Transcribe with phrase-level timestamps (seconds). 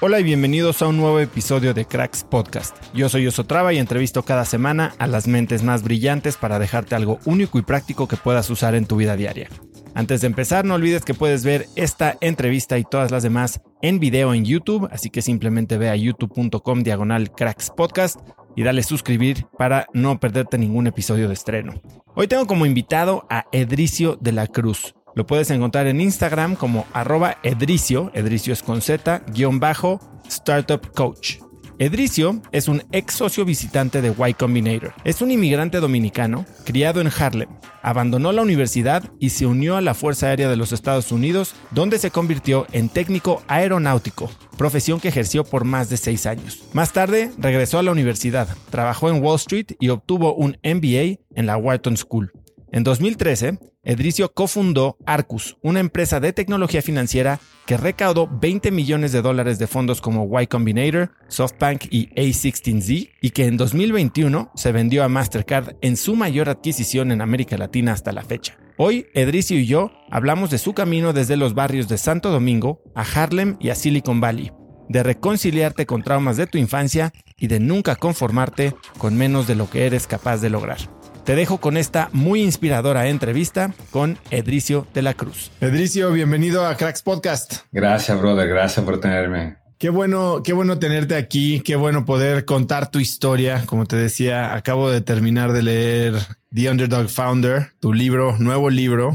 [0.00, 2.76] Hola y bienvenidos a un nuevo episodio de Cracks Podcast.
[2.94, 7.18] Yo soy Osotrava y entrevisto cada semana a las mentes más brillantes para dejarte algo
[7.24, 9.48] único y práctico que puedas usar en tu vida diaria.
[9.94, 13.98] Antes de empezar, no olvides que puedes ver esta entrevista y todas las demás en
[13.98, 18.20] video en YouTube, así que simplemente ve a youtube.com diagonal Cracks Podcast
[18.54, 21.82] y dale suscribir para no perderte ningún episodio de estreno.
[22.14, 24.94] Hoy tengo como invitado a Edricio de la Cruz.
[25.14, 30.80] Lo puedes encontrar en Instagram como arroba Edricio, Edricio es con Z, guion bajo, Startup
[30.94, 31.38] Coach.
[31.80, 34.94] Edricio es un ex socio visitante de Y Combinator.
[35.04, 37.48] Es un inmigrante dominicano criado en Harlem.
[37.82, 42.00] Abandonó la universidad y se unió a la Fuerza Aérea de los Estados Unidos, donde
[42.00, 46.64] se convirtió en técnico aeronáutico, profesión que ejerció por más de seis años.
[46.72, 51.46] Más tarde regresó a la universidad, trabajó en Wall Street y obtuvo un MBA en
[51.46, 52.32] la Wharton School.
[52.70, 59.22] En 2013, Edricio cofundó Arcus, una empresa de tecnología financiera que recaudó 20 millones de
[59.22, 65.02] dólares de fondos como Y Combinator, SoftBank y A16Z y que en 2021 se vendió
[65.02, 68.58] a Mastercard en su mayor adquisición en América Latina hasta la fecha.
[68.76, 73.02] Hoy, Edricio y yo hablamos de su camino desde los barrios de Santo Domingo a
[73.02, 74.52] Harlem y a Silicon Valley,
[74.90, 79.70] de reconciliarte con traumas de tu infancia y de nunca conformarte con menos de lo
[79.70, 80.97] que eres capaz de lograr.
[81.28, 85.50] Te dejo con esta muy inspiradora entrevista con Edricio de la Cruz.
[85.60, 87.66] Edricio, bienvenido a Cracks Podcast.
[87.70, 88.48] Gracias, brother.
[88.48, 89.58] Gracias por tenerme.
[89.76, 91.60] Qué bueno, qué bueno tenerte aquí.
[91.60, 93.64] Qué bueno poder contar tu historia.
[93.66, 96.14] Como te decía, acabo de terminar de leer
[96.50, 99.12] The Underdog Founder, tu libro, nuevo libro.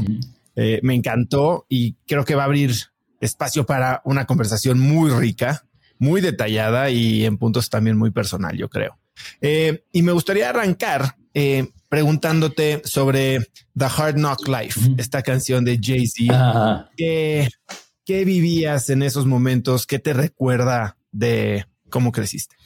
[0.54, 2.76] Eh, me encantó y creo que va a abrir
[3.20, 5.66] espacio para una conversación muy rica,
[5.98, 9.00] muy detallada y en puntos también muy personal, yo creo.
[9.40, 13.38] Eh, y me gustaría arrancar eh, preguntándote sobre
[13.78, 16.90] The Hard Knock Life, esta canción de Jay-Z.
[16.96, 17.48] ¿Qué,
[18.24, 19.86] vivías en esos momentos?
[19.86, 22.56] ¿Qué te recuerda de cómo creciste?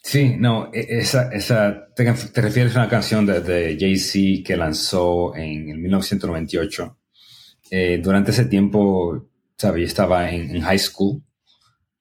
[0.00, 2.04] Sí, no, e, esa, esa te,
[2.40, 6.96] refieres a una canción de, Jay-Z que lanzó en 1998.
[7.72, 11.24] Eh, durante ese tiempo, sabía, estaba en, high school.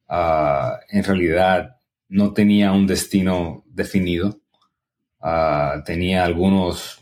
[0.07, 1.77] Ah, en realidad,
[2.09, 4.42] no tenía un destino definido.
[5.25, 6.99] Ah, tenía algunos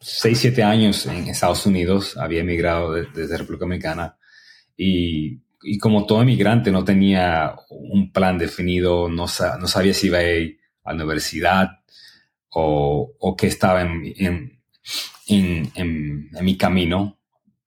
[0.00, 4.18] 6, 7 años en Estados Unidos, había emigrado desde República Dominicana
[4.76, 5.40] y,
[5.80, 10.90] como todo emigrante no tenía un plan definido, no, sabía si iba a ir a
[10.92, 11.80] la universidad
[12.50, 14.60] o, qué estaba en,
[16.42, 17.18] mi camino.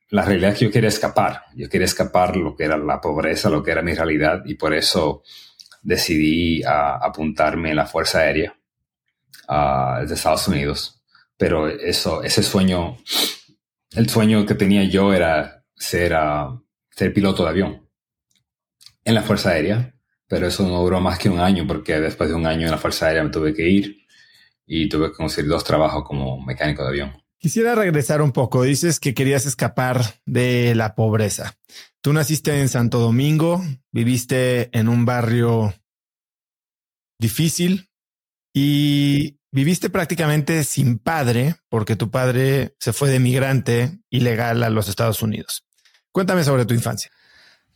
[0.10, 3.50] La realidad es que yo quería escapar, yo quería escapar lo que era la pobreza,
[3.50, 5.24] lo que era mi realidad y por eso
[5.82, 8.56] decidí ah, apuntarme en la Fuerza Aérea
[9.48, 11.02] de Estados Unidos.
[11.38, 12.98] Pero eso, ese sueño,
[13.92, 16.16] el sueño que tenía yo era ser,
[16.92, 17.90] ser piloto de avión
[19.04, 19.94] en la Fuerza Aérea.
[20.28, 22.80] pero eso no duró más que un año porque después de un año en la
[22.80, 23.98] Fuerza Aérea me tuve que ir
[24.66, 27.26] y tuve que conseguir dos trabajos como mecánico de avión.
[27.38, 28.64] Quisiera regresar un poco.
[28.64, 31.56] Dices que querías escapar de la pobreza.
[32.02, 33.62] Tú naciste en Santo Domingo,
[33.92, 35.76] viviste en un barrio
[37.20, 37.85] difícil
[38.58, 44.88] y viviste prácticamente sin padre porque tu padre se fue de migrante ilegal a los
[44.88, 45.66] Estados Unidos.
[46.10, 47.12] Cuéntame sobre tu infancia.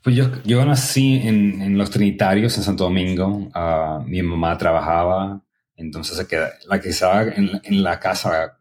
[0.01, 3.49] Pues yo, nací en, los Trinitarios en Santo Domingo.
[3.53, 5.43] Ah, mi mamá trabajaba,
[5.75, 6.25] entonces
[6.65, 8.57] la que estaba en, la casa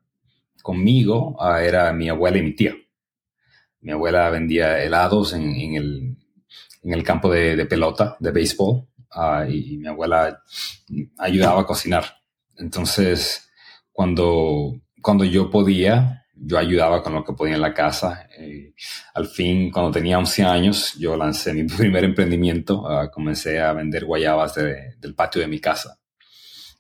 [0.60, 2.74] conmigo ah, era mi abuela y mi tía.
[3.80, 6.16] Mi abuela vendía helados en,
[6.82, 10.42] el, campo de, pelota, de béisbol, ah, y, mi abuela
[11.18, 12.04] ayudaba a cocinar.
[12.56, 13.48] Entonces,
[13.92, 18.28] cuando, cuando yo podía, yo ayudaba con lo que podía en la casa.
[18.38, 18.74] Eh,
[19.14, 22.88] al fin, cuando tenía 11 años, yo lancé mi primer emprendimiento.
[22.88, 25.98] Ah, comencé a vender guayabas del patio de mi casa.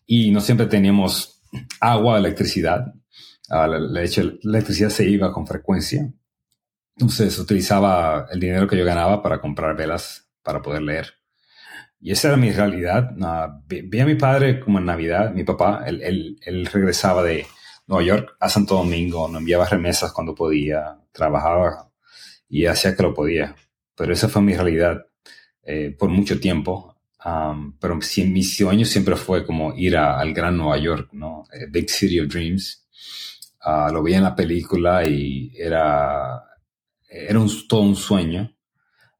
[0.06, 1.42] Y no siempre teníamos
[1.80, 2.94] agua, electricidad.
[3.50, 6.12] Uh, la, la, electricidad se iba con frecuencia.
[6.96, 11.17] Entonces utilizaba el dinero que yo ganaba para comprar velas para poder leer.
[12.00, 13.10] Y esa era mi realidad.
[13.66, 17.46] vi, a mi padre como en Navidad, mi papá, él, él, regresaba de,
[17.88, 21.90] Nueva York a Santo Domingo, no enviaba remesas cuando podía, trabajaba
[22.48, 23.56] y hacía que lo podía.
[23.96, 25.06] Pero esa fue mi realidad
[25.62, 26.94] eh, por mucho tiempo.
[27.80, 31.44] pero si, mi sueño siempre fue como ir al gran Nueva York, ¿no?
[31.52, 32.86] Eh, Big City of Dreams.
[33.60, 36.44] Ah, lo vi en la película y era,
[37.08, 38.54] era todo un sueño.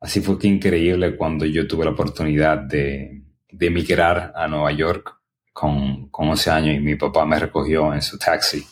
[0.00, 5.16] Así fue que increíble cuando yo tuve la oportunidad de, de emigrar a Nueva York
[5.52, 8.64] con, con 11 años y mi papá me recogió en su taxi.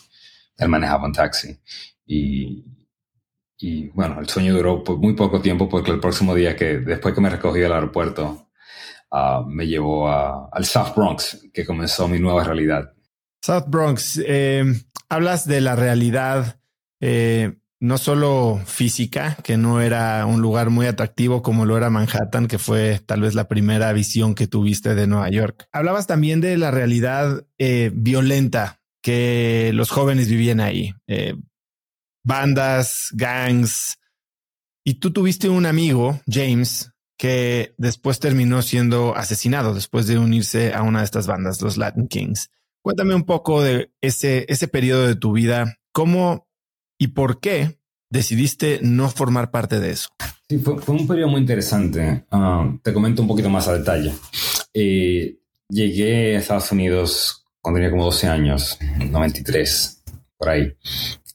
[0.57, 1.59] Él manejaba un taxi.
[2.05, 2.63] Y,
[3.57, 7.21] y bueno, el sueño duró muy poco tiempo porque el próximo día que, después que
[7.21, 8.49] me recogió al aeropuerto,
[9.11, 12.93] uh, me llevó al South Bronx, que comenzó mi nueva realidad.
[13.41, 14.63] South Bronx, eh,
[15.09, 16.59] hablas de la realidad
[16.99, 22.47] eh, no solo física, que no era un lugar muy atractivo como lo era Manhattan,
[22.47, 25.67] que fue tal vez la primera visión que tuviste de Nueva York.
[25.71, 30.93] Hablabas también de la realidad eh, violenta que los jóvenes vivían ahí.
[31.07, 31.35] Eh,
[32.23, 33.97] bandas, gangs.
[34.83, 40.81] Y tú tuviste un amigo, James, que después terminó siendo asesinado después de unirse a
[40.81, 42.49] una de estas bandas, los Latin Kings.
[42.81, 45.77] Cuéntame un poco de ese, ese periodo de tu vida.
[45.91, 46.46] ¿Cómo
[46.97, 47.79] ¿Y por qué
[48.09, 50.09] decidiste no formar parte de eso?
[50.49, 52.25] Sí, fue, un periodo muy interesante.
[52.31, 54.13] Ah, te comento un poquito más a detalle.
[54.73, 55.37] Eh,
[55.69, 58.77] llegué a Estados Unidos cuando tenía como 12 años,
[59.09, 60.03] 93,
[60.37, 60.73] por ahí.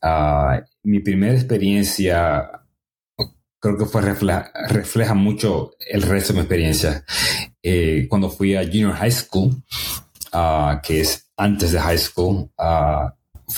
[0.01, 2.51] Ah, mi primera experiencia
[3.63, 7.05] creo que fue refleja, mucho el resto de mi experiencia.
[7.63, 9.63] Eh, cuando fui a Junior High School,
[10.33, 12.51] ah, que es antes de high school,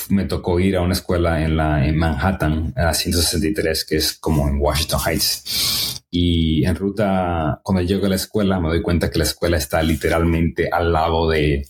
[0.08, 4.14] me tocó ir a una escuela en, la, en Manhattan, a la 163, que es
[4.14, 6.02] como en Washington Heights.
[6.10, 9.82] Y en ruta, cuando llego a la escuela, me doy cuenta que la escuela está
[9.82, 11.66] literalmente al lado de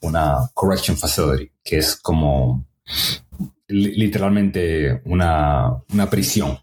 [0.00, 2.66] una correction facility, que es como
[3.68, 6.58] literalmente una, una prisión,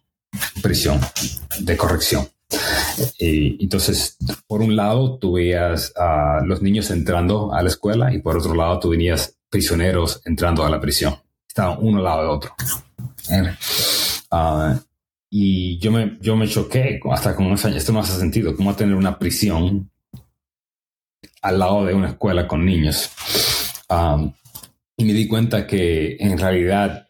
[0.61, 0.99] prisión
[1.59, 2.27] de corrección.
[3.17, 4.17] Y entonces,
[4.47, 8.53] por un lado, tú veías a los niños entrando a la escuela y por otro
[8.53, 11.13] lado, tú venías prisioneros entrando a la prisión.
[11.47, 12.55] Estaban uno al lado del otro.
[14.31, 14.79] Ah,
[15.29, 17.77] y yo me, yo me choqué hasta con unos años.
[17.77, 18.55] Esto no hace sentido.
[18.55, 19.91] ¿Cómo tener una prisión
[21.43, 23.11] al lado de una escuela con niños?
[23.89, 24.25] Ah,
[24.97, 27.07] y me di cuenta que en realidad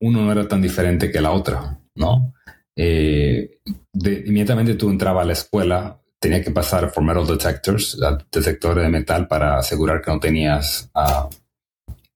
[0.00, 2.32] uno no era tan diferente que la otra, ¿no?
[2.74, 3.58] Eh,
[3.92, 7.98] inmediatamente tú entrabas a la escuela, tenía que pasar por metal detectors,
[8.32, 11.28] detectores de metal para asegurar que no tenías uh,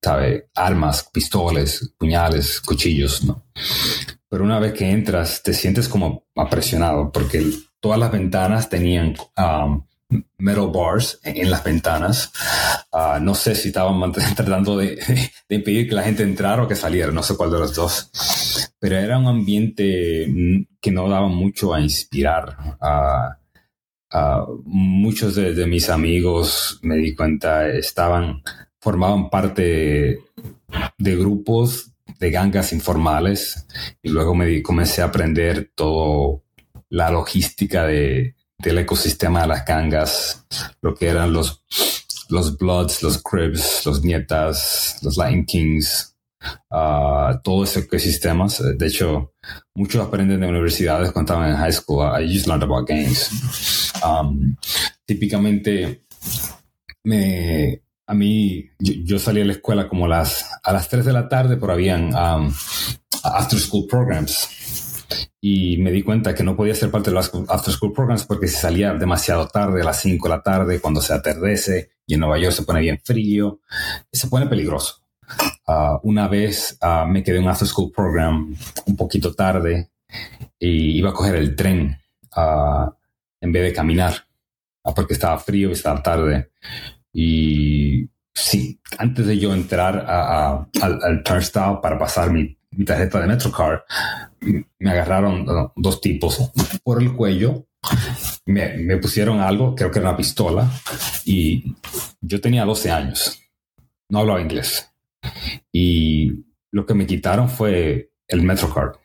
[0.02, 3.44] sabe, armas, pistoles, puñales, cuchillos, ¿no?
[4.28, 7.44] Pero una vez que entras, te sientes como apresionado porque
[7.80, 9.82] todas las ventanas tenían um,
[10.38, 12.32] metal bars en, las ventanas.
[12.92, 14.98] Ah, no sé si estaban tratando de,
[15.48, 18.10] impedir que la gente entrara o que saliera, no sé cuál de los dos.
[18.78, 22.56] Pero era un ambiente mm, que no daba mucho a inspirar.
[22.80, 23.36] a
[24.64, 28.42] muchos de, de, mis amigos, me di cuenta, estaban
[28.80, 30.24] formaban parte
[30.98, 33.66] de grupos de gangas informales
[34.02, 36.44] y luego me comencé a aprender todo
[36.88, 40.46] la logística de, del ecosistema de las gangas,
[40.82, 41.62] lo que eran los,
[42.28, 46.16] los Bloods, los Cribs, los Nietas, los Lion Kings,
[46.70, 48.46] uh, todo ese ecosistema.
[48.76, 49.32] De hecho,
[49.74, 52.02] muchos aprenden de universidades cuando estaban en high school.
[52.02, 53.92] I just learned about games.
[54.04, 54.56] Um,
[55.06, 56.02] típicamente,
[57.04, 61.28] me, a mí, yo, salí a la escuela como las, a las 3 de la
[61.28, 62.52] tarde, pero habían um,
[63.22, 64.48] after school programs
[65.40, 68.48] y me di cuenta que no podía ser parte de los after school programs porque
[68.48, 72.20] si salía demasiado tarde, a las 5 de la tarde, cuando se atardece y en
[72.20, 73.60] Nueva York se pone bien frío,
[74.10, 75.04] se pone peligroso.
[75.68, 78.52] Ah, una vez ah, me quedé en un after school program
[78.86, 79.90] un poquito tarde
[80.58, 81.96] y iba a coger el tren
[82.36, 82.90] uh,
[83.40, 84.26] en vez de caminar
[84.96, 86.50] porque estaba frío y estaba tarde.
[87.12, 93.26] Y sí, antes de yo entrar al, al turnstile para pasar mi mi tarjeta de
[93.26, 93.80] Metrocard,
[94.78, 96.50] me agarraron dos tipos
[96.82, 97.66] por el cuello,
[98.46, 100.70] me, pusieron algo, creo que era una pistola,
[101.24, 101.74] y
[102.20, 103.42] yo tenía 12 años,
[104.08, 104.92] no hablaba inglés.
[105.72, 108.96] Y lo que me quitaron fue el Metrocard.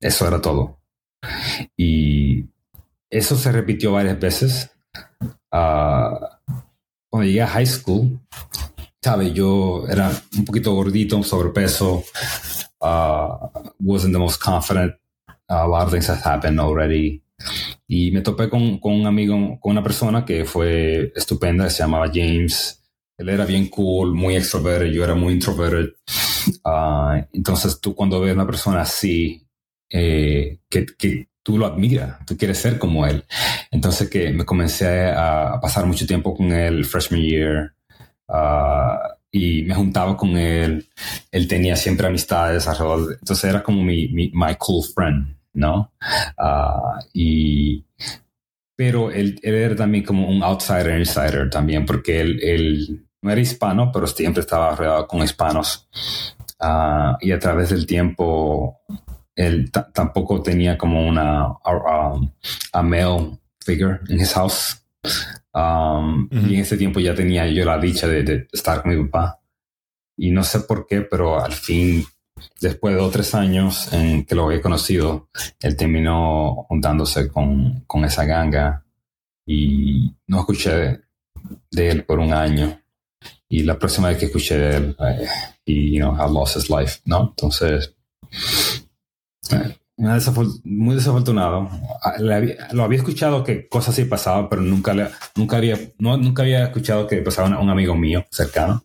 [0.00, 0.80] Eso era todo.
[1.76, 2.44] Y
[3.10, 4.70] eso se repitió varias veces.
[5.50, 6.37] Ah,
[7.10, 8.20] cuando llegué a high school,
[9.02, 12.04] sabe, yo era un poquito gordito, sobrepeso,
[12.80, 13.48] uh,
[13.80, 14.94] wasn't the most confident.
[15.50, 17.22] Uh, a lot of things had happened already.
[17.86, 22.10] Y me topé con, con, un amigo, con una persona que fue estupenda, se llamaba
[22.12, 22.82] James.
[23.16, 25.94] Él era bien cool, muy extrovertido, yo era muy introvertido.
[26.64, 29.46] Uh, entonces tú cuando ves a una persona así,
[29.90, 33.24] eh, que, que, tú lo admiras, tú quieres ser como él.
[33.70, 37.72] Entonces que me comencé a, pasar mucho tiempo con él freshman year.
[38.28, 38.98] Uh,
[39.32, 40.86] y me juntaba con él.
[41.32, 43.16] Él tenía siempre amistades alrededor.
[43.18, 45.90] Entonces era como mi, my cool friend, ¿no?
[46.36, 47.82] Uh, y,
[48.76, 53.40] pero él, él, era también como un outsider, insider también, porque él, él no era
[53.40, 55.88] hispano, pero siempre estaba rodeado con hispanos.
[56.60, 58.82] Uh, y a través del tiempo,
[59.38, 62.28] él tampoco tenía como una um,
[62.72, 64.84] a male figure in his house.
[65.54, 69.40] Um, y en ese tiempo ya tenía yo la dicha de, estar con mi papá.
[70.16, 72.04] Y no sé por qué, pero al fin,
[72.60, 75.28] después de dos o tres años en que lo había conocido,
[75.60, 78.84] él terminó juntándose con, con esa ganga
[79.46, 81.00] y no escuché
[81.70, 82.82] de él por un año.
[83.48, 85.28] Y la próxima vez que escuché de él, eh,
[85.64, 87.28] y, you know, I lost his life, ¿no?
[87.28, 87.94] Entonces,
[90.64, 91.68] muy desafortunado.
[92.02, 92.14] Ah,
[92.72, 96.64] lo había escuchado que cosas así pasaban, pero nunca, le, nunca, había, no, nunca había
[96.64, 98.84] escuchado que pasaba a un amigo mío cercano.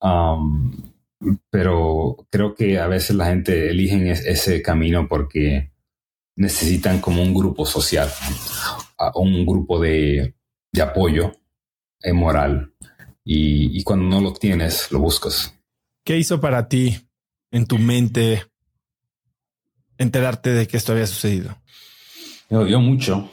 [0.00, 0.70] Um,
[1.50, 5.72] pero creo que a veces la gente elige ese camino porque
[6.36, 8.08] necesitan como un grupo social,
[9.14, 10.34] un grupo de,
[10.72, 11.32] de apoyo
[12.12, 12.74] moral.
[13.24, 15.54] Y, y cuando no lo tienes, lo buscas.
[16.04, 17.08] ¿Qué hizo para ti
[17.50, 18.44] en tu mente
[19.98, 21.58] enterarte de que esto había sucedido?
[22.48, 23.30] Me dolió mucho,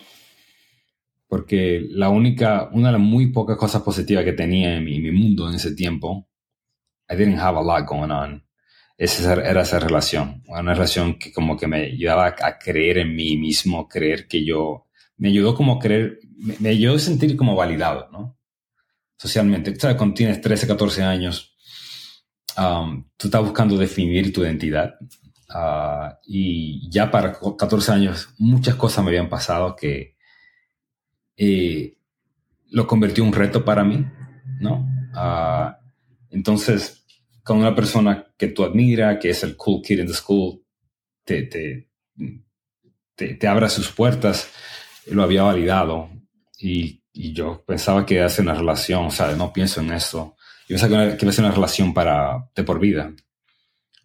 [1.28, 5.48] porque la única, una de las muy pocas cosas positivas que tenía en mi, mundo
[5.48, 6.28] en ese tiempo,
[7.10, 8.44] I didn't have a lot going on,
[8.98, 13.38] esa era esa relación, una relación que como que me ayudaba a creer en mí
[13.38, 16.20] mismo, creer que yo, me ayudó como a creer,
[16.60, 18.38] me, ayudó a sentir como validado, ¿no?
[19.18, 19.96] Socialmente, ¿sabes?
[19.96, 21.56] Cuando tienes 13, 14 años,
[22.58, 24.96] um, tú estás buscando definir tu identidad
[25.50, 30.16] Ah, y ya para 14 años muchas cosas me habían pasado que
[31.38, 31.98] eh,
[32.72, 34.06] lo convirtió en un reto para mí,
[34.60, 34.88] ¿no?
[35.14, 35.80] Ah,
[36.30, 37.06] entonces,
[37.44, 40.62] con una persona que tú admiras, que es el cool kid in the school,
[41.24, 41.90] te, te,
[43.16, 44.50] te, abra sus puertas,
[45.08, 46.10] lo había validado
[46.60, 50.36] y, y, yo pensaba que ser una relación, o sea, no pienso en eso.
[50.68, 53.14] Yo pensaba que iba a ser una relación para, de por vida.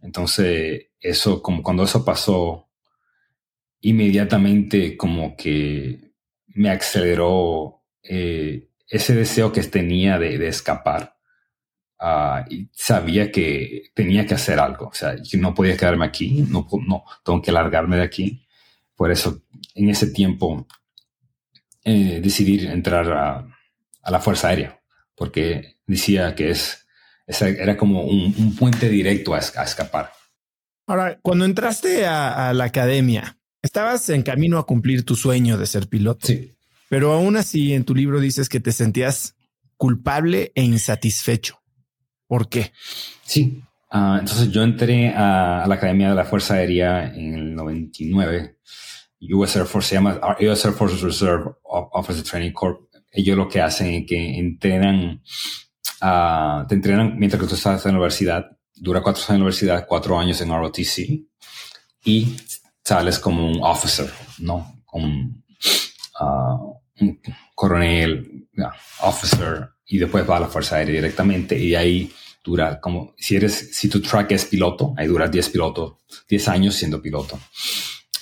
[0.03, 2.69] Entonces, eso, como cuando eso pasó,
[3.81, 6.13] inmediatamente como que
[6.49, 11.17] me aceleró eh, ese deseo que tenía de, escapar.
[11.99, 14.89] Ah, y sabía que tenía que hacer algo.
[14.89, 18.47] O sea, yo no podía quedarme aquí, no, no tengo que largarme de aquí.
[18.97, 19.43] Por eso,
[19.75, 20.67] en ese tiempo,
[21.85, 23.47] eh, decidí entrar a,
[24.11, 24.81] la Fuerza Aérea,
[25.15, 26.80] porque decía que es,
[27.41, 30.13] era como un, puente directo a escapar.
[30.91, 35.89] Ahora, cuando entraste a, la academia, estabas en camino a cumplir tu sueño de ser
[35.89, 36.27] piloto.
[36.27, 36.57] Sí.
[36.89, 39.37] Pero aún así, en tu libro dices que te sentías
[39.77, 41.63] culpable e insatisfecho.
[42.27, 42.73] ¿Por qué?
[43.23, 43.63] Sí.
[43.89, 48.59] Ah, entonces yo entré a, la Academia de la Fuerza Aérea en el 99.
[49.33, 52.89] US Air Force se llama US Air Force Reserve Officer Training Corp.
[53.13, 55.23] Ellos lo que hacen es que entrenan,
[56.03, 59.41] uh, te entrenan mientras que tú estás en la universidad dura cuatro años en la
[59.41, 60.99] universidad, cuatro años en ROTC
[62.05, 62.37] y
[62.83, 64.83] sales como un officer, ¿no?
[64.85, 65.31] Como
[66.19, 66.57] ah,
[67.01, 67.21] un
[67.55, 68.49] coronel,
[69.03, 73.77] officer, y después va a la Fuerza Aérea directamente y ahí dura como, si eres,
[73.77, 77.39] si tu track es piloto, ahí dura 10 pilotos, 10 años siendo piloto.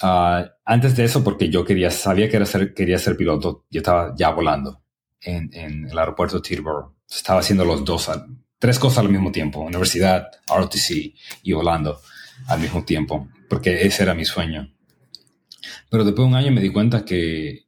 [0.02, 4.14] Ah, antes de eso, porque yo quería, sabía que ser, quería ser piloto, yo estaba
[4.16, 4.82] ya volando
[5.20, 5.50] en,
[5.88, 6.97] el aeropuerto de Teterboro.
[7.08, 8.10] Estaba haciendo los dos,
[8.58, 12.00] tres cosas al mismo tiempo, universidad, ROTC y volando
[12.46, 14.72] al mismo tiempo, porque ese era mi sueño.
[15.90, 17.66] Pero después de un año me di cuenta que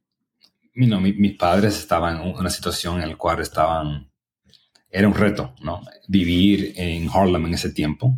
[0.73, 4.11] mis padres estaban en una situación en la cual estaban,
[4.89, 5.81] era un reto, ¿no?
[6.07, 8.17] Vivir en Harlem en ese tiempo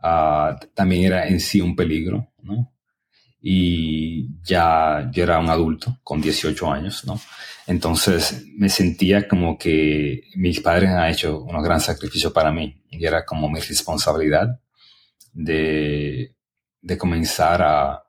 [0.00, 2.72] ah, también era en sí un peligro, ¿no?
[3.40, 7.20] Y ya yo era un adulto con 18 años, ¿no?
[7.68, 13.04] Entonces me sentía como que mis padres han hecho unos gran sacrificios para mí y
[13.04, 14.58] era como mi responsabilidad
[15.34, 16.34] de,
[16.98, 18.02] comenzar a,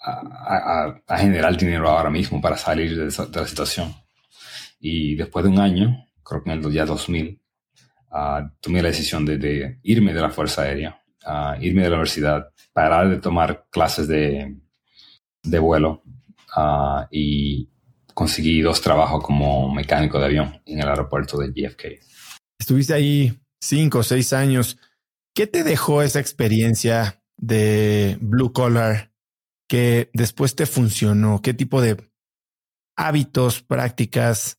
[0.00, 3.94] a, generar dinero ahora mismo para salir de, la situación.
[4.80, 7.40] Y después de un año, creo que en el día 2000,
[8.10, 11.00] ah, tomé la decisión de, irme de la Fuerza Aérea,
[11.60, 14.56] irme de la universidad, parar de tomar clases de,
[15.44, 16.02] de vuelo
[16.56, 17.68] ah, y
[18.18, 21.84] conseguí dos trabajos como mecánico de avión en el aeropuerto de JFK.
[22.58, 24.76] Estuviste ahí cinco o seis años.
[25.36, 29.12] ¿Qué te dejó esa experiencia de blue collar
[29.68, 31.42] que después te funcionó?
[31.42, 31.96] ¿Qué tipo de
[32.96, 34.58] hábitos, prácticas,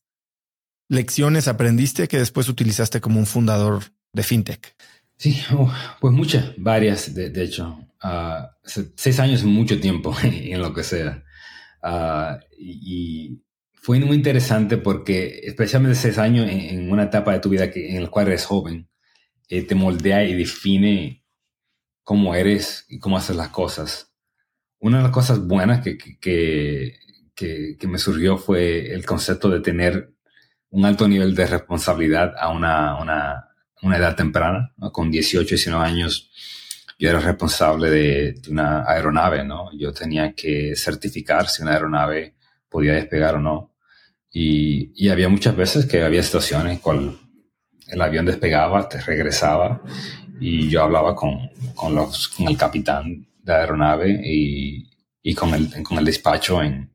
[0.88, 3.82] lecciones aprendiste que después utilizaste como un fundador
[4.14, 4.74] de fintech?
[5.18, 7.78] Sí, oh, pues muchas, varias, de, hecho.
[8.00, 11.22] Ah, seis años es mucho tiempo en lo que sea.
[11.82, 13.42] Ah, y,
[13.80, 18.04] fue muy interesante porque especialmente seis años en, una etapa de tu vida que, en
[18.04, 18.88] la cual eres joven,
[19.48, 21.24] eh, te moldea y define
[22.02, 24.10] cómo eres y cómo haces las cosas
[24.80, 26.96] una de las cosas buenas que, que,
[27.34, 30.10] que, me surgió fue el concepto de tener
[30.70, 33.48] un alto nivel de responsabilidad a una, una,
[33.82, 34.72] una edad temprana.
[34.92, 36.30] Con 18, 19 años,
[36.98, 39.70] yo era responsable de, de, una aeronave, ¿no?
[39.78, 42.36] Yo tenía que certificar si una aeronave
[42.70, 43.74] podía despegar o no.
[44.32, 47.18] Y, y había muchas veces que había situaciones con
[47.88, 49.82] el avión despegaba, te regresaba
[50.40, 54.88] y yo hablaba con, con, los, con el capitán de aeronave y,
[55.22, 56.92] y con, el, con el despacho en,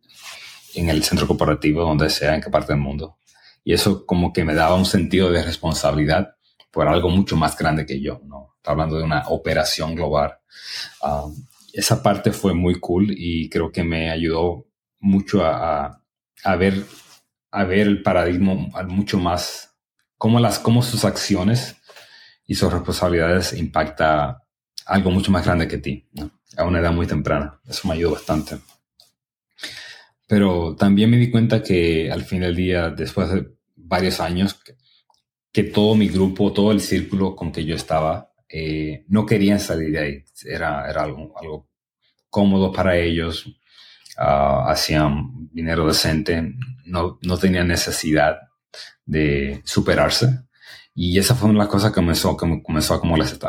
[0.74, 3.18] en el centro corporativo, donde sea, en qué parte del mundo.
[3.64, 6.36] Y eso como que me daba un sentido de responsabilidad
[6.72, 8.54] por algo mucho más grande que yo, ¿no?
[8.58, 10.38] Está hablando de una operación global.
[11.02, 11.36] Um,
[11.74, 14.66] esa parte fue muy cool y creo que me ayudó
[15.00, 16.02] mucho a,
[16.44, 16.84] a, ver,
[17.52, 18.54] a ver el paradigma
[18.88, 19.76] mucho más,
[20.18, 21.76] cómo, las, cómo sus acciones
[22.48, 24.44] y sus responsabilidades impacta
[24.86, 26.08] algo mucho más grande que ti,
[26.58, 27.60] a una edad muy temprana.
[27.68, 28.58] Eso me ayudó bastante.
[30.28, 34.60] Pero también me di cuenta que al fin del día, después de varios años,
[35.52, 39.92] que, todo mi grupo, todo el círculo con que yo estaba, eh, no querían salir
[39.92, 40.24] de ahí.
[40.46, 41.70] Era, era algo, algo
[42.30, 43.46] cómodo para ellos,
[44.18, 48.40] ah, hacían dinero decente, no, no tenían necesidad
[49.06, 50.46] de superarse.
[50.94, 53.04] Y esa fue una cosa que comenzó, que comenzó a,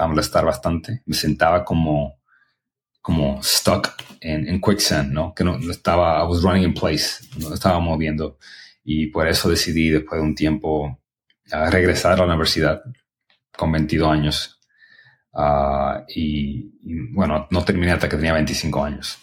[0.06, 1.02] molestar, bastante.
[1.06, 2.18] Me sentaba como,
[3.00, 5.32] como stuck en, quicksand, ¿no?
[5.32, 8.38] Que no, estaba, I was running in place, no estaba moviendo.
[8.82, 11.00] Y por eso decidí, después de un tiempo,
[11.70, 12.82] regresar a la universidad
[13.56, 14.60] con 22 años.
[15.32, 16.72] Ah, y,
[17.12, 19.18] bueno, no terminé hasta que tenía 25 años.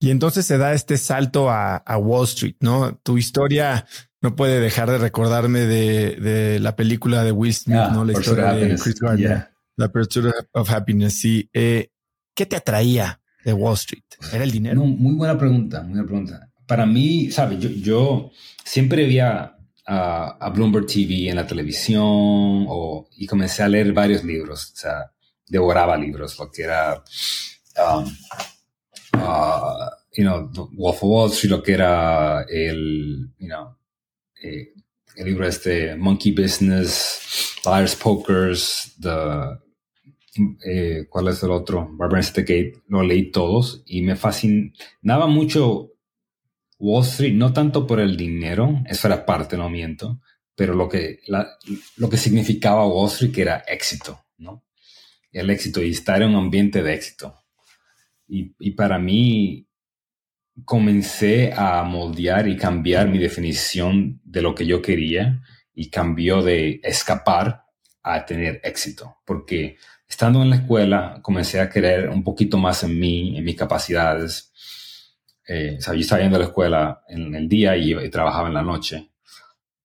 [0.00, 2.96] Y entonces se da este salto a, a Wall Street, ¿no?
[3.02, 3.86] Tu historia
[4.20, 8.04] no puede dejar de recordarme de, de la película de Will Smith, ¿no?
[8.04, 9.48] La historia de Chris Gardner.
[9.76, 11.48] La Pursuit of Happiness, sí.
[11.52, 11.90] Eh,
[12.34, 14.02] ¿Qué te atraía de Wall Street?
[14.32, 14.84] ¿Era el dinero?
[14.84, 16.50] muy buena pregunta, muy buena pregunta.
[16.66, 17.60] Para mí, ¿sabes?
[17.60, 18.30] Yo, yo
[18.64, 19.56] siempre veía
[19.86, 24.76] a, a, Bloomberg TV en la televisión o, y comencé a leer varios libros, o
[24.76, 25.12] sea,
[25.46, 27.02] devoraba libros, lo que era,
[27.76, 28.04] um,
[29.14, 33.76] uh, you know, Wolf of Wall Street, lo que era el, you know,
[34.42, 34.72] eh,
[35.16, 39.58] el libro este Monkey Business, Liars Pokers, the,
[40.64, 41.88] eh, ¿cuál es el otro?
[41.92, 45.92] Barbara Gate, lo leí todos y me fascinaba mucho
[46.78, 50.20] Wall Street, no tanto por el dinero, eso era parte, no miento,
[50.54, 51.20] pero lo que,
[51.96, 54.64] lo que significaba Wall Street que era éxito, ¿no?
[55.32, 57.36] El éxito y estar en un ambiente de éxito.
[58.28, 59.68] Y, y para mí,
[60.64, 65.42] comencé a moldear y cambiar mi definición de lo que yo quería
[65.74, 67.64] y cambió de escapar
[68.02, 69.76] a tener éxito, porque
[70.08, 74.52] estando en la escuela comencé a creer un poquito más en mí, en mis capacidades.
[75.46, 78.54] Eh, o sea, yo estaba yendo a la escuela en el día y, trabajaba en
[78.54, 79.10] la noche,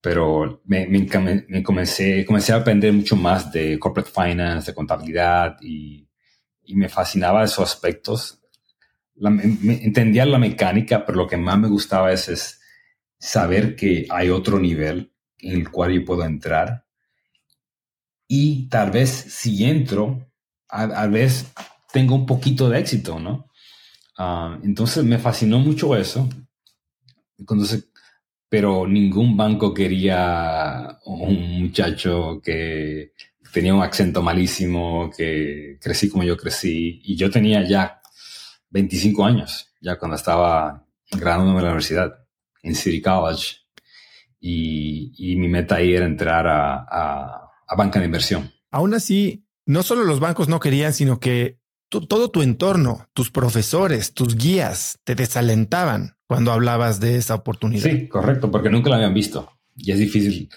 [0.01, 6.08] pero me, me, comencé, comencé a aprender mucho más de corporate finance, de contabilidad y,
[6.65, 8.39] y me fascinaba esos aspectos.
[9.19, 12.62] entendía la mecánica, pero lo que más me gustaba es, es
[13.19, 16.84] saber que hay otro nivel en el cual yo puedo entrar
[18.36, 20.32] y tal vez si entro,
[20.67, 21.54] a, vez
[21.91, 23.47] tengo un poquito de éxito, ¿no?
[24.17, 26.28] Ah, entonces me fascinó mucho eso.
[27.38, 27.89] Entonces,
[28.49, 33.13] pero ningún banco quería un muchacho que
[33.54, 37.00] tenía un acento malísimo, que crecí como yo crecí.
[37.04, 38.02] Y yo tenía ya
[38.72, 42.13] 25 años, ya cuando estaba graduándome en la universidad,
[42.63, 43.58] en City College.
[44.42, 48.52] Y, mi meta ahí era entrar a a banca de inversión.
[48.72, 54.13] Aún así, no solo los bancos no querían, sino que todo tu entorno, tus profesores,
[54.13, 57.84] tus guías te desalentaban cuando hablabas de esa oportunidad.
[57.84, 60.50] Sí, correcto, porque nunca la habían visto y es difícil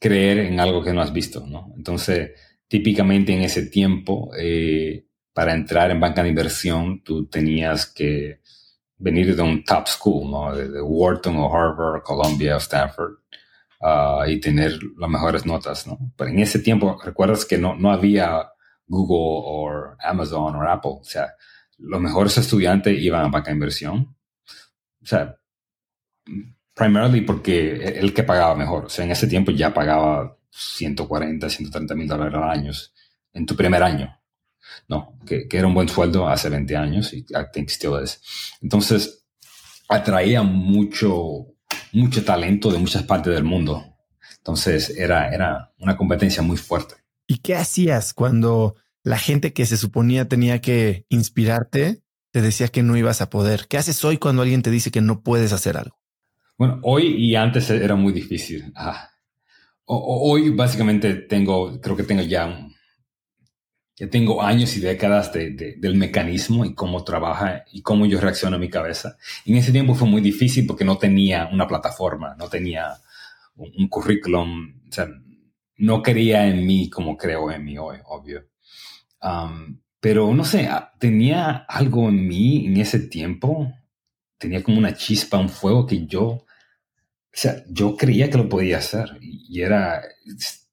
[0.00, 1.72] creer en algo que no has visto, ¿no?
[1.76, 2.32] Entonces,
[2.66, 8.40] típicamente en ese tiempo, eh, para entrar en banca de inversión, tú tenías que
[8.96, 10.56] venir de un top school, ¿no?
[10.56, 13.18] De, Wharton o Harvard, Columbia o Stanford.
[13.82, 15.98] Ah, y tener las mejores notas, ¿no?
[16.16, 18.50] Pero en ese tiempo, recuerdas que no, no había
[18.86, 20.98] Google o Amazon o Apple.
[21.00, 21.34] O sea,
[21.78, 24.16] los mejores estudiantes iban a banca de inversión.
[25.02, 25.36] O sea,
[26.80, 28.86] primarily porque el que pagaba mejor.
[28.86, 32.72] O sea, en ese tiempo ya pagaba 140, 130 mil dólares al año
[33.34, 34.16] en tu primer año.
[34.88, 38.20] No, que, era un buen sueldo hace 20 años y I think still is.
[38.62, 39.26] Entonces,
[39.88, 41.48] atraía mucho
[41.92, 43.96] mucho talento de muchas partes del mundo.
[44.38, 46.94] Entonces era, era una competencia muy fuerte.
[47.26, 52.82] ¿Y qué hacías cuando la gente que se suponía tenía que inspirarte te decía que
[52.82, 53.66] no ibas a poder?
[53.68, 55.99] ¿Qué haces hoy cuando alguien te dice que no puedes hacer algo?
[56.60, 58.70] Bueno, hoy y antes era muy difícil.
[58.76, 59.08] Ah.
[59.86, 62.74] hoy básicamente tengo, creo que tengo ya un,
[63.96, 68.56] ya tengo años y décadas de, del mecanismo y cómo trabaja y cómo yo reacciono
[68.56, 69.16] a mi cabeza.
[69.46, 72.92] Y en ese tiempo fue muy difícil porque no tenía una plataforma, no tenía
[73.56, 75.08] un, currículum, o sea,
[75.78, 78.44] no creía en mí como creo en mí hoy, obvio.
[79.22, 83.72] Um, pero no sé, ah, tenía algo en mí en ese tiempo,
[84.36, 86.44] tenía como una chispa, un fuego que yo,
[87.32, 90.02] o sea, yo creía que lo podía hacer y era,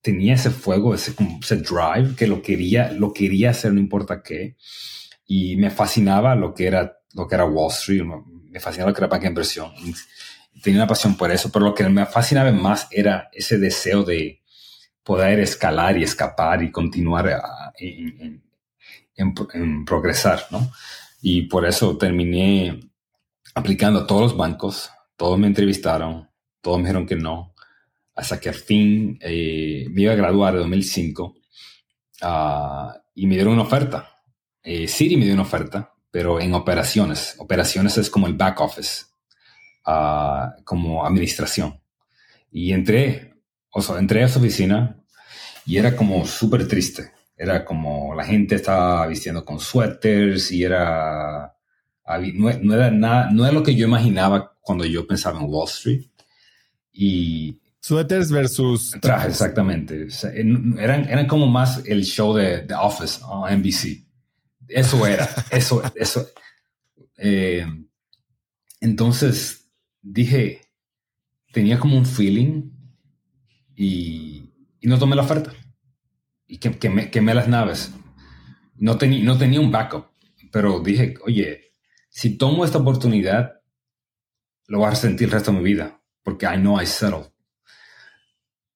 [0.02, 4.58] tenía ese fuego, ese, ese drive que lo quería, lo quería hacer no importa qué.
[5.28, 9.02] Y me fascinaba lo que era, lo que era Wall Street, me fascinaba lo que
[9.02, 9.72] era banca inversión.
[10.63, 14.41] Tenía una pasión por eso, pero lo que me fascinaba más era ese deseo de
[15.04, 17.39] poder escalar y escapar y continuar
[17.78, 18.43] en,
[19.15, 20.72] en, progresar, ¿no?
[21.22, 22.80] Y por eso terminé
[23.54, 26.30] aplicando a todos los bancos, todos me entrevistaron,
[26.62, 27.54] todos me dijeron que no,
[28.17, 31.36] hasta que al fin eh, me iba a graduar en 2005
[32.24, 34.10] ah, y me dieron una oferta.
[34.63, 37.36] Eh, Siri me dio una oferta, pero en operaciones.
[37.38, 39.06] Operaciones es como el back office,
[39.86, 41.80] ah, como administración.
[42.52, 43.36] Y entré,
[43.72, 45.04] o sea, entré a esa oficina
[45.65, 47.12] y era como súper triste.
[47.38, 51.54] Era como la gente estaba vistiendo con suéteres y era...
[52.34, 55.67] No, no, era nada, no era lo que yo imaginaba cuando yo pensaba en Wall
[55.67, 56.06] Street.
[56.99, 59.29] Y Suéteres versus trajes.
[59.29, 60.07] Exactamente.
[60.77, 64.03] eran, eran como más el show de The Office o NBC.
[64.67, 66.27] Eso era, eso, eso.
[67.15, 67.65] Eh,
[68.81, 69.69] entonces
[70.01, 70.62] dije,
[71.53, 72.71] tenía como un feeling
[73.75, 75.53] y, y no tomé la oferta.
[76.45, 77.93] Y que, quemé, quemé las naves.
[78.75, 80.07] No, tenía no tenía un backup,
[80.51, 81.71] pero dije, oye,
[82.10, 83.62] si tomo esta oportunidad,
[84.67, 85.96] lo voy a sentir el resto de mi vida,
[86.27, 87.31] porque I know I settled.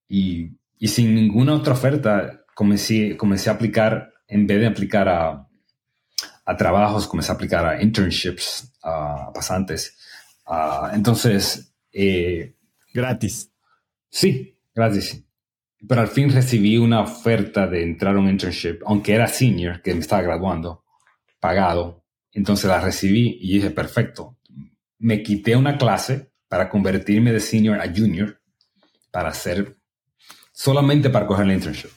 [0.07, 5.49] Y, y sin ninguna otra oferta, comencé, comencé a aplicar, en vez de aplicar a,
[6.45, 9.97] a trabajos, comencé a aplicar a internships, a pasantes.
[10.93, 11.75] entonces...
[11.91, 12.55] Eh,
[12.93, 13.51] gratis.
[14.09, 15.21] Sí, gratis.
[15.85, 19.93] Pero al fin recibí una oferta de entrar a un internship, aunque era senior, que
[19.93, 20.85] me estaba graduando,
[21.41, 22.05] pagado.
[22.31, 24.37] Entonces la recibí y dije, perfecto.
[24.99, 28.41] Me quité una clase para convertirme de senior a junior,
[29.09, 29.77] para hacer
[30.51, 31.91] solamente para coger el internship.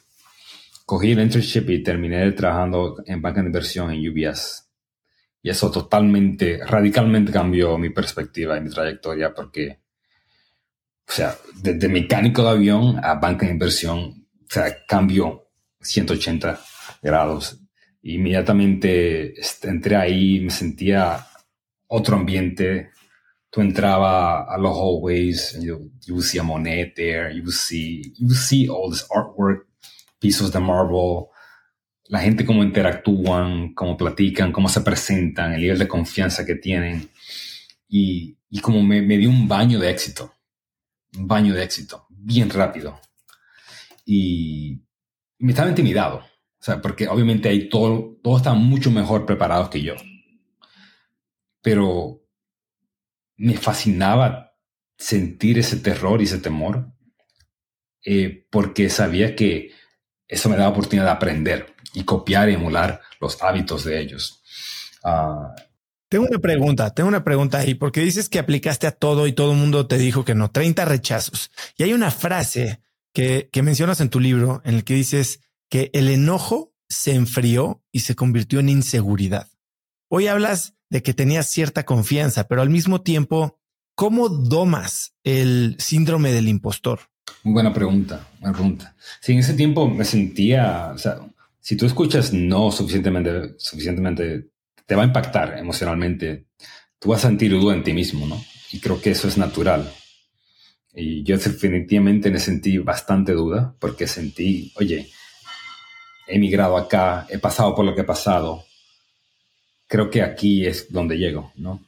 [0.86, 4.70] Cogí el internship y terminé trabajando en banca de inversión en UBS.
[5.42, 9.80] Y eso totalmente, radicalmente cambió mi perspectiva y mi trayectoria porque,
[11.08, 15.48] o sea, desde mecánico de avión a banca de inversión sea, cambió
[15.80, 16.60] 180
[17.02, 17.60] grados.
[18.02, 21.26] Inmediatamente entré ahí, me sentía
[21.88, 22.90] otro ambiente.
[23.54, 28.68] Tú entraba a los hallways, you, you see a Monet there, you see, you see
[28.68, 29.68] all this artwork,
[30.18, 31.28] pisos de marble,
[32.08, 37.08] la gente cómo interactúan, cómo platican, cómo se presentan, el nivel de confianza que tienen.
[37.86, 40.34] Y, y como me, me dio un baño de éxito,
[41.16, 43.00] un baño de éxito, bien rápido.
[44.04, 44.82] Y
[45.38, 49.80] me estaba intimidado, o sea, porque obviamente ahí todo, todos estaban mucho mejor preparados que
[49.80, 49.94] yo.
[51.62, 52.23] Pero
[53.36, 54.52] me fascinaba
[54.96, 56.92] sentir ese terror y ese temor,
[58.04, 59.72] eh, porque sabía que
[60.28, 64.42] eso me daba oportunidad de aprender y copiar y emular los hábitos de ellos.
[65.02, 65.54] Uh,
[66.08, 69.52] tengo una pregunta, tengo una pregunta ahí, porque dices que aplicaste a todo y todo
[69.52, 71.50] el mundo te dijo que no, 30 rechazos.
[71.76, 72.80] Y hay una frase
[73.12, 77.82] que, que mencionas en tu libro en el que dices que el enojo se enfrió
[77.90, 79.48] y se convirtió en inseguridad.
[80.08, 83.58] Hoy hablas de que tenías cierta confianza, pero al mismo tiempo,
[83.96, 87.00] ¿cómo domas el síndrome del impostor?
[87.42, 88.94] Buena pregunta, buena pregunta.
[89.20, 91.18] Sí, en ese tiempo me sentía, o sea,
[91.58, 94.50] si tú escuchas no suficientemente, suficientemente,
[94.86, 96.46] te va a impactar emocionalmente.
[97.00, 98.40] Tú vas a sentir duda en ti mismo, ¿no?
[98.70, 99.92] Y creo que eso es natural.
[100.94, 105.10] Y yo definitivamente me sentí bastante duda porque sentí, oye,
[106.28, 108.64] he emigrado acá, he pasado por lo que he pasado.
[109.86, 111.80] Creo que aquí es donde llego, ¿no?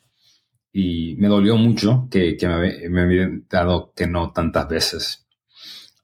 [0.72, 5.26] Y me dolió mucho que, que me, me había dado que no tantas veces.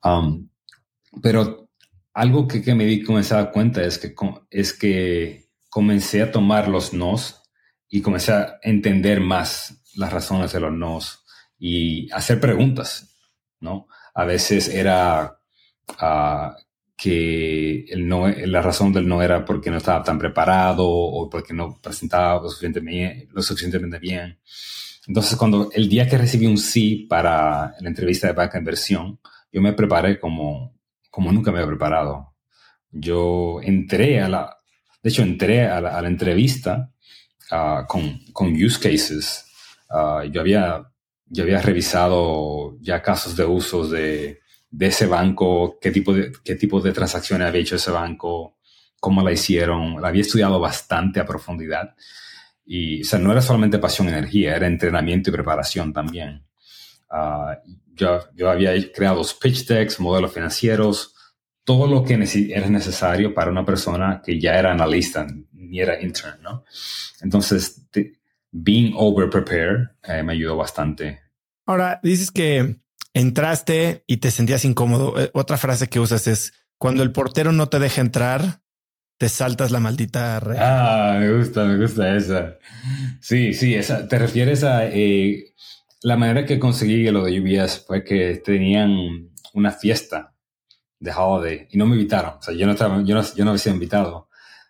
[0.03, 0.49] Um,
[1.21, 1.69] pero
[2.13, 4.15] algo que, que me di comencé a cuenta es que,
[4.49, 7.41] es que comencé a tomar los nos
[7.89, 11.23] y comencé a entender más las razones de los nos
[11.59, 13.15] y hacer preguntas,
[13.59, 13.87] ¿no?
[14.13, 15.39] A veces era
[16.01, 16.51] uh,
[16.95, 21.53] que el no, la razón del no era porque no estaba tan preparado o porque
[21.53, 24.39] no presentaba lo suficientemente, lo suficientemente bien.
[25.07, 29.19] Entonces, cuando el día que recibí un sí para la entrevista de banca inversión,
[29.51, 30.77] yo me preparé como,
[31.09, 32.35] como nunca me había preparado.
[32.91, 34.57] Yo entré a la,
[35.01, 36.91] de hecho, entré a la, entrevista
[37.51, 39.45] uh, con, con, use cases.
[39.89, 40.83] Uh, yo, había,
[41.25, 44.42] yo había revisado ya casos de usos de,
[44.73, 48.57] de ese banco, qué tipo de, qué tipo de transacciones había hecho ese banco,
[48.99, 50.01] cómo la hicieron.
[50.01, 51.95] La había estudiado bastante a profundidad.
[52.65, 56.43] Y, o sea, no era solamente pasión energía, era entrenamiento y preparación también.
[57.11, 57.53] Uh,
[57.93, 61.13] yo, yo había creado pitch decks, modelos financieros,
[61.63, 62.15] todo lo que
[62.51, 66.65] era necesario para una persona que ya era analista, ni era intern, ¿no?
[67.21, 67.85] Entonces,
[68.51, 71.21] being over prepared eh, me ayudó bastante.
[71.67, 72.82] Ahora, dices que
[73.13, 75.19] entraste y te sentías incómodo.
[75.21, 78.61] Eh, otra frase que usas es, cuando el portero no te deja entrar,
[79.17, 80.57] te saltas la maldita red.
[80.59, 82.57] Ah, me gusta, me gusta esa.
[83.21, 84.07] Sí, sí, esa.
[84.07, 85.53] ¿Te refieres a eh,
[86.01, 90.33] la manera que conseguí lo de UBS fue que tenían una fiesta
[90.99, 92.35] de holiday y no me invitaron.
[92.39, 94.29] O sea, yo no, estaba, yo no, yo no había sido invitado.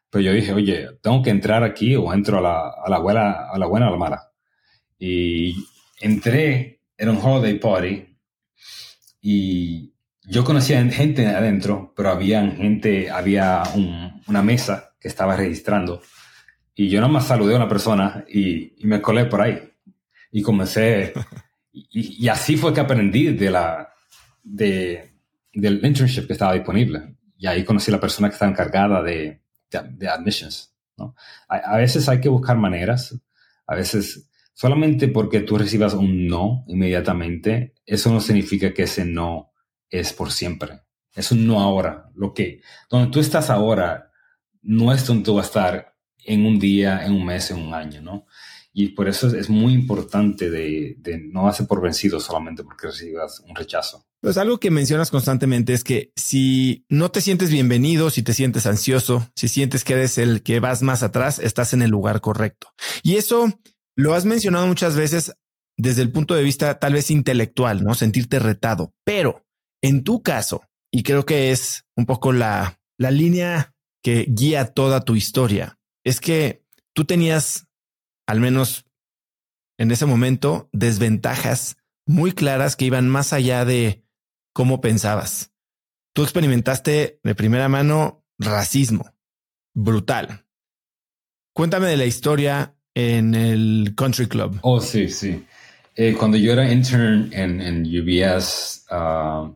[0.10, 3.50] Pero yo dije, oye, tengo que entrar aquí o entro a la, a la, buena,
[3.50, 4.32] a la buena o a la mala.
[5.00, 5.56] Y
[6.00, 8.13] entré, era un holiday party
[9.26, 9.94] y
[10.28, 13.64] yo conocía gente adentro, pero había gente, había
[14.28, 16.02] una mesa que estaba registrando.
[16.76, 19.62] Y yo nomás saludé a una persona y, y me colé por ahí
[20.30, 21.14] y comencé,
[21.72, 23.94] y, y, así fue que aprendí de la,
[24.44, 25.14] de,
[25.54, 27.16] del internship que estaba disponible.
[27.38, 30.74] Y ahí conocí a la persona que estaba encargada de, de, admissions.
[30.98, 31.16] ¿no?
[31.48, 33.18] A, a, veces hay que buscar maneras,
[33.68, 39.52] a veces solamente porque tú recibas un no inmediatamente, eso no significa que ese no
[39.90, 40.82] es por siempre.
[41.14, 42.10] Es un no ahora.
[42.16, 44.12] Lo que, donde tú estás ahora,
[44.62, 47.74] no es donde tú vas a estar en un día, en un mes, en un
[47.74, 48.26] año, ¿no?
[48.76, 50.98] Y por eso es, muy importante de,
[51.32, 54.04] no hacer por vencido solamente porque recibas un rechazo.
[54.20, 58.66] Pues algo que mencionas constantemente es que si no te sientes bienvenido, si te sientes
[58.66, 62.70] ansioso, si sientes que eres el que vas más atrás, estás en el lugar correcto.
[63.04, 63.54] Y eso
[63.96, 65.34] lo has mencionado muchas veces
[65.78, 67.96] desde el punto de vista tal vez intelectual, ¿no?
[67.96, 68.94] Sentirte retado.
[69.04, 69.46] Pero
[69.82, 75.02] en tu caso, y creo que es un poco la, la línea que guía toda
[75.02, 77.68] tu historia, es que tú tenías
[78.28, 78.86] al menos
[79.78, 84.06] en ese momento, desventajas muy claras que iban más allá de
[84.54, 85.52] cómo pensabas.
[86.14, 89.10] Tú experimentaste de primera mano racismo
[89.76, 90.46] brutal.
[91.56, 94.60] Cuéntame de la historia en el Country Club.
[94.62, 95.44] Oh, sí, sí.
[95.96, 99.56] Eh, cuando yo era intern en, UBS, uh,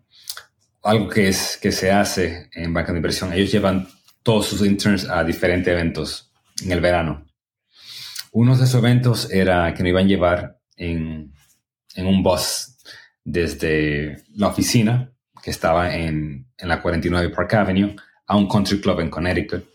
[0.84, 3.34] algo que, es, que se hace en banca de inversión.
[3.34, 3.88] Ellos llevan
[4.24, 6.32] todos sus interns a diferentes eventos
[6.64, 7.26] en el verano.
[8.32, 11.34] Uno de esos eventos era que nos iban a llevar en,
[11.96, 12.78] en un bus
[13.24, 17.96] desde la oficina, que estaba en, en, la 49 Park Avenue,
[18.28, 19.66] a un country club en Connecticut.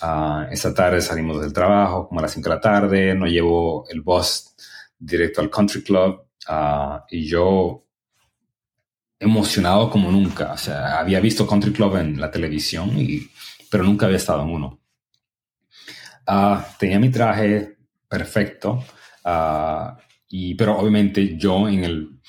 [0.00, 3.84] Uh, esa tarde salimos del trabajo, como a las 5 de la tarde, nos llevó
[3.88, 4.54] el bus
[4.98, 7.84] directo al country club uh, y yo
[9.18, 10.52] emocionado como nunca.
[10.52, 13.28] O sea, había visto country club en la televisión, y,
[13.70, 14.80] pero nunca había estado en uno.
[16.28, 17.76] Uh, tenía mi traje
[18.08, 18.84] perfecto,
[20.28, 22.20] y, pero obviamente yo en, el,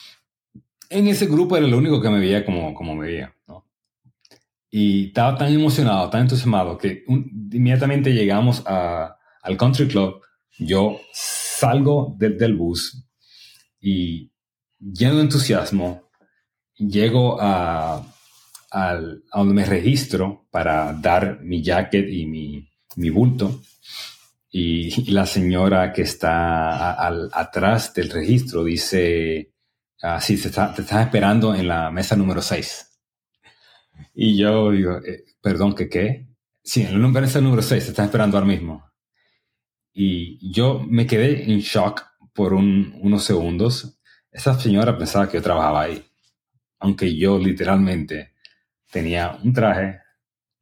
[0.89, 3.35] en ese grupo era el único que me veía como, como me veía.
[4.71, 10.21] Y estaba tan emocionado, tan entusiasmado, que inmediatamente llegamos al country club.
[10.59, 13.05] Yo salgo del bus
[13.79, 14.31] y
[14.79, 16.09] lleno de entusiasmo,
[16.75, 18.03] llego a,
[18.71, 18.99] a,
[19.33, 23.61] donde me registro para dar mi jacket y mi, mi bulto.
[24.51, 29.53] Y, la señora que está al, atrás del registro dice,
[30.01, 32.88] ah, sí, te, está, te estás esperando en la mesa número 6.
[34.13, 36.27] Y yo digo, eh, perdón, ¿qué qué?
[36.63, 38.91] Sí, en la mesa número 6, te estás esperando ahora mismo.
[39.93, 43.99] Y yo me quedé en shock por unos segundos.
[44.31, 46.05] Esa señora pensaba que yo trabajaba ahí,
[46.79, 48.33] aunque yo literalmente
[48.91, 49.99] tenía un traje.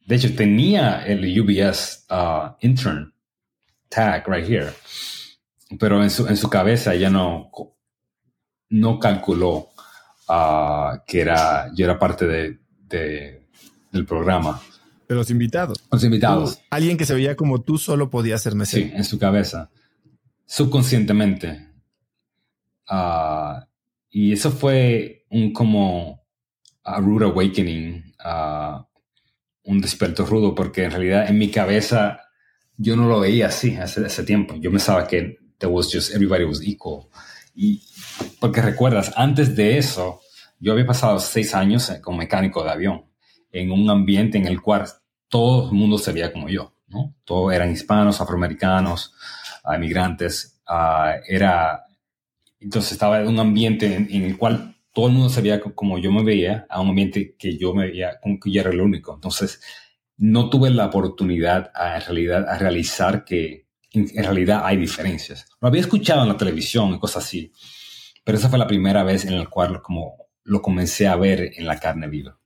[0.06, 3.14] De hecho, tenía el UBS uh, intern
[3.90, 4.72] tag right here,
[5.80, 7.52] pero en su, en su cabeza ella no,
[8.70, 9.70] no calculó
[10.30, 14.62] uh, que era, yo era parte de, del programa.
[15.08, 15.84] De los invitados.
[15.92, 16.60] Los invitados.
[16.70, 18.88] alguien que se veía como tú solo podía ser mesero.
[18.88, 19.70] Sí, en su cabeza.
[20.46, 21.68] Subconscientemente.
[22.90, 23.62] Uh,
[24.10, 26.26] y eso fue un como
[26.84, 28.82] a rude awakening, uh,
[29.64, 32.22] un desperto rudo, porque en realidad en mi cabeza
[32.78, 34.56] yo no lo veía así hace tiempo.
[34.56, 37.08] Yo pensaba que there was just everybody was equal.
[37.56, 37.82] Y
[38.40, 40.22] porque recuerdas, antes de eso,
[40.60, 43.06] yo había pasado seis años eh, como mecánico de avión
[43.52, 44.86] en un ambiente en el cual
[45.30, 47.16] todo el mundo se veía como yo, ¿no?
[47.24, 49.14] Todos eran hispanos, afroamericanos,
[49.76, 50.62] inmigrantes.
[50.68, 51.86] Uh, era,
[52.60, 56.12] entonces estaba en un ambiente en, el cual todo el mundo se veía como yo
[56.12, 59.14] me veía, a un ambiente que yo me veía como que yo era el único.
[59.14, 59.62] Entonces,
[60.18, 65.46] no tuve la oportunidad a, en realidad a realizar que en, realidad hay diferencias.
[65.62, 67.52] Lo había escuchado en la televisión y cosas así,
[68.24, 71.68] pero esa fue la primera vez en la cual como lo comencé a ver en
[71.68, 72.40] la carne viva.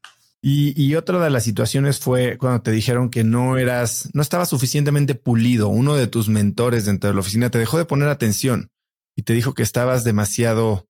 [0.44, 5.14] Y, otra de las situaciones fue cuando te dijeron que no eras, no estabas suficientemente
[5.14, 5.70] pulido.
[5.70, 8.72] Uno de tus mentores dentro de la oficina te dejó de poner atención
[9.16, 10.88] y te dijo que estabas demasiado,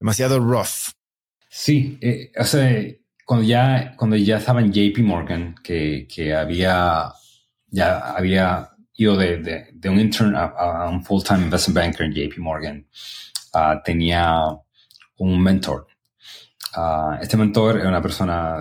[0.00, 0.90] demasiado rough.
[1.48, 2.84] Sí, eh, o sea,
[3.24, 7.12] cuando ya, cuando ya estaba en JP Morgan, que, que había,
[7.68, 12.88] ya había ido de, de, un intern a, un full-time investment banker en JP Morgan,
[13.54, 14.42] ah, tenía
[15.18, 15.86] un mentor
[16.74, 18.60] Ah, este mentor era una persona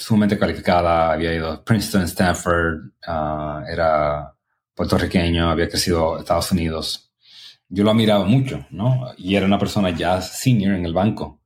[0.00, 4.34] sumamente calificada, había ido a Princeton, Stanford, uh, era
[4.74, 7.12] puertorriqueño, había crecido en Estados Unidos.
[7.68, 9.12] Yo lo admiraba mucho, ¿no?
[9.18, 11.42] Y era una persona ya senior en el banco.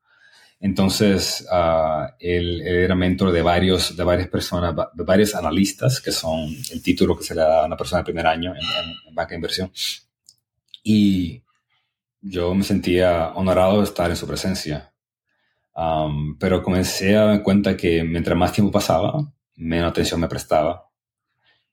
[0.61, 6.49] Entonces, uh, él, era mentor de, varios, de varias personas, de varios analistas, que son
[6.71, 9.31] el título que se le da a una persona de primer año en, en banca
[9.31, 9.73] de inversión.
[10.83, 11.43] Y
[12.21, 14.94] yo me sentía honorado de estar en su presencia.
[15.75, 20.89] Um, pero comencé a dar cuenta que mientras más tiempo pasaba, menos atención me prestaba.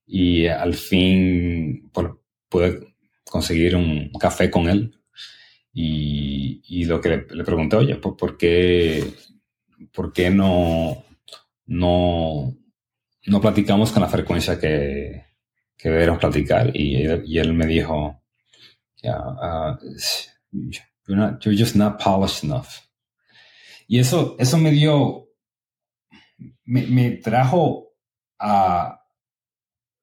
[0.06, 4.98] Y al fin por, pude conseguir un café con él.
[5.74, 9.14] Y, y lo que le, pregunté, oye, ¿por, ¿por, qué,
[9.94, 11.06] por qué no,
[11.68, 12.54] no,
[13.28, 15.26] no platicamos con la frecuencia que,
[15.78, 16.76] que deberíamos platicar?
[16.76, 18.22] Y, y él me dijo,
[19.02, 19.78] yeah, uh,
[21.08, 22.91] you're, not, you're just not polished enough.
[23.92, 25.28] Y eso, eso me dio,
[26.64, 27.90] me, trajo
[28.40, 29.04] a,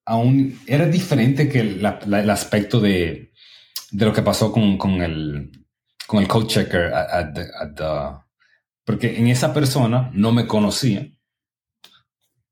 [0.04, 1.86] a, un, era diferente que el
[2.28, 3.32] aspecto de,
[3.90, 5.66] de, lo que pasó con, con, el,
[6.06, 6.92] con el code checker,
[8.84, 11.08] porque en esa persona no me conocía,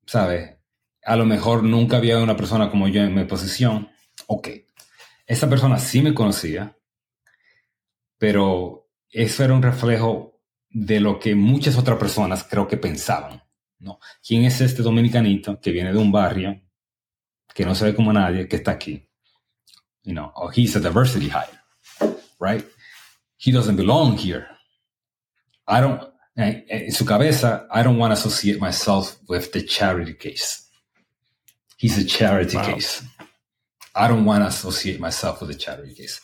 [0.07, 0.57] ¿sabes?
[1.05, 3.91] A lo mejor nunca había una persona como yo en mi posición.
[4.27, 4.49] Ok,
[5.27, 6.79] esa persona sí me conocía,
[8.17, 10.36] pero eso era un reflejo
[10.71, 13.43] de lo que muchas otras personas creo que pensaban.
[13.79, 13.99] ¿no?
[14.27, 16.61] ¿Quién es este dominicanito que viene de un barrio
[17.55, 19.09] que no se ve como nadie que está aquí?
[20.03, 22.65] You know, oh, he's a diversity hire, right?
[23.39, 24.47] He doesn't belong here.
[25.67, 26.01] I don't,
[26.37, 30.69] en su cabeza, I don't want to associate myself with the charity case.
[31.77, 33.03] He's a charity case.
[33.95, 36.21] I don't want to associate myself with the charity case.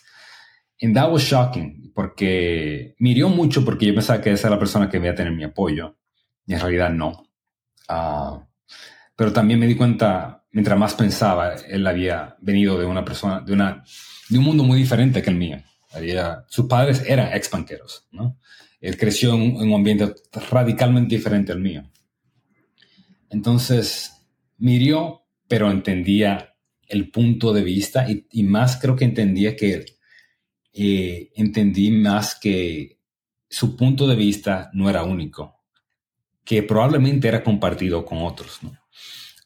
[0.82, 4.58] And that was shocking, porque me hirió mucho porque yo pensaba que esa era la
[4.58, 5.96] persona que iba a tener mi apoyo.
[6.44, 7.28] Y en realidad no.
[7.88, 8.40] Uh,
[9.14, 13.52] pero también me di cuenta, mientras más pensaba, él había venido de una persona, de,
[13.52, 13.84] una,
[14.28, 15.62] de un mundo muy diferente que el mío.
[15.92, 18.38] Había, sus padres eran ex banqueros, ¿no?
[18.80, 20.12] Él creció en, un ambiente
[20.50, 21.84] radicalmente diferente al mío.
[23.30, 24.26] Entonces,
[24.58, 26.56] mirió, pero entendía
[26.88, 29.84] el punto de vista y, más creo que entendía que
[30.72, 32.98] eh, entendí más que
[33.48, 35.64] su punto de vista no era único,
[36.44, 38.60] que probablemente era compartido con otros.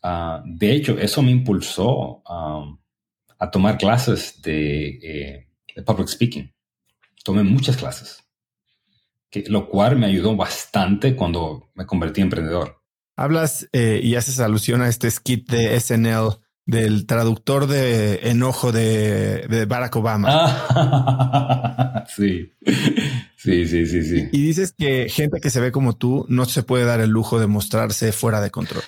[0.02, 6.52] Ah, de hecho, eso me impulsó a tomar clases eh, de public speaking.
[7.24, 8.26] Tomé muchas clases
[9.48, 12.82] lo cual me ayudó bastante cuando me convertí en emprendedor.
[13.16, 19.64] Hablas eh, y haces alusión a este skit de SNL del traductor de enojo de,
[19.66, 20.28] Barack Obama.
[20.30, 22.52] Ah, sí,
[23.36, 24.28] sí, sí, sí, sí.
[24.32, 27.40] Y dices que gente que se ve como tú no se puede dar el lujo
[27.40, 28.82] de mostrarse fuera de control.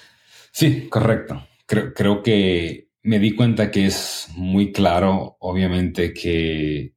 [0.50, 1.46] Sí, correcto.
[1.66, 6.94] Creo, creo que me di cuenta que es muy claro, obviamente, que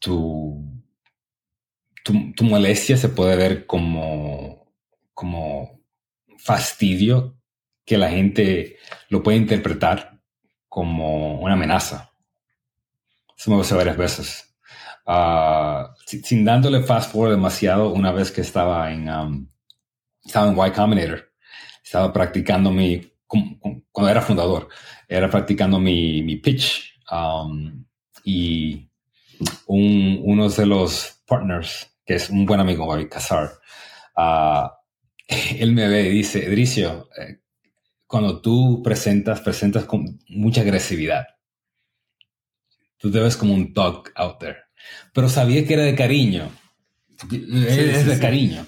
[0.00, 0.78] tu
[2.34, 4.72] tu, molestia se puede ver como,
[5.14, 5.80] como
[6.38, 7.37] fastidio
[7.88, 8.76] que la gente
[9.08, 10.20] lo puede interpretar
[10.68, 12.12] como una amenaza.
[13.34, 14.54] Eso me pasó varias veces.
[15.06, 19.48] Ah, sin, dándole fast forward demasiado, una vez que estaba en, um,
[20.22, 21.32] estaba en Y Combinator,
[21.82, 24.68] estaba practicando mi, cuando era fundador,
[25.08, 27.86] era practicando mi, mi pitch um,
[28.22, 28.90] y
[29.66, 33.50] un, uno de los partners que es un buen amigo, Bobby Casar,
[34.14, 34.68] uh,
[35.58, 37.38] él me ve y dice, Edricio, eh,
[38.08, 41.26] cuando tú presentas, presentas con mucha agresividad.
[42.96, 44.56] Tú te ves como un dog out there.
[45.12, 46.50] Pero sabía que era de cariño.
[47.30, 48.66] es de cariño.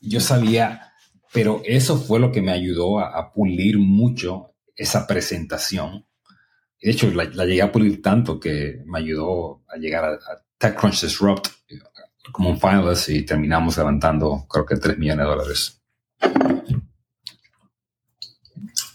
[0.00, 0.92] Yo sabía,
[1.32, 6.04] pero eso fue lo que me ayudó a, pulir mucho esa presentación.
[6.80, 11.02] De hecho, la, llegué a pulir tanto que me ayudó a llegar a, a TechCrunch
[11.02, 11.48] Disrupt
[12.32, 15.82] como un finalist y terminamos levantando creo que 3 millones de dólares.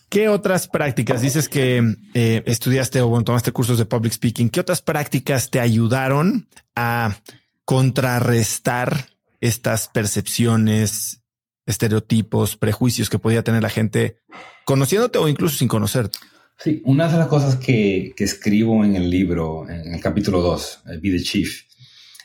[0.10, 1.22] ¿Qué otras prácticas?
[1.22, 1.84] Dices que
[2.14, 4.50] eh, estudiaste o tomaste cursos de public speaking.
[4.50, 7.18] ¿Qué otras prácticas te ayudaron a
[7.66, 9.10] contrarrestar
[9.42, 11.24] estas percepciones,
[11.66, 14.22] estereotipos, prejuicios que podía tener la gente
[14.64, 16.18] conociéndote o incluso sin conocerte?
[16.58, 21.12] Sí, una de las cosas que, escribo en el libro, en el capítulo 2, Be
[21.12, 21.64] the Chief,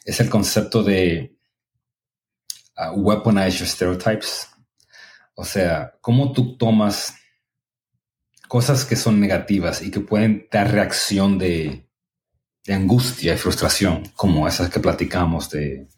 [0.05, 1.37] es el concepto de
[2.79, 4.49] uh, weaponize your stereotypes.
[5.35, 7.15] O sea, cómo tú tomas
[8.53, 11.89] cosas que son negativas y que pueden dar reacción de,
[12.69, 15.89] angustia y frustración, como esas que platicamos de,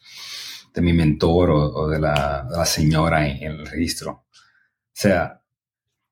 [0.77, 4.11] mi mentor o, de, la, señora en, el registro.
[4.13, 4.27] O
[4.93, 5.43] sea,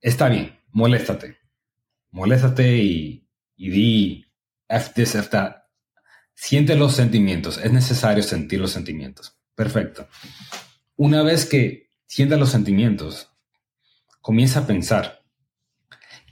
[0.00, 1.36] está bien, moléstate.
[2.10, 3.24] Moléstate y,
[3.54, 4.24] y di
[4.66, 5.58] F this, F that
[6.34, 7.58] Siente los sentimientos.
[7.58, 9.38] Es necesario sentir los sentimientos.
[9.54, 10.08] Perfecto.
[10.96, 13.30] Una vez que sienta los sentimientos,
[14.20, 15.21] comienza a pensar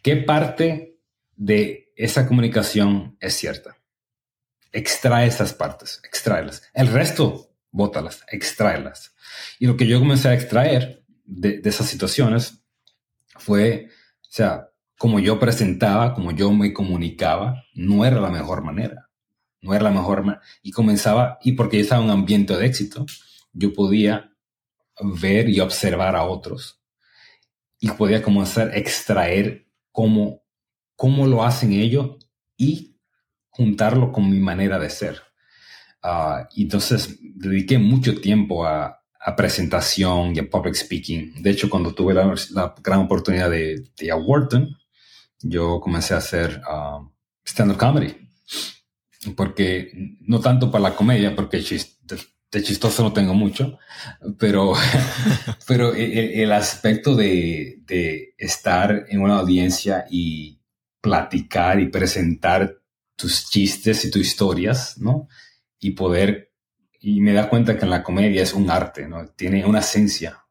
[0.03, 0.99] qué parte
[1.37, 3.77] de esa comunicación es cierta.
[4.73, 6.63] Extrae esas partes, extráelas.
[6.75, 9.15] El resto, bótalas, extráelas.
[9.59, 12.63] Y lo que yo comencé a extraer de, de esas situaciones
[13.37, 13.89] fue,
[14.23, 19.11] o sea, como yo presentaba, como yo me comunicaba, no era la mejor manera
[19.63, 20.41] no era la mejor.
[20.63, 23.07] Y comenzaba, y porque yo estaba en un ambiente de éxito,
[23.53, 24.33] yo podía
[25.01, 26.81] ver y observar a otros
[27.79, 30.43] y podía comenzar a extraer cómo,
[30.97, 32.16] cómo lo hacen ellos
[32.57, 32.99] y
[33.49, 35.22] juntarlo con mi manera de ser.
[36.03, 38.97] Uh, entonces dediqué mucho tiempo a,
[39.36, 41.43] presentación y a public speaking.
[41.43, 42.34] De hecho, cuando tuve la,
[42.82, 44.74] gran oportunidad de, de a Wharton,
[45.43, 47.07] yo comencé a hacer uh,
[47.45, 48.16] stand-up comedy
[49.36, 51.62] porque no tanto para la comedia, porque
[52.51, 53.79] de chistoso no tengo mucho,
[54.39, 54.75] pero,
[55.67, 60.61] pero el, aspecto de, de, estar en una audiencia y
[61.01, 62.79] platicar y presentar
[63.15, 65.29] tus chistes y tus historias, ¿no?
[65.79, 66.53] Y poder,
[67.01, 69.29] y me da cuenta que en la comedia es un arte, ¿no?
[69.29, 70.45] Tiene una esencia,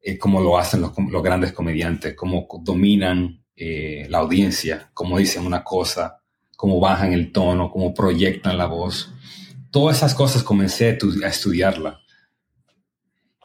[0.00, 5.46] eh, como lo hacen los, los, grandes comediantes, cómo dominan eh, la audiencia, cómo dicen
[5.46, 6.18] una cosa
[6.58, 9.14] cómo bajan el tono, cómo proyectan la voz.
[9.70, 12.00] Todas esas cosas comencé a, estudiarla.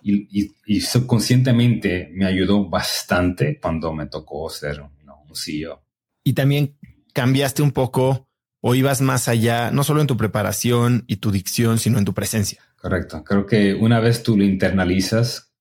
[0.01, 4.93] y, subconscientemente me ayudó bastante cuando me tocó ser un
[5.36, 5.84] CEO.
[6.24, 6.78] Y también
[7.13, 8.30] cambiaste un poco
[8.61, 12.13] o ibas más allá, no solo en tu preparación y tu dicción, sino en tu
[12.13, 12.61] presencia.
[12.78, 13.24] Correcto.
[13.24, 15.53] Creo que una vez tú lo internalizas,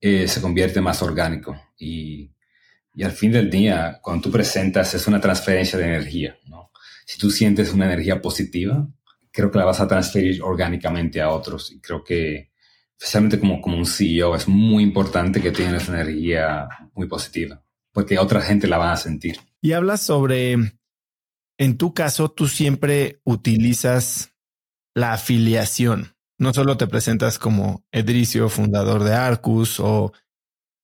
[0.00, 2.32] eh, se convierte más orgánico y,
[2.94, 6.38] y, al fin del día, cuando tú presentas, es una transferencia de energía.
[6.46, 6.70] ¿no?
[7.04, 8.88] Si tú sientes una energía positiva,
[9.32, 12.50] creo que la vas a transferir orgánicamente a otros y creo que
[13.00, 17.62] especialmente como, como un CEO, es muy importante que tengas energía muy positiva,
[17.92, 19.40] porque otra gente la va a sentir.
[19.62, 20.52] Y hablas sobre,
[21.56, 24.34] en tu caso, tú siempre utilizas
[24.94, 26.14] la afiliación.
[26.38, 30.12] No solo te presentas como Edricio, fundador de Arcus, o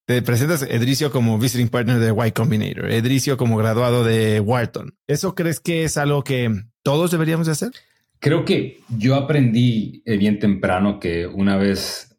[0.06, 4.96] te presentas Edricio como visiting partner de Y Combinator, Edricio como graduado de Wharton.
[5.06, 6.50] ¿Eso crees que es algo que
[6.82, 7.72] todos deberíamos de hacer?
[8.18, 12.18] Creo que yo aprendí eh, bien temprano que una vez,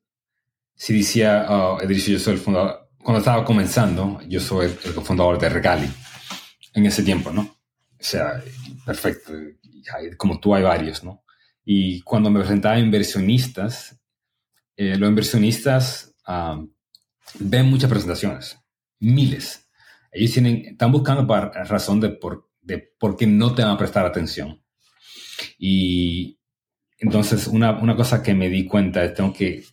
[0.76, 5.39] si decía, oh, Edricio, yo soy el fundador, cuando estaba comenzando, yo soy el, fundador
[5.39, 5.89] de Regali,
[6.74, 7.41] en ese tiempo, ¿no?
[7.41, 8.43] O sea,
[8.86, 9.34] perfecto,
[10.18, 11.24] como tú hay varios, ¿no?
[11.64, 14.00] Y cuando me presentaba a inversionistas,
[14.76, 16.16] eh, los inversionistas
[17.39, 18.58] ven muchas presentaciones,
[19.00, 19.68] miles.
[20.12, 23.78] Ellos tienen, están buscando para razón de por, de por qué no te van a
[23.78, 24.62] prestar atención.
[25.58, 26.39] Y
[26.99, 29.64] entonces una, una cosa que me di cuenta es tengo que,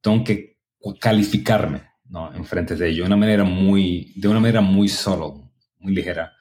[0.00, 0.58] tengo que
[1.00, 2.34] calificarme ¿no?
[2.34, 6.32] en frente de ellos de una manera muy, de una manera muy solo, muy ligera.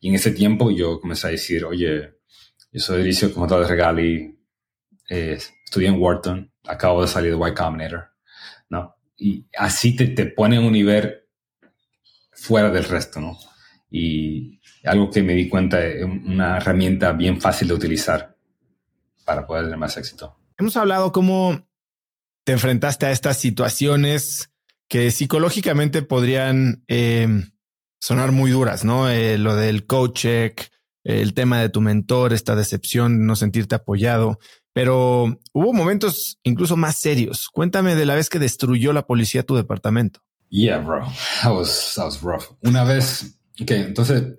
[0.00, 2.14] Y en ese tiempo yo comencé a decir, oye,
[2.72, 4.38] yo soy Delicio, como de Regali,
[5.08, 8.10] eh, estudié en Wharton, acabo de salir de Y Combinator,
[8.68, 8.96] ¿no?
[9.16, 11.22] Y así te, te pone un nivel
[12.32, 13.38] fuera del resto, ¿no?
[13.96, 18.36] Y algo que me di cuenta es una herramienta bien fácil de utilizar
[19.24, 20.36] para poder tener más éxito.
[20.58, 21.64] Hemos hablado cómo
[22.42, 24.50] te enfrentaste a estas situaciones
[24.88, 27.28] que psicológicamente podrían eh,
[28.00, 29.08] sonar muy duras, ¿no?
[29.08, 30.72] Eh, lo del coach check,
[31.04, 34.40] el tema de tu mentor, esta decepción, no sentirte apoyado,
[34.72, 37.48] pero hubo momentos incluso más serios.
[37.48, 40.24] Cuéntame de la vez que destruyó la policía tu departamento.
[40.48, 41.06] Yeah, bro.
[41.44, 42.56] That was, that was rough.
[42.60, 44.38] Una vez, que entonces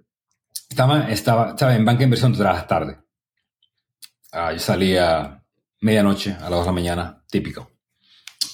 [0.70, 2.98] estaba, estaba, estaba en banca de inversión, trabajas tarde.
[4.34, 5.42] Uh, yo salía
[5.82, 7.72] medianoche a las 2 de la mañana, típico.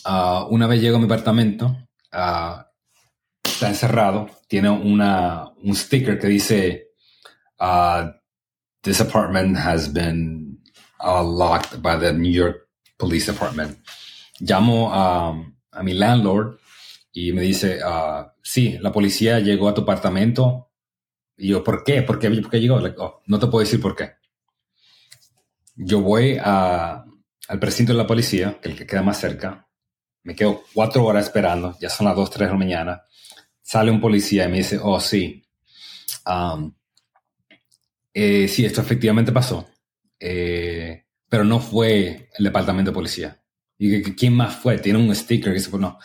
[0.05, 1.65] Uh, una vez llego a mi apartamento,
[2.13, 2.61] uh,
[3.43, 6.87] está encerrado, tiene una, un sticker que dice,
[8.83, 10.57] This apartment has been
[11.03, 13.77] locked by the New York Police Department.
[14.39, 15.35] Llamo a,
[15.71, 16.60] a mi landlord
[17.13, 17.79] y me dice,
[18.41, 20.71] sí, la policía llegó a tu apartamento
[21.37, 22.01] y yo, ¿por qué?
[22.03, 22.79] ¿Por qué, ¿Por qué llegó?
[22.97, 24.11] Oh, no te puedo decir por qué.
[25.75, 27.03] Yo voy a,
[27.47, 29.67] al precinto de la policía, que el que queda más cerca.
[30.23, 31.75] Me quedo cuatro horas esperando.
[31.81, 33.03] Ya son las dos, tres de la mañana.
[33.61, 35.43] Sale un policía y me dice, oh, sí.
[36.25, 36.75] Um,
[38.13, 39.67] eh, sí, esto efectivamente pasó.
[40.19, 43.41] Eh, pero no fue el departamento de policía.
[43.79, 44.77] Y ¿quién más fue?
[44.77, 45.97] Tiene un sticker que se no.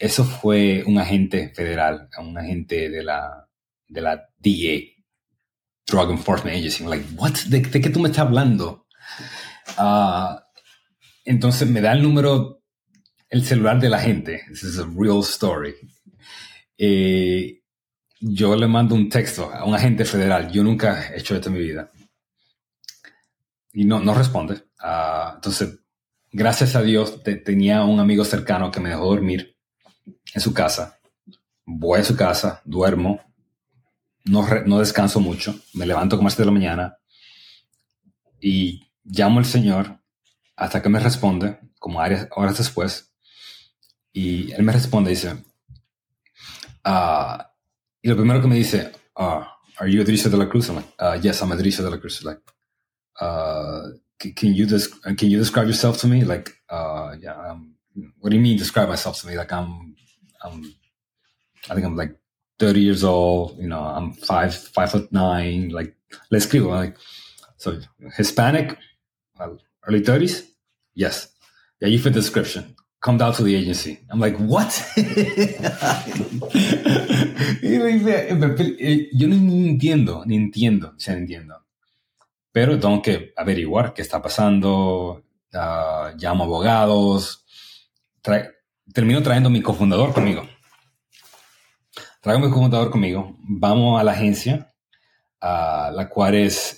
[0.00, 3.46] Eso fue un agente federal, un agente de la,
[3.86, 4.80] de la DA,
[5.86, 6.84] Drug Enforcement Agency.
[6.84, 7.34] like, what?
[7.48, 8.86] ¿De, qué tú me estás hablando?
[9.76, 10.42] Ah,
[11.26, 12.62] entonces me da el número,
[13.28, 14.42] el celular de la gente.
[14.48, 15.74] This is a real story.
[16.78, 17.60] Eh,
[18.20, 20.50] yo le mando un texto a un agente federal.
[20.50, 21.90] Yo nunca he hecho esto en mi vida.
[23.74, 24.62] Y no, no responde.
[24.78, 25.78] Ah, entonces,
[26.32, 29.59] gracias a Dios, tenía un amigo cercano que me dejó dormir
[30.34, 30.98] en su casa.
[31.64, 33.20] Voy a su casa, duermo,
[34.24, 36.98] no, descanso mucho, me levanto como a de la mañana
[38.40, 40.00] y llamo al Señor
[40.56, 43.12] hasta que me responde, como horas después,
[44.12, 45.32] y Él me responde dice,
[46.84, 47.42] uh,
[48.02, 49.44] y lo primero que me dice, uh,
[49.80, 50.68] ¿Are you Adricio de la Cruz?
[50.68, 52.22] I'm like, uh, yes, I'm Adricio de la Cruz.
[52.22, 52.42] Like,
[54.18, 54.66] can you
[55.16, 56.22] can you describe yourself to me?
[56.22, 57.76] Like, yeah, um,
[58.18, 59.36] what do you mean describe myself to me?
[59.38, 59.89] Like, I'm,
[60.42, 60.74] I'm,
[61.68, 62.16] I think I'm like
[62.58, 65.94] 30 years old, you know, I'm five, five foot nine, like,
[66.30, 66.96] le escribo, like,
[67.56, 67.78] so
[68.16, 68.78] Hispanic,
[69.86, 70.46] early 30s?
[70.94, 71.28] Yes.
[71.80, 72.76] Yeah, you fit the description.
[73.00, 74.00] Come down to the agency.
[74.10, 74.70] I'm like, what?
[77.62, 81.64] Yo ni entiendo, ni entiendo, se entiendo.
[82.52, 85.22] Pero tengo que averiguar qué está pasando,
[85.54, 87.46] uh, llamo abogados,
[88.92, 90.42] termino trayendo mi cofundador conmigo.
[92.20, 94.74] Traigo mi computador conmigo, vamos a la agencia,
[95.40, 96.76] la cual es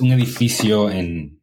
[0.00, 1.42] un edificio en,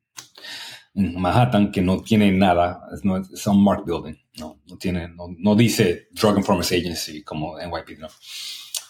[0.99, 4.15] Manhattan que no tiene nada, es, un Mark Building.
[4.38, 8.07] No, no tiene, no, dice Drug Enforcement Agency como NYPD, no.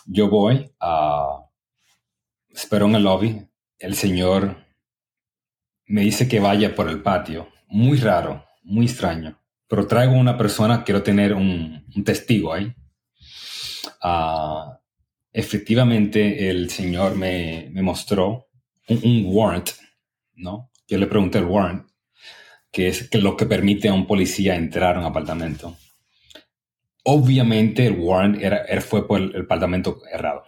[0.06, 1.40] Yo voy a,
[2.50, 4.58] espero en el lobby, el señor
[5.86, 9.39] me dice que vaya por el patio, muy raro, muy extraño,
[9.70, 12.74] pero traigo una persona, quiero tener un, testigo ahí.
[14.02, 14.80] Ah,
[15.32, 18.48] efectivamente, el señor me, mostró
[18.88, 19.70] un, warrant,
[20.34, 20.72] ¿no?
[20.88, 21.88] Yo le pregunté el warrant,
[22.72, 25.78] que es lo que permite a un policía entrar a un apartamento.
[27.04, 30.46] Obviamente el warrant era, fue por el, apartamento errado.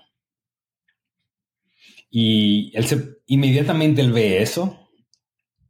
[2.09, 4.89] Y él se, inmediatamente él ve eso,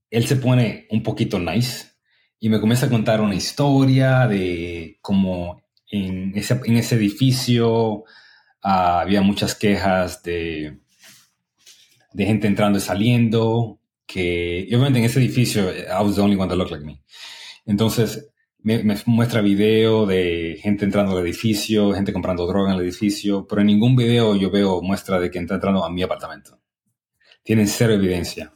[0.10, 1.91] él se pone un poquito nice
[2.44, 8.04] y me comienza a contar una historia de cómo en ese, en ese edificio
[8.64, 10.80] ah, había muchas quejas de,
[12.14, 16.50] de gente entrando y saliendo, que obviamente en ese edificio I was the only one
[16.50, 17.04] that looked like me.
[17.68, 23.46] Entonces me, muestra video de gente entrando al edificio, gente comprando droga en el edificio,
[23.48, 26.60] pero en ningún video yo veo muestra de que está entrando a mi apartamento.
[27.44, 28.52] Tienen cero evidencia.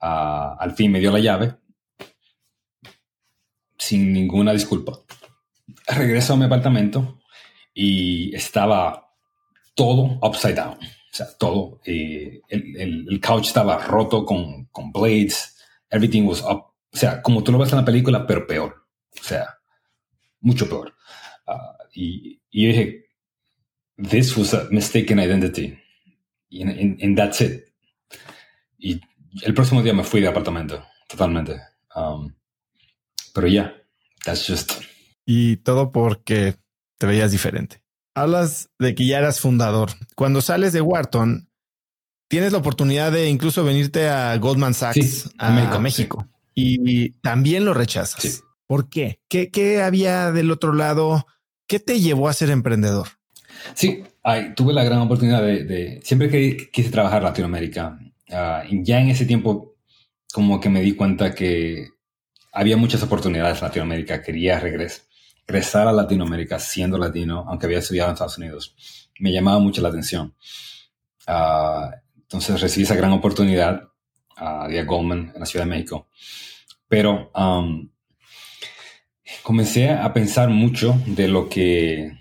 [0.00, 1.63] Ah, al fin me dio la llave
[3.84, 5.00] sin ninguna disculpa.
[5.86, 7.20] Regreso a mi apartamento
[7.74, 9.12] y estaba
[9.74, 10.78] todo upside down.
[10.78, 11.80] O sea, todo.
[11.84, 15.56] Eh, el, el, couch estaba roto con, con blades.
[15.90, 16.64] Everything was up.
[16.92, 18.86] O sea, como tú lo ves en la película, pero peor.
[19.20, 19.58] O sea,
[20.40, 20.94] mucho peor.
[21.46, 23.06] Ah, y, y, dije,
[23.96, 25.78] this was a mistaken identity.
[26.52, 27.64] And, that's it.
[28.78, 29.00] Y
[29.42, 31.60] el próximo día me fui de apartamento, totalmente.
[31.94, 32.32] Um,
[33.34, 33.74] pero ya,
[34.24, 34.72] that's just.
[35.26, 36.54] Y todo porque
[36.98, 37.82] te veías diferente.
[38.14, 39.90] Hablas de que ya eras fundador.
[40.14, 41.50] Cuando sales de Wharton,
[42.28, 46.28] tienes la oportunidad de incluso venirte a Goldman Sachs, a México, México.
[46.54, 48.44] Y también lo rechazas.
[48.66, 49.20] ¿Por qué?
[49.28, 49.82] qué?
[49.82, 51.26] había del otro lado?
[51.66, 53.08] ¿Qué te llevó a ser emprendedor?
[53.74, 54.04] Sí,
[54.54, 57.98] tuve la gran oportunidad de, siempre que quise trabajar en Latinoamérica.
[58.30, 59.74] Ah, ya en ese tiempo,
[60.32, 61.93] como que me di cuenta que
[62.54, 64.22] había muchas oportunidades en Latinoamérica.
[64.22, 69.10] Quería regresar a Latinoamérica siendo latino, aunque había estudiado en Estados Unidos.
[69.18, 70.34] Me llamaba mucho la atención.
[71.26, 73.88] Ah, entonces recibí esa gran oportunidad
[74.40, 76.08] uh, de Goldman en la Ciudad de México.
[76.88, 77.90] Pero um,
[79.42, 82.18] comencé a pensar mucho de lo que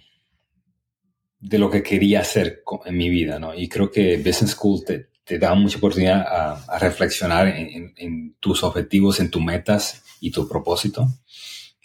[1.40, 3.54] de lo que quería hacer en mi vida, ¿no?
[3.54, 9.20] Y creo que Business School te, te da mucha oportunidad a, reflexionar en, tus objetivos,
[9.20, 11.08] en tus metas y tu propósito.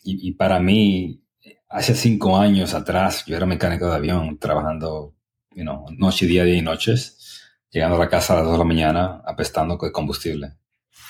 [0.04, 1.22] Y, para mí,
[1.68, 5.16] hace cinco años atrás, yo era mecánico de avión, trabajando,
[5.54, 5.64] you
[5.98, 9.22] noche, día, día y noches, llegando a la casa a las dos de la mañana,
[9.26, 10.54] apestando con combustible.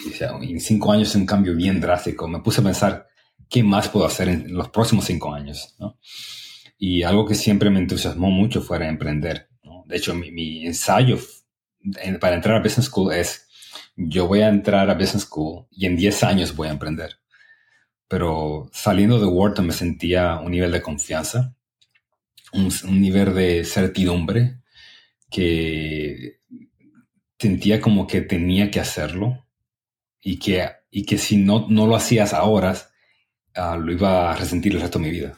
[0.01, 2.27] Y, en cinco años es un cambio bien drástico.
[2.27, 3.07] Me puse a pensar,
[3.49, 5.77] ¿qué más puedo hacer en los próximos cinco años?
[6.79, 9.51] Y algo que siempre me entusiasmó mucho fue emprender.
[9.85, 11.19] De hecho, mi ensayo
[12.21, 13.48] para entrar a Business School es,
[14.01, 17.19] yo voy a entrar a Business School y en 10 años voy a emprender.
[18.07, 21.57] Pero saliendo de Wharton me sentía un nivel de confianza,
[22.53, 22.71] un,
[23.01, 24.61] nivel de certidumbre
[25.29, 26.39] que
[27.39, 29.45] sentía como que tenía que hacerlo
[30.23, 32.77] y que, y que si no, no lo hacías ahora,
[33.57, 35.37] uh, lo iba a resentir el resto de mi vida.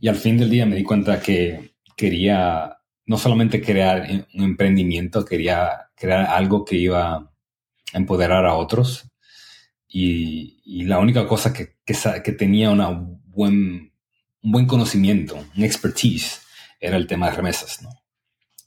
[0.00, 5.24] Y al fin del día me di cuenta que quería no solamente crear un emprendimiento,
[5.24, 7.31] quería crear algo que iba
[7.92, 9.10] empoderar a otros.
[9.88, 13.92] Y, la única cosa que, que, tenía una buen,
[14.42, 16.40] un buen conocimiento, un expertise,
[16.80, 17.82] era el tema de remesas.
[17.82, 17.90] ¿no?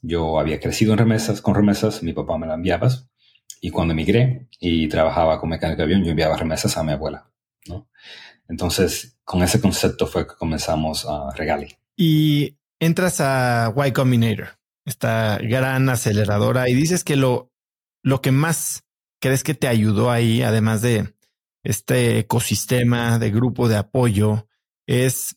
[0.02, 2.88] Yo había crecido en remesas, con remesas, mi papá me la enviaba.
[3.60, 7.30] Y cuando emigré y trabajaba con mecánica de avión, yo enviaba remesas a mi abuela.
[7.66, 7.88] ¿no?
[8.48, 11.76] Entonces, con ese concepto fue que comenzamos a Regali.
[11.96, 17.50] Y entras a Y Combinator, esta gran aceleradora, y dices que lo,
[18.02, 18.85] lo que más
[19.26, 21.12] crees que te ayudó ahí, además de
[21.64, 24.46] este ecosistema de grupo de apoyo,
[24.86, 25.36] es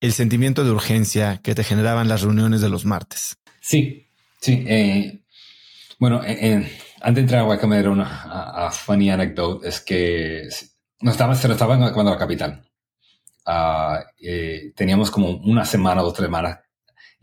[0.00, 3.38] el sentimiento de urgencia que te generaban las reuniones de los martes.
[3.60, 4.10] Sí,
[4.40, 4.62] sí.
[4.66, 5.20] Eh,
[5.98, 10.46] bueno, eh, eh, antes de entrar a Y Combinator, una funny anecdote es que
[11.00, 12.62] no estaba, se lo estaba cuando la capital.
[13.46, 16.58] Uh, teníamos como una semana, dos, tres semanas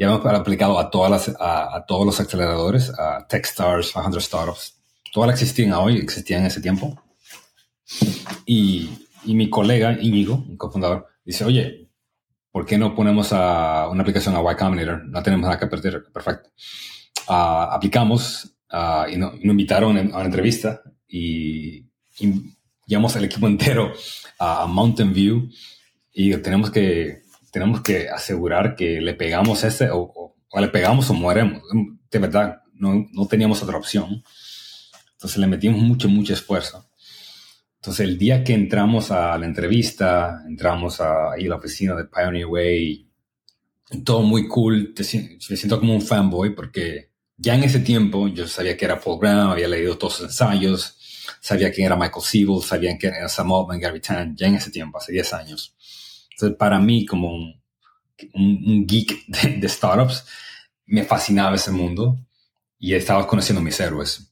[0.02, 4.81] ya hemos aplicado a, todas las, a, todos los aceleradores, a Techstars, 500 Startups.
[5.12, 7.02] Todas las existían hoy, existían en ese tiempo.
[8.46, 8.90] Y,
[9.26, 11.90] y mi colega Íñigo, un cofundador, dice, oye,
[12.52, 15.06] ¿por qué no ponemos a una aplicación a Y Combinator?
[15.06, 16.04] No tenemos nada que perder.
[16.14, 16.50] Perfecto.
[17.28, 21.86] Uh, aplicamos uh, y, nos, invitaron a una entrevista y,
[22.20, 22.56] y
[22.86, 23.94] llevamos el equipo entero
[24.40, 25.50] a Mountain View
[26.14, 31.62] y tenemos que, tenemos que asegurar que le pegamos ese o, le pegamos o mueremos.
[32.10, 34.24] De verdad, no, no teníamos otra opción.
[35.22, 36.90] Entonces le metimos mucho, mucho esfuerzo.
[37.76, 42.06] Entonces el día que entramos a la entrevista, entramos a, ahí a la oficina de
[42.06, 43.08] Pioneer Way,
[44.04, 48.76] todo muy cool, me siento como un fanboy porque ya en ese tiempo yo sabía
[48.76, 50.98] que era Paul Graham, había leído todos sus ensayos,
[51.40, 54.72] sabía quién era Michael Siebel, sabía quién era Sam Altman, Gary Tan, ya en ese
[54.72, 55.76] tiempo, hace 10 años.
[56.32, 57.62] Entonces, para mí, como un,
[58.34, 60.26] un, geek de, startups,
[60.88, 62.18] me fascinaba ese mundo
[62.80, 64.31] y estaba conociendo mis héroes.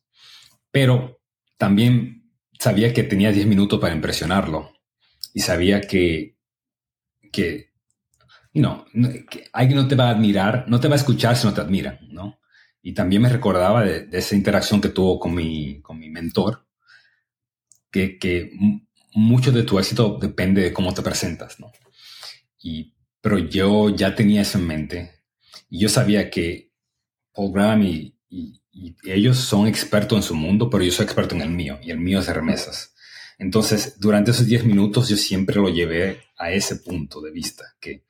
[0.72, 1.22] Pero
[1.57, 4.72] también sabía que tenía 10 minutos para impresionarlo
[5.34, 6.38] y sabía que,
[7.32, 7.72] que,
[8.53, 8.63] you
[9.30, 11.61] que alguien no te va a admirar, no te va a escuchar si no te
[11.61, 12.39] admira, ¿no?
[12.82, 16.65] Y también me recordaba de, esa interacción que tuvo con mi, con mi mentor,
[17.91, 18.51] que, que
[19.13, 21.72] mucho de tu éxito depende de cómo te presentas, ¿no?
[22.61, 25.24] Y, pero yo ya tenía eso en mente
[25.70, 26.72] y yo sabía que
[27.34, 28.15] Paul Graham y,
[29.03, 31.99] ellos son expertos en su mundo, pero yo soy experto en el mío y el
[31.99, 32.93] mío es de remesas.
[33.38, 38.03] Entonces, durante esos 10 minutos yo siempre lo llevé a ese punto de vista, que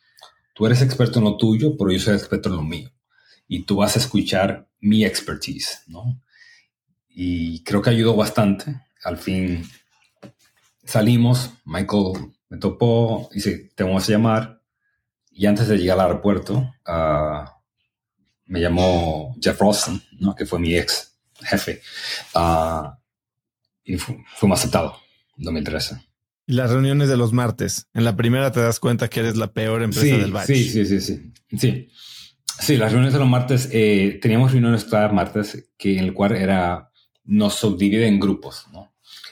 [0.53, 2.91] tú eres experto en lo tuyo, pero yo soy experto en lo mío.
[3.47, 6.22] Y tú vas a escuchar mi expertise, ¿no?
[7.10, 8.82] Y creo que ayudó bastante.
[9.03, 9.64] Al fin
[10.84, 14.62] salimos, Michael me topó, dice, te vamos a llamar.
[15.32, 17.59] Y antes de llegar al aeropuerto, ah,
[18.50, 20.36] me llamó Jeff Rosen, ¿no?
[20.36, 21.82] que fue mi ex jefe,
[22.36, 22.89] uh,
[23.84, 24.97] y fuimos aceptados
[25.38, 25.95] en 2013.
[26.47, 29.54] Y las reuniones de los martes, en la primera te das cuenta que eres la
[29.54, 30.47] peor empresa del batch.
[30.47, 31.32] Sí, sí, sí, sí.
[31.56, 31.89] Sí,
[32.60, 36.36] sí las reuniones de los martes, eh, teníamos reuniones cada martes que en el cual
[36.36, 36.91] era,
[37.24, 38.91] nos subdivide en grupos, ¿no?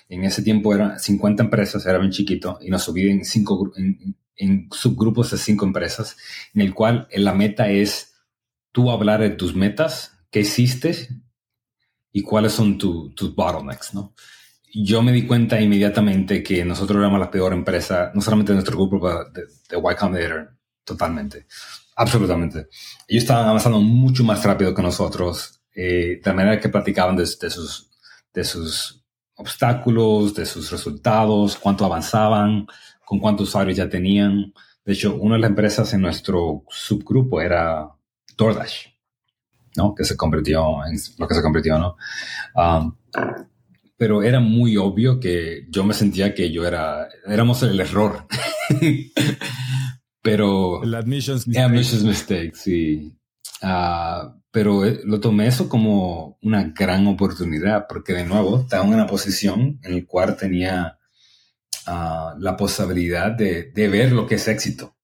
[0.09, 4.69] En ese tiempo eran 50 empresas, era bien chiquito, y nos subían en, cinco, en,
[4.71, 6.15] subgrupos de cinco empresas,
[6.53, 8.13] en el cual la meta es
[8.77, 11.09] tú hablar de tus metas, qué hiciste
[12.11, 14.13] y cuáles son tus bottlenecks, ¿no?
[14.71, 18.77] Yo me di cuenta inmediatamente que nosotros éramos la peor empresa, no solamente de nuestro
[18.77, 21.47] grupo, pero de, de Y Combinator, totalmente,
[21.95, 22.67] absolutamente.
[23.07, 27.49] Ellos estaban avanzando mucho más rápido que nosotros, eh, de manera que platicaban de, de
[27.49, 27.89] sus,
[28.31, 29.03] de sus
[29.37, 32.67] obstáculos, de sus resultados, cuánto avanzaban,
[33.03, 34.53] con cuántos usuarios ya tenían.
[34.85, 37.96] De hecho, una de las empresas en nuestro subgrupo era
[38.37, 38.87] DoorDash,
[39.75, 39.95] ¿no?
[39.95, 41.97] Que se convirtió en lo que se convirtió, ¿no?
[42.55, 42.95] Um,
[43.97, 48.27] pero era muy obvio que yo me sentía que yo era, éramos el error.
[50.21, 50.83] pero...
[50.83, 51.65] El admissions mistake.
[51.65, 53.17] Admissions mistake, sí.
[53.63, 58.95] Uh, pero eh, lo tomé eso como una gran oportunidad, porque de nuevo estaba en
[58.95, 60.97] una posición en la cual tenía
[61.85, 64.96] ah, la posibilidad de, ver lo que es éxito.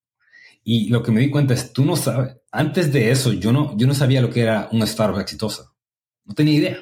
[0.64, 3.76] Y lo que me di cuenta es, tú no sabes, antes de eso yo no,
[3.78, 5.74] yo no sabía lo que era una startup exitosa.
[6.26, 6.78] No tenía idea.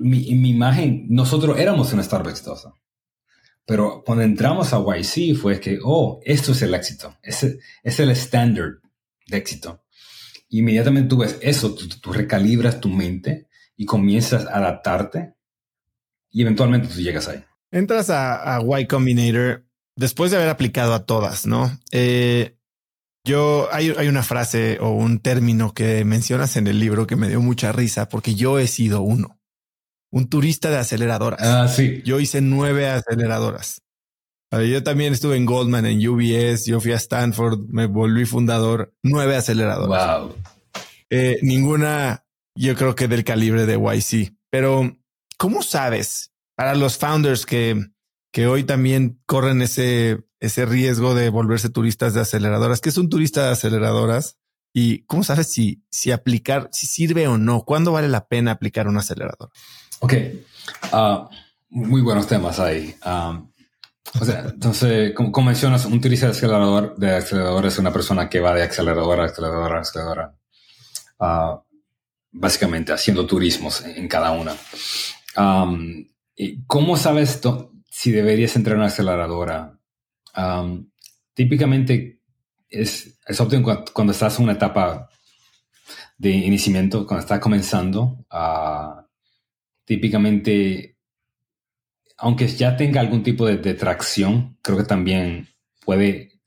[0.00, 2.74] mi, mi imagen, nosotros éramos una startup exitosa.
[3.64, 7.16] Pero cuando entramos a YC fue que, oh, esto es el éxito.
[7.22, 7.42] Es
[8.00, 8.80] el estándar
[9.26, 9.82] de éxito
[10.52, 15.34] inmediatamente tú ves eso, tú, recalibras tu mente y comienzas a adaptarte
[16.30, 17.42] y eventualmente tú llegas ahí.
[17.70, 19.64] Entras a, a Y Combinator
[19.96, 21.78] después de haber aplicado a todas, ¿no?
[21.90, 22.56] Eh,
[23.24, 27.28] yo hay, hay, una frase o un término que mencionas en el libro que me
[27.28, 29.38] dio mucha risa porque yo he sido uno,
[30.10, 31.40] un turista de aceleradoras.
[31.42, 32.02] Ah, sí.
[32.04, 33.82] Yo hice nueve aceleradoras.
[34.52, 39.34] Yo también estuve en Goldman, en UBS, yo fui a Stanford, me volví fundador, nueve
[39.34, 40.20] aceleradoras.
[40.20, 40.36] Wow.
[41.08, 44.34] Eh, ninguna, yo creo que del calibre de YC.
[44.50, 44.98] Pero,
[45.38, 47.82] ¿cómo sabes para los founders que,
[48.32, 52.80] que hoy también corren ese, ese riesgo de volverse turistas de aceleradoras?
[52.80, 54.38] ¿Qué es un turista de aceleradoras?
[54.72, 57.64] ¿Y cómo sabes si, si aplicar, si sirve o no?
[57.64, 59.50] ¿Cuándo vale la pena aplicar un acelerador?
[60.00, 60.14] Ok.
[60.92, 61.28] Ah,
[61.68, 62.94] muy buenos temas ahí.
[63.04, 63.50] Um,
[64.20, 68.40] o sea, entonces, como, mencionas, un turista de acelerador, de acelerador es una persona que
[68.40, 70.34] va de acelerador a acelerador a acelerador,
[71.18, 71.60] uh,
[72.30, 74.54] básicamente haciendo turismos en, cada una.
[75.36, 76.06] Um,
[76.66, 77.40] ¿Cómo sabes
[77.92, 79.78] si deberías entrar en una aceleradora?
[81.34, 82.20] Típicamente
[82.70, 85.10] es, es óptimo cuando, estás en una etapa
[86.16, 88.24] de iniciamiento, cuando estás comenzando.
[88.32, 89.02] Uh,
[89.84, 90.96] típicamente
[92.16, 95.48] aunque ya tenga algún tipo de, tracción, creo que también
[95.84, 96.40] puede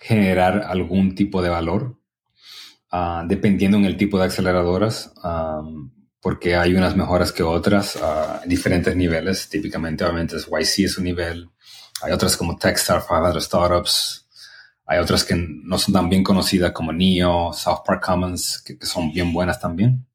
[0.00, 2.00] generar algún tipo de valor,
[2.90, 5.14] ah, dependiendo en el tipo de aceleradoras,
[6.24, 9.46] porque hay unas mejores que otras a diferentes niveles.
[9.46, 11.50] Típicamente, obviamente, YC es un nivel,
[12.00, 14.26] Hay otras como Techstar, 500 Startups.
[14.86, 19.12] Hay otras que no son tan bien conocidas como NEO, South Park Commons, que, son
[19.12, 20.06] bien buenas también.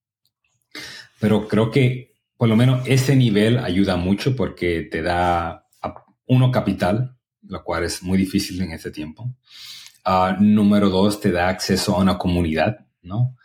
[1.19, 5.67] Pero creo que por lo menos ese nivel ayuda mucho porque te da,
[6.25, 9.35] uno, capital, lo cual es muy difícil en este tiempo.
[10.03, 13.35] Ah, número dos, te da acceso a una comunidad, ¿no?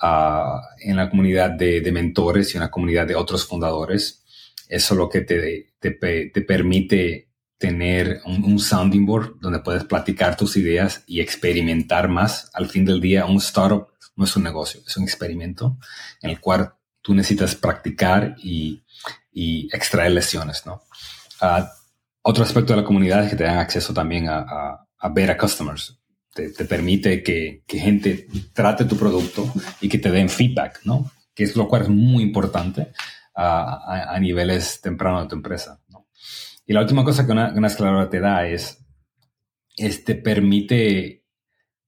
[0.00, 4.22] Ah, en la comunidad de, mentores y una comunidad de otros fundadores.
[4.68, 5.90] Eso es lo que te, te,
[6.42, 12.48] permite tener un, sounding board donde puedes platicar tus ideas y experimentar más.
[12.54, 15.78] Al fin del día, un startup no es un negocio, es un experimento
[16.22, 18.84] en el cual tú necesitas practicar y,
[19.32, 20.82] y extraer lecciones, ¿no?
[21.40, 21.72] Ah,
[22.22, 25.36] otro aspecto de la comunidad es que te dan acceso también a, a, a beta
[25.36, 25.98] customers
[26.46, 31.10] te, permite que, gente trate tu producto y que te den feedback, ¿no?
[31.34, 32.92] Que es lo cual es muy importante
[33.34, 36.06] a, niveles tempranos de tu empresa, ¿no?
[36.66, 38.84] Y la última cosa que una, una escaladora te da es,
[39.76, 41.24] te permite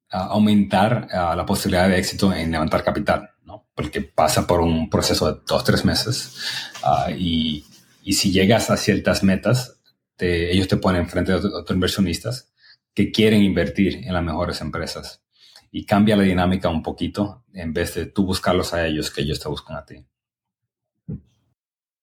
[0.09, 3.69] aumentar la posibilidad de éxito en levantar capital, ¿no?
[3.75, 6.35] Porque pasa por un proceso de dos, tres meses
[6.83, 7.65] ah, y,
[8.03, 9.81] y, si llegas a ciertas metas,
[10.19, 12.50] ellos te ponen frente a otros inversionistas
[12.95, 15.23] que quieren invertir en las mejores empresas.
[15.71, 19.41] Y cambia la dinámica un poquito en vez de tú buscarlos a ellos, que ellos
[19.41, 20.05] te buscan a ti.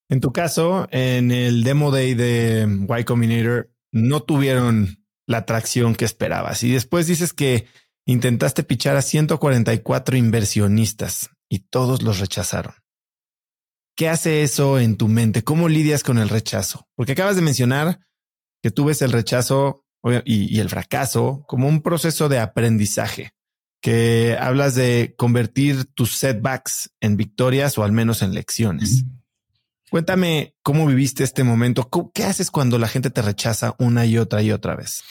[0.10, 2.68] En tu caso, en el demo day de
[2.98, 6.64] Y Combinator, no tuvieron la atracción que esperabas.
[6.64, 7.68] Y después dices que
[8.06, 12.74] intentaste pichar a 144 inversionistas y todos los rechazaron.
[13.96, 15.44] ¿Qué hace eso en tu mente?
[15.44, 16.88] ¿Cómo lidias con el rechazo?
[16.96, 18.00] Porque acabas de mencionar
[18.62, 19.86] que tú ves el rechazo
[20.26, 23.32] y, el fracaso como un proceso de aprendizaje,
[23.82, 29.05] que hablas de convertir tus setbacks en victorias o al menos en lecciones.
[29.89, 31.89] Cuéntame cómo viviste este momento.
[32.14, 35.01] ¿Qué haces cuando la gente te rechaza una y otra y otra vez?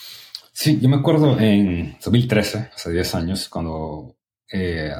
[0.53, 4.17] Sí, yo me acuerdo en 2013, hace 10 años, cuando
[4.51, 4.91] eh,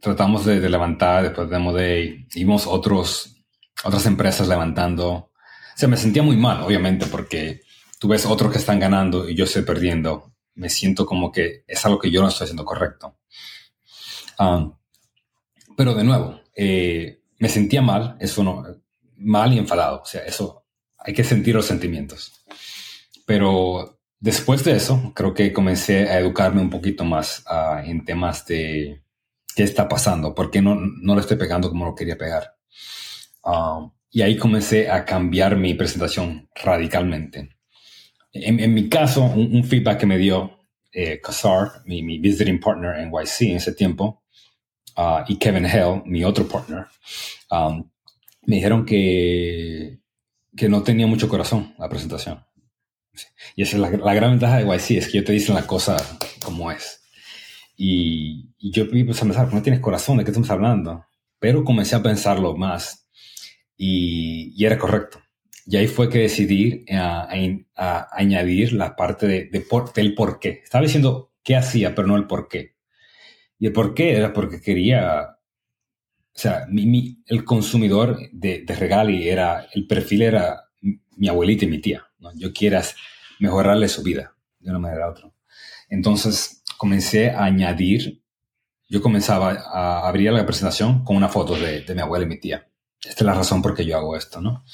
[0.00, 3.36] tratamos de, levantar después de Demo Day, vimos otros,
[3.84, 5.10] otras empresas levantando.
[5.12, 5.30] O
[5.76, 7.60] sea, me sentía muy mal, obviamente, porque
[8.02, 11.86] tú ves otros que están ganando y yo estoy perdiendo, me siento como que es
[11.86, 13.16] algo que yo no estoy haciendo correcto.
[14.40, 14.74] Um,
[15.76, 18.64] pero de nuevo, eh, me sentía mal, eso no,
[19.18, 20.64] mal y enfadado, o sea, eso,
[20.98, 22.44] hay que sentir los sentimientos.
[23.24, 28.44] Pero después de eso, creo que comencé a educarme un poquito más uh, en temas
[28.46, 29.04] de
[29.54, 32.56] qué está pasando, por qué no, no le estoy pegando como lo quería pegar.
[33.44, 37.61] Um, y ahí comencé a cambiar mi presentación radicalmente
[38.32, 40.58] en, mi caso, un, feedback que me dio
[40.92, 41.20] eh,
[41.84, 44.22] mi, mi, visiting partner en YC en ese tiempo,
[44.96, 46.86] uh, y Kevin Hell, mi otro partner,
[47.50, 47.90] um,
[48.46, 50.00] me dijeron que,
[50.56, 52.44] que no tenía mucho corazón la presentación.
[53.54, 55.66] Y esa es la, la, gran ventaja de YC, es que yo te dicen la
[55.66, 55.96] cosa
[56.42, 57.02] como es.
[57.76, 61.04] Y, y yo empecé a pensar, no tienes corazón, ¿de qué estamos hablando?
[61.38, 63.08] Pero comencé a pensarlo más
[63.76, 65.21] y, y era correcto.
[65.66, 69.44] Y ahí fue que decidí eh, a, añadir la parte de,
[69.94, 70.60] del por qué.
[70.64, 72.74] Estaba diciendo qué hacía, pero no el por qué.
[73.58, 75.36] Y el por qué era porque quería,
[76.34, 76.66] o sea,
[77.26, 80.64] el consumidor de, de, Regali era, el perfil era
[81.16, 82.06] mi abuelita y mi tía.
[82.34, 82.96] Yo quieras
[83.38, 85.32] mejorarle su vida de una manera u otra.
[85.88, 88.22] Entonces comencé a añadir,
[88.88, 92.40] yo comenzaba a abrir la presentación con una foto de, de mi abuela y mi
[92.40, 92.68] tía.
[93.04, 94.64] Esta es la razón por qué yo hago esto, ¿no?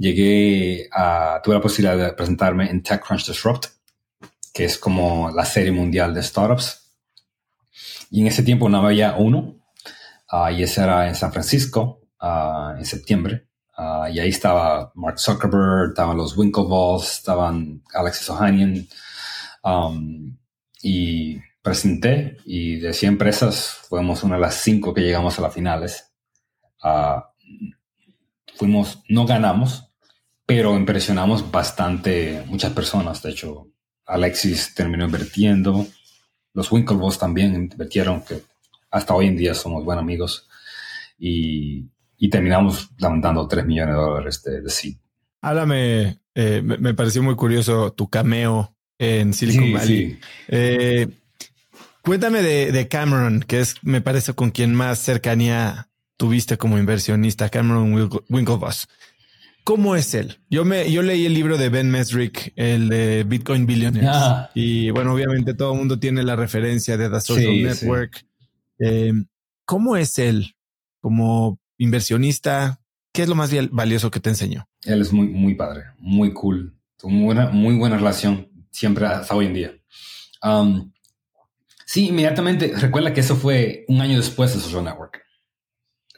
[0.00, 3.66] Llegué a, tuve la posibilidad de presentarme en TechCrunch Disrupt,
[4.52, 6.94] que es como la serie mundial de startups.
[8.10, 9.56] Y en ese tiempo no había uno,
[10.32, 13.46] uh, y ese era en San Francisco, uh, en septiembre.
[13.76, 18.88] Uh, y ahí estaba Mark Zuckerberg, estaban los Winklevoss, estaban Alexis Ohanian.
[19.62, 20.38] Um,
[20.82, 25.52] y presenté, y de 100 empresas fuimos una de las cinco que llegamos a las
[25.52, 26.10] finales.
[28.56, 29.89] fuimos, no ganamos,
[30.50, 33.22] pero impresionamos bastante muchas personas.
[33.22, 33.68] De hecho,
[34.04, 35.86] Alexis terminó invirtiendo,
[36.54, 38.42] los Winklevoss también invirtieron, que
[38.90, 40.48] hasta hoy en día somos buenos amigos,
[41.18, 41.88] y,
[42.30, 44.96] terminamos levantando 3 millones de dólares de, de
[45.40, 50.18] Háblame, eh, me, pareció muy curioso tu cameo en Silicon Valley.
[50.48, 51.08] Eh,
[52.02, 57.48] cuéntame de, de, Cameron, que es, me parece, con quien más cercanía tuviste como inversionista,
[57.48, 57.94] Cameron
[58.28, 58.88] Winklevoss.
[59.70, 60.40] ¿Cómo es él?
[60.50, 64.10] Yo me, yo leí el libro de Ben Mesrick, el de Bitcoin Billionaires.
[64.12, 64.50] Ah.
[64.52, 68.26] Y bueno, obviamente todo el mundo tiene la referencia de The Social Network.
[68.80, 69.12] Eh,
[69.64, 70.56] ¿Cómo es él
[71.00, 72.80] como inversionista?
[73.12, 74.66] ¿Qué es lo más valioso que te enseñó?
[74.82, 76.74] Él es muy, muy padre, muy cool.
[76.96, 79.72] Tuvo una muy buena relación siempre hasta hoy en día.
[80.42, 80.90] Um,
[81.86, 85.22] sí, inmediatamente, recuerda que eso fue un año después de Social Network.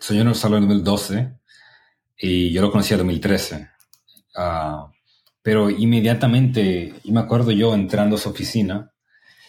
[0.00, 1.41] Social Network salió en 2012
[2.22, 3.68] y yo lo conocí en 2013.
[4.36, 4.88] Uh,
[5.42, 8.92] pero inmediatamente, y me acuerdo yo entrando a su oficina,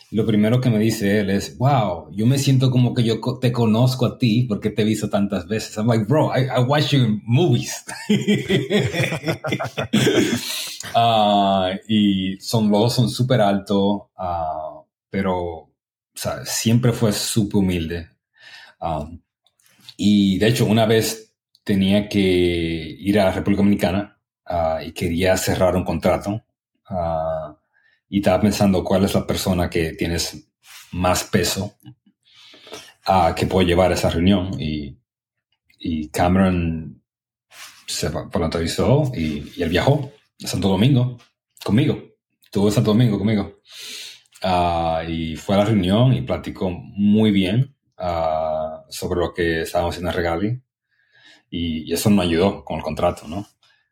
[0.09, 3.51] lo primero que me dice él es, wow, yo me siento como que yo te
[3.51, 5.77] conozco a ti porque te he visto tantas veces.
[5.77, 7.85] I'm like, bro, I, watch you in movies.
[10.95, 15.71] Ah, y son, los son súper altos, uh, pero o
[16.13, 18.09] sea, siempre fue súper humilde.
[18.79, 19.19] Um,
[19.97, 21.32] y de hecho, una vez
[21.63, 26.43] tenía que ir a la República Dominicana uh, y quería cerrar un contrato
[28.09, 30.47] y estaba pensando cuál es la persona que tienes
[30.91, 31.75] más peso
[33.35, 34.59] que puede llevar a esa reunión.
[34.59, 34.99] Y,
[35.79, 37.01] y Cameron
[37.87, 40.11] se entrevistó y, y él viajó
[40.43, 41.17] a Santo Domingo
[41.63, 41.97] conmigo.
[42.43, 43.61] Estuvo en Santo Domingo conmigo.
[44.43, 47.75] Uh, y fue a la reunión y platicó muy bien
[48.89, 50.61] sobre lo que estábamos haciendo en Regali.
[51.55, 53.45] Y, y, eso nos ayudó con el contrato, ¿no?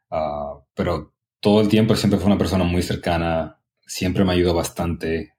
[0.09, 5.33] Uh, pero todo el tiempo siempre fue una persona muy cercana siempre me ayudó bastante.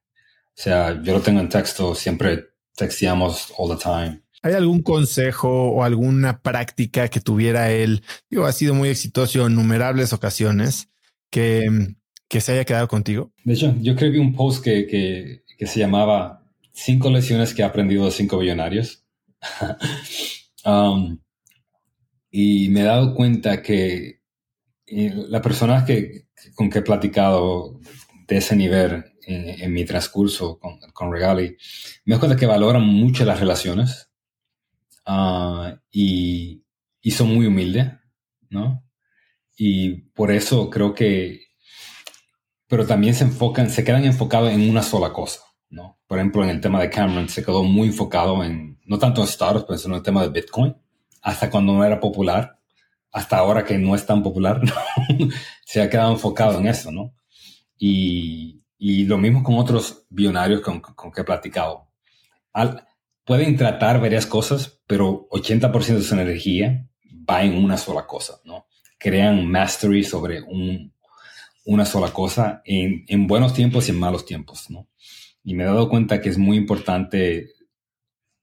[0.49, 4.23] O sea, yo lo tengo en texto, siempre texteamos all the time.
[4.43, 8.03] ¿Hay algún consejo o alguna práctica que tuviera él?
[8.29, 10.91] Digo, ha sido muy exitoso en innumerables ocasiones
[11.31, 11.95] que,
[12.29, 13.33] que se haya quedado contigo.
[13.45, 16.41] De hecho, yo escribí un post que, que, que se llamaba
[16.75, 19.05] Cinco lecciones que he aprendido de cinco billonarios.
[20.65, 21.19] um,
[22.35, 24.23] y me he dado cuenta que
[24.87, 27.79] eh, las personas que, con que he platicado
[28.27, 31.57] de ese nivel en, mi transcurso con, con, Regali,
[32.07, 34.11] me doy cuenta que valoran mucho las relaciones
[35.07, 36.65] ah, y,
[37.03, 37.93] y, son muy humildes,
[38.49, 38.83] ¿no?
[39.57, 41.43] Y por eso creo que,
[42.67, 46.01] pero también se enfocan, se quedan enfocados en una sola cosa, ¿no?
[46.07, 49.29] Por ejemplo, en el tema de Cameron se quedó muy enfocado en, no tanto en
[49.29, 50.75] startups, pero en el tema de Bitcoin,
[51.23, 52.59] hasta cuando no era popular,
[53.13, 54.61] hasta ahora que no es tan popular,
[55.65, 57.15] se ha quedado enfocado en eso, ¿no?
[57.79, 61.89] Y, y lo mismo con otros billonarios con, con que he platicado.
[62.53, 62.87] Al,
[63.25, 66.89] pueden tratar varias cosas, pero 80% de su energía
[67.29, 68.67] va en una sola cosa, ¿no?
[68.99, 70.93] Crean mastery sobre un,
[71.65, 74.89] una sola cosa en, en, buenos tiempos y en malos tiempos, ¿no?
[75.45, 77.51] Y me he dado cuenta que es muy importante,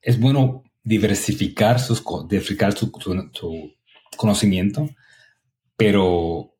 [0.01, 2.91] es bueno diversificar, sus, diversificar su,
[4.17, 4.89] conocimiento,
[5.75, 6.55] pero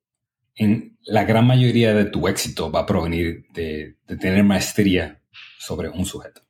[0.56, 5.22] en la gran mayoría de tu éxito va a provenir de, tener maestría
[5.58, 6.42] sobre un sujeto.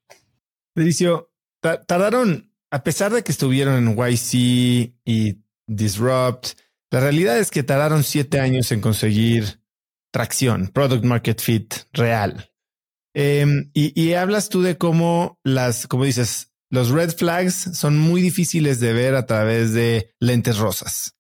[0.76, 6.60] Delicio, tardaron, a pesar de que estuvieron en YC y Disrupt,
[6.92, 9.62] la realidad es que tardaron siete años en conseguir
[10.12, 12.50] tracción, product market fit real.
[13.14, 18.80] Em, y, hablas tú de cómo las, como dices, los red flags son muy difíciles
[18.80, 21.16] de ver a través de lentes rosas.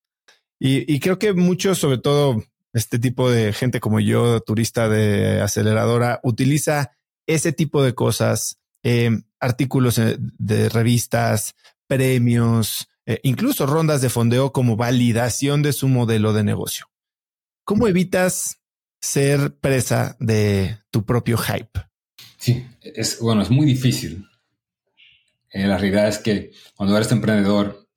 [0.62, 2.43] Y, creo que muchos, sobre todo
[2.74, 6.91] este tipo de gente como yo, turista de aceleradora, utiliza
[7.28, 11.56] ese tipo de cosas, eh, artículos de revistas,
[11.88, 16.88] premios, eh, incluso rondas de fondeo como validación de su modelo de negocio.
[17.64, 18.62] ¿Cómo evitas
[19.02, 21.88] ser presa de tu propio hype?
[22.38, 24.29] Sí, es bueno, es muy difícil.
[25.52, 27.88] Eh, la realidad es que cuando eres emprendedor,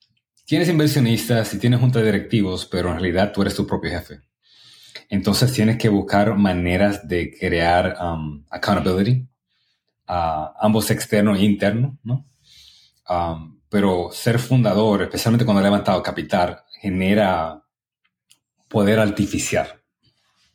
[0.45, 4.21] tienes inversionistas y tienes junta de directivos, pero en realidad tú eres tu propio jefe.
[5.09, 9.29] Entonces tienes que buscar maneras de crear um, accountability,
[10.07, 12.27] ambos externo e interno, ¿no?
[13.09, 17.63] Um, pero ser fundador, especialmente cuando ha levantado capital, genera
[18.69, 19.83] poder artificial.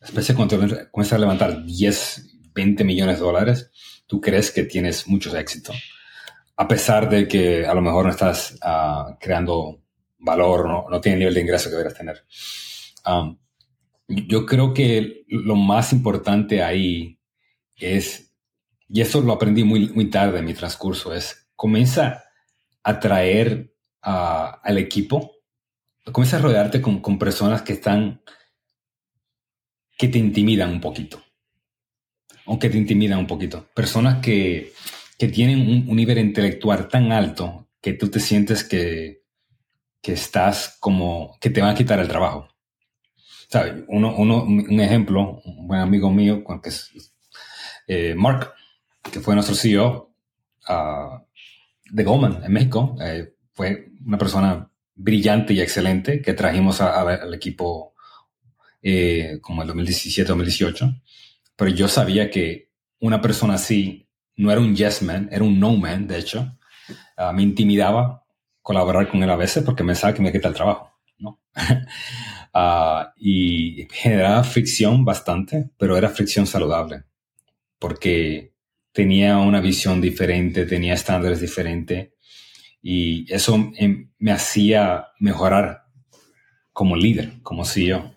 [0.00, 3.70] Especialmente cuando comienzas a levantar 10, 20 millones de dólares,
[4.06, 5.72] tú crees que tienes mucho éxito.
[6.60, 9.80] A pesar de que a lo mejor no estás uh, creando
[10.18, 12.24] valor, no, no tienes el nivel de ingreso que deberías tener.
[14.08, 17.20] Yo creo que lo más importante ahí
[17.76, 18.34] es,
[18.88, 22.24] y eso lo aprendí muy, muy tarde en mi transcurso, es comienza
[22.82, 25.36] a traer al equipo,
[26.10, 28.22] comienza a rodearte con, con, personas que están,
[29.96, 31.22] que te intimidan un poquito,
[32.46, 34.72] aunque te intimidan un poquito, personas que,
[35.18, 39.22] que tienen un, un, nivel intelectual tan alto que tú te sientes que,
[40.00, 42.48] que estás como, que te van a quitar el trabajo.
[43.88, 46.90] Uno, uno, un ejemplo, un buen amigo mío, que es
[47.86, 48.52] eh, Mark,
[49.10, 50.14] que fue nuestro CEO
[50.66, 51.24] ah,
[51.90, 57.94] de Goldman en México, eh, fue una persona brillante y excelente que trajimos al equipo
[58.82, 61.02] eh, como el 2017, 2018,
[61.56, 64.07] pero yo sabía que una persona así
[64.38, 66.56] no era un yes man, era un no man, de hecho.
[67.16, 68.24] Ah, me intimidaba
[68.62, 71.40] colaborar con él a veces porque me pensaba que me quita el trabajo, ¿no?
[72.60, 77.04] Ah, y generaba fricción bastante, pero era fricción saludable,
[77.78, 78.54] porque
[78.90, 82.08] tenía una visión diferente, tenía estándares diferentes,
[82.82, 83.70] y eso
[84.18, 85.84] me hacía mejorar
[86.72, 88.14] como líder, como CEO.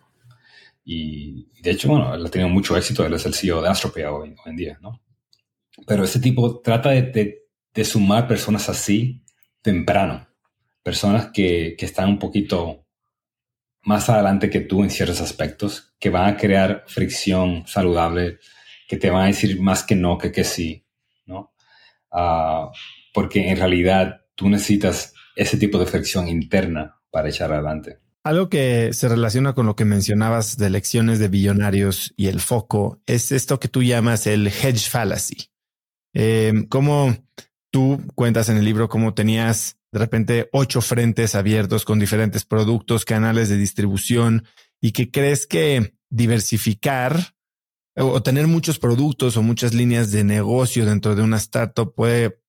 [0.86, 4.12] Y de hecho, bueno, él ha tenido mucho éxito, él es el CEO de Astropia
[4.12, 5.02] hoy, en día, ¿no?
[5.86, 7.38] Pero ese tipo trata de,
[7.84, 9.24] sumar personas así
[9.62, 10.28] temprano,
[10.84, 12.86] personas que, están un poquito
[13.84, 18.40] más adelante que tú en ciertos aspectos, que van a crear fricción saludable,
[18.88, 20.86] que te van a decir más que no que que sí,
[21.26, 21.54] ¿no?
[22.12, 22.70] Uh,
[23.14, 28.00] porque en realidad tú necesitas ese tipo de fricción interna para echar adelante.
[28.24, 33.02] Algo que se relaciona con lo que mencionabas de lecciones de billonarios y el foco
[33.08, 35.51] es esto que tú llamas el hedge fallacy.
[36.14, 37.16] Eh, cómo
[37.72, 43.06] tú cuentas en el libro cómo tenías de repente ocho frentes abiertos con diferentes productos,
[43.06, 44.46] canales de distribución
[44.82, 47.36] y que crees que diversificar
[47.96, 52.42] o tener muchos productos o muchas líneas de negocio dentro de una startup puede,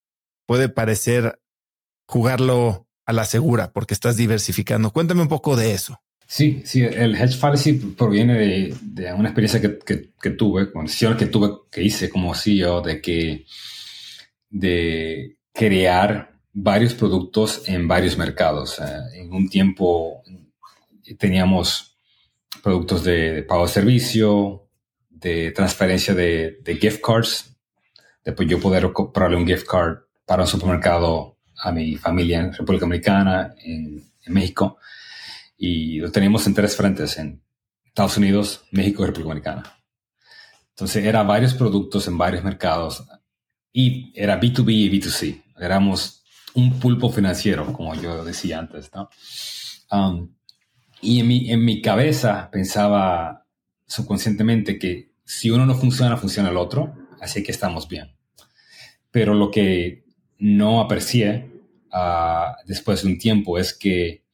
[0.46, 1.40] puede parecer
[2.06, 4.92] jugarlo a la segura porque estás diversificando.
[4.92, 6.01] Cuéntame un poco de eso.
[6.34, 11.18] Sí, sí, el hedge fallacy proviene de, de una experiencia que, que, tuve, con decisiones
[11.18, 13.44] que tuve, que hice como CEO, de que,
[14.48, 18.80] de crear varios productos en varios mercados.
[19.12, 20.22] en un tiempo
[21.18, 21.98] teníamos
[22.62, 24.70] productos de, pago de servicio,
[25.10, 27.54] de transferencia de, de, gift cards.
[28.24, 32.86] Después yo poder comprarle un gift card para un supermercado a mi familia en República
[32.86, 34.78] Dominicana, en, en México.
[35.64, 37.40] Y lo teníamos en tres frentes, en
[37.84, 39.84] Estados Unidos, México y República Dominicana.
[40.70, 43.04] Entonces, era varios productos en varios mercados
[43.72, 45.40] y era B2B y B2C.
[45.60, 49.08] Éramos un pulpo financiero, como yo decía antes, ¿no?
[49.92, 50.34] Um,
[51.00, 53.46] y en mi, en mi cabeza pensaba
[53.86, 58.16] subconscientemente que si uno no funciona, funciona el otro, así que estamos bien.
[59.12, 60.06] Pero lo que
[60.40, 61.52] no aprecié
[61.92, 64.24] uh, después de un tiempo es que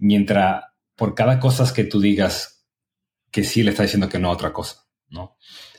[0.00, 0.71] mientras
[1.02, 2.64] por cada cosa que tú digas
[3.32, 5.36] que sí le está diciendo que no a otra cosa, ¿no?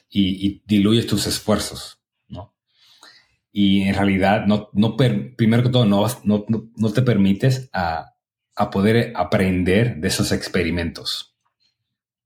[0.10, 2.54] Y, y diluyes tus esfuerzos, ¿no?
[3.50, 6.46] Y en realidad, no, no primero que todo, no, no,
[6.76, 8.16] no te permites a,
[8.54, 11.38] a, poder aprender de esos experimentos,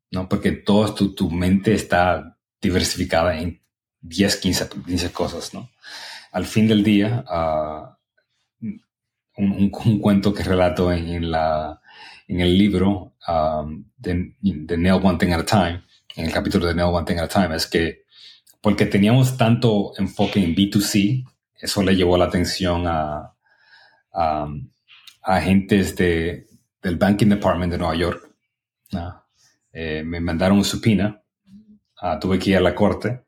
[0.10, 0.28] ¿no?
[0.28, 3.62] Porque toda tu, tu mente está diversificada en
[4.02, 5.70] 10, 15, 15 cosas, ¿no?
[6.32, 7.96] Al fin del día, uh,
[9.38, 11.80] un, un, cuento que relato en, la,
[12.28, 14.34] en el libro um, de,
[14.78, 15.84] Nail One Thing at a Time,
[16.16, 18.04] en el capítulo de Nail One Thing at a Time, es que
[18.62, 21.24] porque teníamos tanto enfoque en B2C,
[21.60, 23.34] eso le llevó la atención a,
[25.22, 26.48] agentes de,
[26.82, 28.36] del Banking Department de Nueva York.
[29.72, 31.22] Eh, me mandaron un supina,
[32.02, 33.22] uh, tuve que ir a la corte.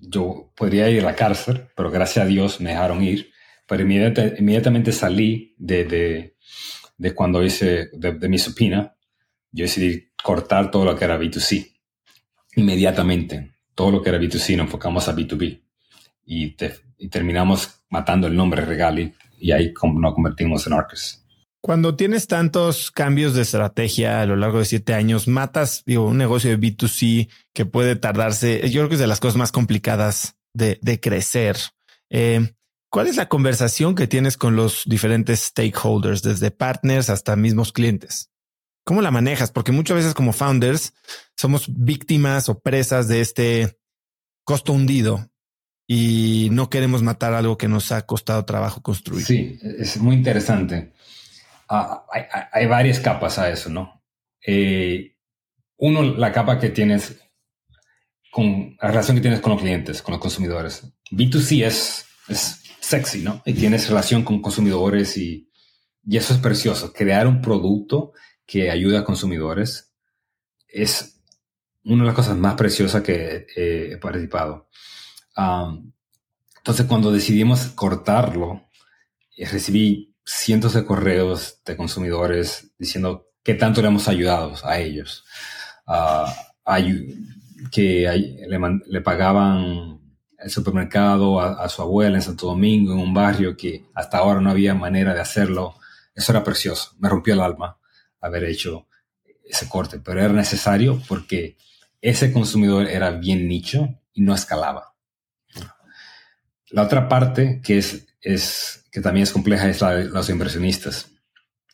[0.00, 3.30] Yo podría ir a la cárcel, pero gracias a Dios me dejaron ir.
[3.66, 6.34] Pero inmediatamente salí de,
[6.96, 8.94] de cuando hice de, mi supina,
[9.50, 11.72] yo decidí cortar todo lo que era B2C.
[12.56, 15.60] Inmediatamente, todo lo que era B2C nos enfocamos a B2B.
[16.26, 16.56] Y,
[17.10, 21.20] terminamos matando el nombre Regali y ahí nos convertimos en Arcus.
[21.60, 26.18] Cuando tienes tantos cambios de estrategia a lo largo de siete años, matas digo, un
[26.18, 28.68] negocio de B2C que puede tardarse.
[28.70, 31.56] Yo creo que es de las cosas más complicadas de, de crecer.
[32.10, 32.52] Eh,
[32.94, 38.30] ¿Cuál es la conversación que tienes con los diferentes stakeholders, desde partners hasta mismos clientes?
[38.84, 39.50] ¿Cómo la manejas?
[39.50, 40.94] Porque muchas veces como founders
[41.36, 43.80] somos víctimas o presas de este
[44.44, 45.28] costo hundido
[45.88, 49.26] y no queremos matar algo que nos ha costado trabajo construir.
[49.26, 50.92] Sí, es muy interesante.
[51.68, 52.06] Ah,
[52.52, 54.04] hay, varias capas a eso, ¿no?
[54.46, 55.16] Eh,
[55.78, 57.20] uno, la capa que tienes
[58.30, 60.86] con la relación que tienes con los clientes, con los consumidores.
[61.10, 63.42] B2C es, es sexy, ¿no?
[63.44, 65.50] Y tienes relación con consumidores y,
[66.06, 66.92] y eso es precioso.
[66.92, 68.12] Crear un producto
[68.46, 69.94] que ayude a consumidores
[70.68, 71.20] es
[71.84, 74.68] una de las cosas más preciosas que he participado.
[76.56, 78.68] entonces, cuando decidimos cortarlo,
[79.36, 85.24] eh, recibí cientos de correos de consumidores diciendo qué tanto le hemos ayudado a ellos.
[85.86, 86.30] Uh,
[87.70, 88.08] que
[88.48, 89.93] le, le, pagaban
[90.44, 94.50] el supermercado a, su abuela en Santo Domingo, en un barrio que hasta ahora no
[94.50, 95.76] había manera de hacerlo.
[96.14, 96.92] Eso era precioso.
[96.98, 97.78] Me rompió el alma
[98.20, 98.86] haber hecho
[99.42, 101.56] ese corte, pero era necesario porque
[102.02, 104.94] ese consumidor era bien nicho y no escalaba.
[106.68, 111.10] La otra parte que es, es que también es compleja es la de los inversionistas,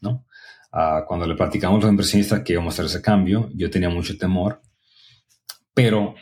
[0.01, 0.27] ¿no?
[0.71, 3.91] Ah, cuando le platicamos a los inversionistas que íbamos a hacer ese cambio, yo tenía
[3.91, 4.63] mucho temor,
[5.75, 6.15] pero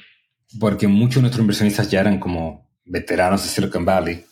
[0.59, 4.25] porque muchos de nuestros inversionistas ya eran como veteranos de Silicon Valley,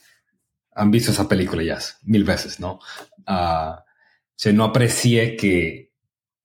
[0.75, 2.79] han visto esa película ya mil veces, ¿no?
[3.27, 3.77] Uh,
[4.49, 5.93] o no aprecié que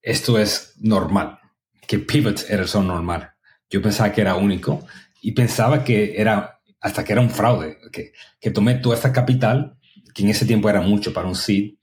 [0.00, 1.38] esto es normal,
[1.86, 3.32] que Pivot era eso normal.
[3.70, 4.84] Yo pensaba que era único
[5.20, 9.78] y pensaba que era, hasta que era un fraude, que, que tomé toda esta capital,
[10.14, 11.74] que en ese tiempo era mucho para un seed,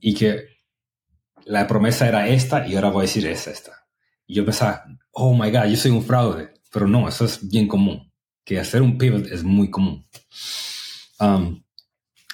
[0.00, 0.48] y que
[1.44, 3.86] la promesa era esta y ahora voy a decir es esta.
[4.26, 6.54] Y yo pensaba, oh my God, yo soy un fraude.
[6.70, 8.12] Pero no, eso es bien común,
[8.44, 10.06] que hacer un pivot es muy común.
[11.18, 11.62] Um,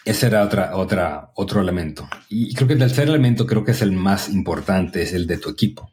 [0.05, 2.09] ese era otra, otra, otro elemento.
[2.29, 5.39] Y creo que el tercer elemento creo que es el más importante, es el de
[5.39, 5.91] tu equipo.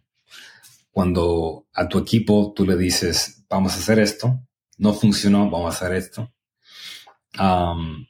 [0.91, 4.39] Cuando a tu equipo tú le dices, vamos a hacer esto,
[4.77, 6.31] no funcionó, vamos a hacer esto.
[7.39, 8.05] Um,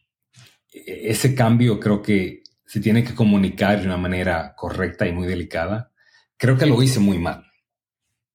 [0.73, 5.91] ese cambio creo que se tiene que comunicar de una manera correcta y muy delicada.
[6.35, 7.45] Creo que lo hice muy mal.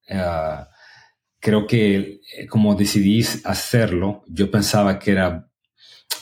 [0.08, 0.64] Uh,
[1.40, 5.50] creo que eh, como decidí hacerlo, yo pensaba que era,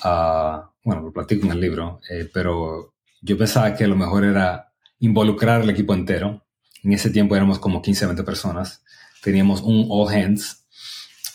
[0.05, 4.72] uh, bueno, lo platico en el libro, eh, pero yo pensaba que lo mejor era
[5.01, 6.44] involucrar al equipo entero.
[6.82, 8.84] En ese tiempo éramos como 15, 20 personas.
[9.22, 10.66] Teníamos un all hands.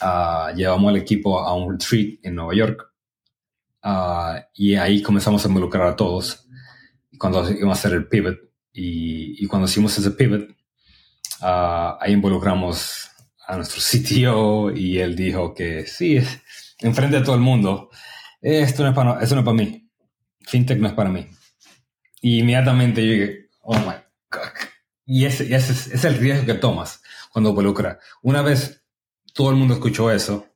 [0.01, 2.87] Uh, llevamos al equipo a un retreat en Nueva York.
[3.83, 6.47] Uh, y ahí comenzamos a involucrar a todos
[7.17, 8.37] cuando íbamos a hacer el pivot.
[8.73, 10.47] Y, y cuando hicimos ese pivot,
[11.41, 13.10] ahí involucramos
[13.51, 16.17] a nuestro sitio y él dijo que sí,
[16.79, 17.89] enfrente de todo el mundo,
[18.41, 19.89] esto no es para, esto no es para mí,
[20.39, 21.27] fintech no es para mí.
[22.21, 23.95] Y inmediatamente yo dije, oh my
[24.31, 24.69] God.
[25.05, 27.03] Y ese, ese es, el riesgo que tomas
[27.33, 27.97] cuando involucras.
[28.21, 28.85] Una vez
[29.33, 30.47] todo el mundo escuchó eso,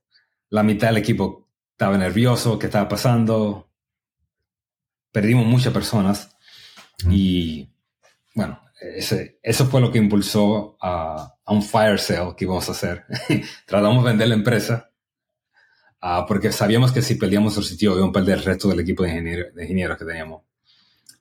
[0.49, 3.69] la mitad del equipo estaba nervioso, ¿qué estaba pasando?
[5.11, 6.33] Perdimos muchas personas
[7.09, 7.67] y
[8.33, 13.05] bueno, ese, eso fue lo que impulsó a, un fire sale que íbamos a hacer.
[13.65, 14.91] Tratamos de vender la empresa
[16.01, 19.03] uh, porque sabíamos que si perdíamos el sitio íbamos a perder el resto del equipo
[19.03, 20.43] de, ingenieros que teníamos.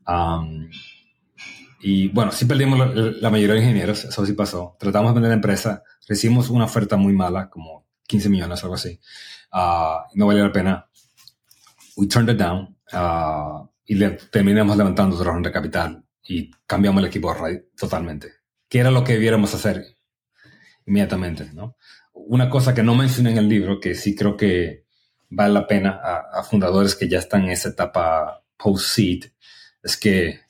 [0.07, 0.69] Um,
[1.81, 4.77] y bueno, sí perdimos la, mayoría de ingenieros, eso sí pasó.
[4.79, 8.77] Tratamos de vender la empresa, recibimos una oferta muy mala, como 15 millones o algo
[8.77, 8.99] así.
[9.53, 10.89] Uh, no valía la pena.
[11.97, 17.03] We turned it down uh, y le, terminamos levantando otra ronda de capital y cambiamos
[17.03, 17.35] el equipo
[17.77, 18.33] totalmente.
[18.69, 19.85] ¿Qué era lo que debiéramos hacer
[20.87, 21.51] inmediatamente?
[21.53, 21.77] ¿no?
[22.13, 24.85] Una cosa que no mencioné en el libro, que sí creo que
[25.29, 29.25] vale la pena a, fundadores que ya están en esa etapa post-seed,
[29.83, 30.41] es que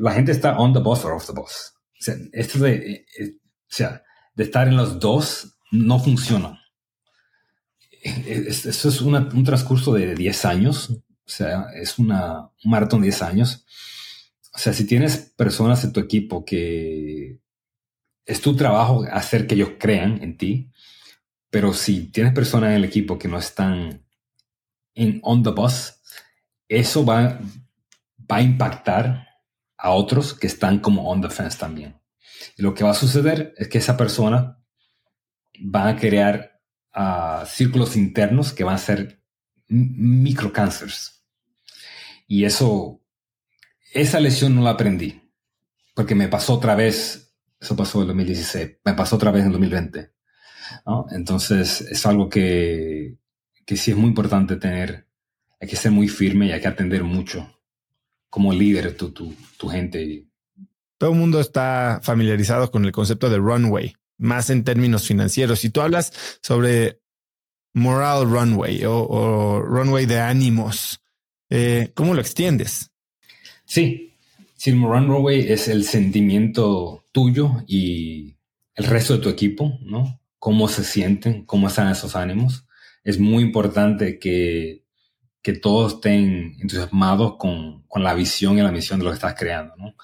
[0.00, 1.74] la gente está on the bus or off the bus.
[1.98, 4.02] O sea, esto de, eh, eh, o sea,
[4.34, 6.60] de estar en los dos no funciona.
[8.02, 13.06] Eh, Eso es un transcurso de 10 años, o sea, es una, un maratón de
[13.06, 13.66] 10 años
[14.52, 17.40] o sea, si tienes personas en tu equipo que
[18.26, 20.70] es tu trabajo hacer que ellos crean en ti,
[21.50, 24.04] pero si tienes personas en el equipo que no están
[24.94, 25.94] en on the bus,
[26.68, 27.40] eso va,
[28.28, 29.26] a impactar
[29.76, 32.00] a otros que están como on the fence también.
[32.56, 34.62] Y lo que va a suceder es que esa persona
[35.58, 36.60] va a crear
[36.94, 39.22] uh, círculos internos que van a ser
[39.68, 41.19] microcánceres.
[42.30, 43.00] Y eso
[43.92, 45.20] esa lección no la aprendí,
[45.96, 50.12] porque me pasó otra vez, eso pasó en 2016, me pasó otra vez en 2020.
[51.10, 53.18] Entonces es algo que,
[53.66, 55.08] que sí es muy importante tener,
[55.60, 57.52] hay que ser muy firme y hay que atender mucho
[58.28, 60.28] como líder tu, tu, tu gente.
[60.98, 65.58] Todo el mundo está familiarizado con el concepto de runway, más en términos financieros.
[65.58, 66.12] Si tú hablas
[66.42, 67.00] sobre
[67.72, 70.99] moral runway o, runway de ánimos,
[71.50, 72.90] eh, ¿cómo lo extiendes?
[73.64, 74.14] Sí,
[74.56, 78.36] si el Runway es el sentimiento tuyo y
[78.74, 80.20] el resto de tu equipo, ¿no?
[80.38, 82.66] Cómo se sienten, cómo están esos ánimos.
[83.02, 84.84] Es muy importante que,
[85.42, 89.34] que todos estén entusiasmados con, con, la visión y la misión de lo que estás
[89.34, 89.94] creando, ¿no?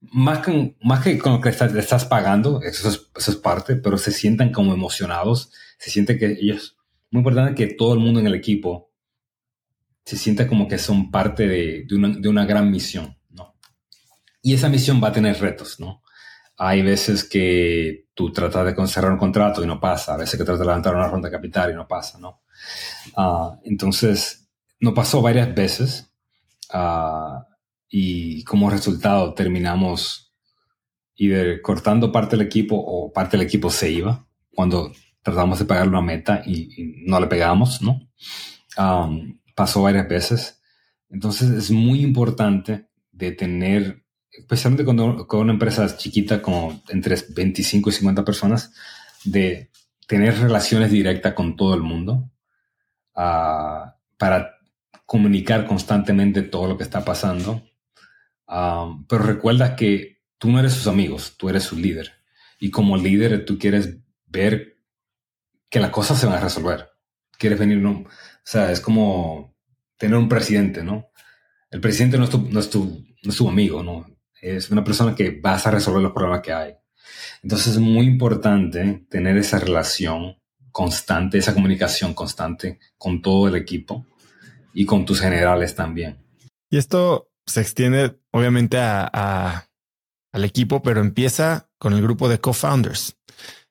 [0.00, 3.98] Más que, más que con lo que estás, pagando, eso es, eso es parte, pero
[3.98, 6.76] se sientan como emocionados, se siente que ellos,
[7.10, 8.91] muy importante que todo el mundo en el equipo
[10.04, 13.56] se siente como que son parte de, de, una, de, una, gran misión, ¿no?
[14.42, 16.02] Y esa misión va a tener retos, ¿no?
[16.56, 20.44] Hay veces que tú tratas de cerrar un contrato y no pasa, a veces que
[20.44, 22.42] tratas de levantar una ronda de capital y no pasa, ¿no?
[23.16, 24.48] Uh, entonces,
[24.80, 26.12] no pasó varias veces
[26.74, 27.42] uh,
[27.88, 30.32] y como resultado terminamos
[31.14, 34.92] y cortando parte del equipo o parte del equipo se iba cuando
[35.22, 38.00] tratamos de pagar una meta y, no le pegamos, ¿no?
[38.76, 40.62] Um, pasó varias veces.
[41.08, 47.90] Entonces es muy importante de tener, especialmente cuando con una empresa chiquita como entre 25
[47.90, 48.72] y 50 personas,
[49.24, 49.70] de
[50.06, 52.30] tener relaciones directas con todo el mundo
[53.14, 54.56] uh, para
[55.06, 57.62] comunicar constantemente todo lo que está pasando.
[58.46, 62.12] Um, pero recuerda que tú no eres sus amigos, tú eres su líder.
[62.58, 64.78] Y como líder tú quieres ver
[65.68, 66.88] que las cosas se van a resolver.
[67.38, 67.82] Quieres venir.
[68.44, 69.54] O sea, es como
[69.96, 71.08] tener un presidente, ¿no?
[71.70, 74.06] El presidente no es tu, no es tu, no es tu amigo, ¿no?
[74.40, 76.74] Es una persona que vas a resolver los problemas que hay.
[77.42, 80.36] Entonces es muy importante tener esa relación
[80.70, 84.06] constante, esa comunicación constante con todo el equipo
[84.72, 86.18] y con tus generales también.
[86.70, 89.68] Y esto se extiende obviamente a,
[90.32, 93.16] al equipo, pero empieza con el grupo de co-founders.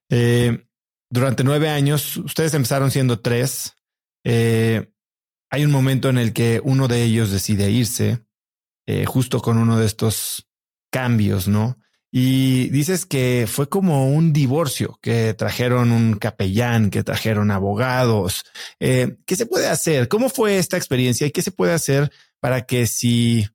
[0.09, 0.65] Eh,
[1.09, 3.75] durante nueve años, ustedes empezaron siendo tres.
[4.23, 4.91] Eh,
[5.49, 8.25] hay un momento en el que uno de ellos decide irse,
[8.87, 10.47] eh, justo con uno de estos
[10.91, 11.77] cambios, ¿no?
[12.13, 18.43] Y dices que fue como un divorcio, que trajeron un capellán, que trajeron abogados.
[18.79, 20.09] ¿Qué se puede hacer?
[20.09, 22.11] ¿Cómo fue esta experiencia y qué se puede hacer
[22.41, 23.47] para que si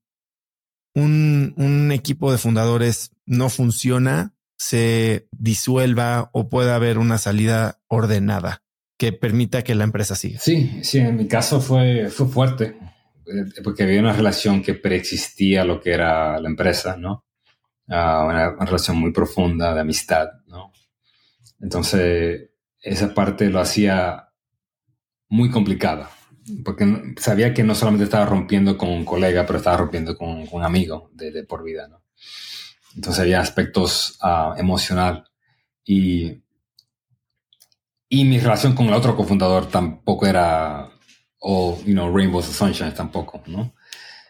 [0.97, 8.63] un, equipo de fundadores no funciona, se disuelva o pueda haber una salida ordenada
[8.97, 10.39] que permita que la empresa siga.
[10.39, 12.79] Sí, sí, en mi caso fue, fue fuerte,
[13.27, 17.25] eh, porque había una relación que preexistía lo que era la empresa, ¿no?
[17.89, 20.73] Ah, una, relación muy profunda de amistad, ¿no?
[21.61, 22.51] Entonces,
[22.81, 24.29] esa parte lo hacía
[25.29, 26.11] muy complicada
[26.65, 30.63] porque sabía que no solamente estaba rompiendo con un colega, pero estaba rompiendo con, un
[30.63, 32.03] amigo de, por vida, ¿no?
[32.95, 35.25] Entonces había aspectos uh, emocional
[35.85, 36.43] y,
[38.09, 40.91] y mi relación con el otro cofundador tampoco era,
[41.39, 43.75] o, you know, Rainbows of Sunshine tampoco, ¿no?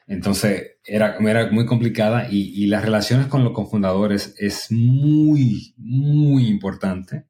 [0.07, 6.47] Entonces era, era muy complicada y, y las relaciones con los cofundadores es muy, muy
[6.47, 7.27] importante.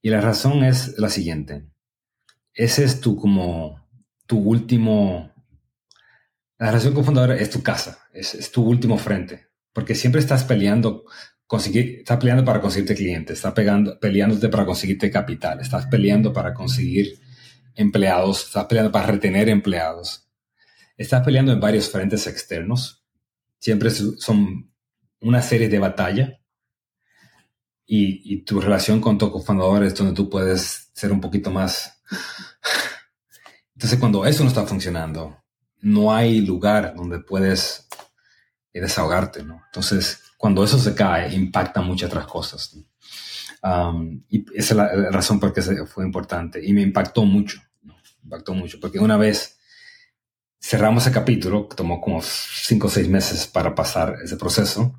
[0.00, 1.66] Y la razón es la siguiente.
[2.54, 3.88] Ese es tu como
[4.28, 5.32] tu último,
[6.58, 11.04] la relación con fundador es tu casa, es, tu último frente, porque siempre estás peleando,
[11.48, 16.52] conseguir, estás peleando para conseguirte clientes, estás pegando, peleándote para conseguirte capital, estás peleando para
[16.52, 17.18] conseguir
[17.74, 20.28] empleados, estás peleando para retener empleados,
[20.98, 23.02] estás peleando en varios frentes externos,
[23.58, 24.70] siempre son
[25.20, 26.34] una serie de batalla.
[27.90, 32.02] Y, y tu relación con tu cofundador es donde tú puedes ser un poquito más.
[33.74, 35.42] Entonces, cuando eso no está funcionando,
[35.80, 37.88] no hay lugar donde puedes
[38.74, 39.62] eh, desahogarte, ¿no?
[39.64, 42.74] Entonces, cuando eso se cae, impacta muchas otras cosas.
[43.62, 46.64] Um, y esa es la, razón por qué fue importante.
[46.64, 47.94] Y me impactó mucho, ¿no?
[48.24, 49.58] impactó mucho, porque una vez
[50.58, 54.98] cerramos ese capítulo, que tomó como cinco o seis meses para pasar ese proceso,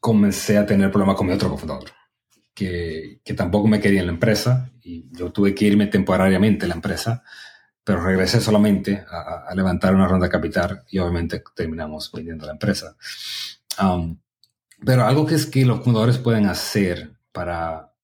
[0.00, 1.90] comencé a tener problemas con mi otro cofundador
[2.58, 6.68] que, que, tampoco me quería en la empresa y yo tuve que irme temporariamente a
[6.68, 7.22] la empresa,
[7.84, 12.96] pero regresé solamente a, levantar una ronda de capital y obviamente terminamos vendiendo la empresa.
[14.84, 17.94] Pero algo que es que los fundadores pueden hacer para,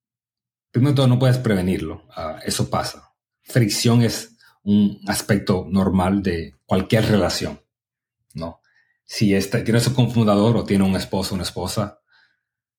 [0.70, 3.12] primero todo, no puedes prevenirlo, uh, eso pasa.
[3.42, 7.60] Fricción es un aspecto normal de cualquier relación,
[8.34, 8.60] ¿no?
[9.04, 12.00] Si este, tienes un fundador o tiene un esposo o una esposa,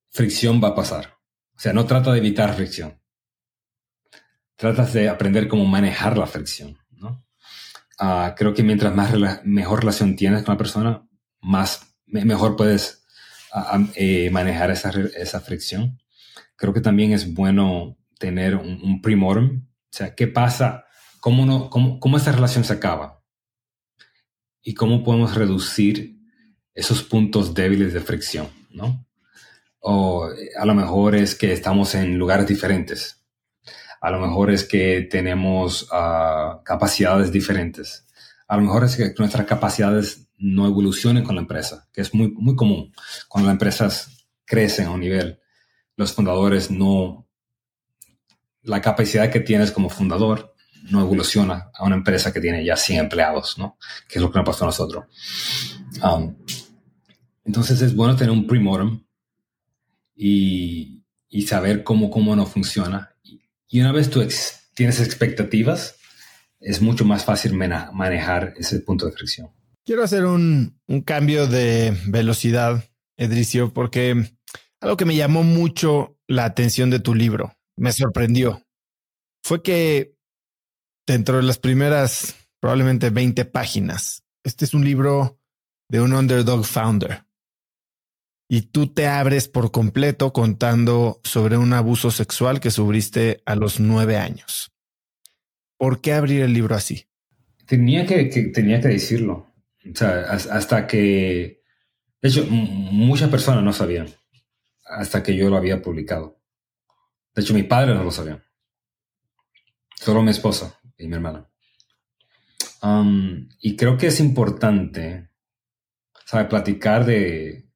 [0.10, 1.16] fricción va a pasar
[1.56, 3.00] o sea, no trata de evitar fricción.
[4.56, 6.78] Tratas de aprender cómo manejar la fricción.
[6.92, 7.26] ¿no?
[8.00, 9.14] Uh, creo que mientras más
[9.46, 11.08] mejor relación tienes con la persona,
[11.40, 13.06] más mejor puedes
[13.96, 16.00] eh, manejar esa, esa, fricción.
[16.56, 19.68] Creo que también es bueno tener un, un primorum.
[19.68, 20.86] O sea, ¿qué pasa?
[21.20, 23.24] ¿Cómo, no, cómo, ¿Cómo esa relación se acaba?
[24.62, 26.20] ¿Y cómo podemos reducir
[26.74, 28.50] esos puntos débiles de fricción?
[28.70, 29.06] ¿no?
[29.88, 30.28] o
[30.58, 33.24] a lo mejor es que estamos en lugares diferentes.
[34.02, 38.08] A lo mejor es que tenemos ah, capacidades diferentes.
[38.48, 42.32] A lo mejor es que nuestras capacidades no evolucionen con la empresa, que es muy,
[42.32, 42.94] muy común.
[43.28, 45.40] Cuando las empresas crecen a un nivel,
[45.96, 47.28] los fundadores no,
[48.64, 50.54] la capacidad que tienes como fundador
[50.90, 53.78] no evoluciona a una empresa que tiene ya 100 empleados, ¿no?
[54.08, 55.06] Que es lo que nos pasó a nosotros.
[56.04, 56.36] Um,
[57.44, 59.04] entonces es bueno tener un primorum
[60.16, 63.16] y, y saber cómo, cómo no funciona.
[63.68, 64.26] Y una vez tú
[64.74, 65.96] tienes expectativas,
[66.60, 69.50] es mucho más fácil manejar ese punto de fricción.
[69.86, 72.84] Quiero hacer un, un cambio de velocidad
[73.18, 74.36] Edricio, porque
[74.82, 78.64] algo que me llamó mucho la atención de tu libro, me sorprendió,
[79.44, 80.16] fue que
[81.08, 85.40] dentro de las primeras probablemente 20 páginas, este es un libro
[85.90, 87.26] de un underdog founder.
[88.48, 93.80] Y tú te abres por completo contando sobre un abuso sexual que sufriste a los
[93.80, 94.72] nueve años.
[95.78, 97.08] ¿Por qué abrir el libro así?
[97.66, 99.55] Tenía que, tenía que decirlo.
[100.00, 101.62] Hasta que,
[102.22, 104.08] de hecho, muchas personas no sabían
[104.86, 106.42] hasta que yo lo había publicado.
[107.34, 108.44] De hecho, mi padre no lo sabía.
[109.96, 111.50] Solo mi esposa y mi hermana.
[112.82, 115.30] Um, y creo que es importante,
[116.26, 116.46] ¿sabe?
[116.46, 117.68] Platicar de...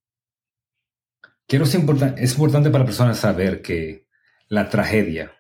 [1.48, 4.08] Quiero es importante para personas saber que
[4.48, 5.34] la tragedia,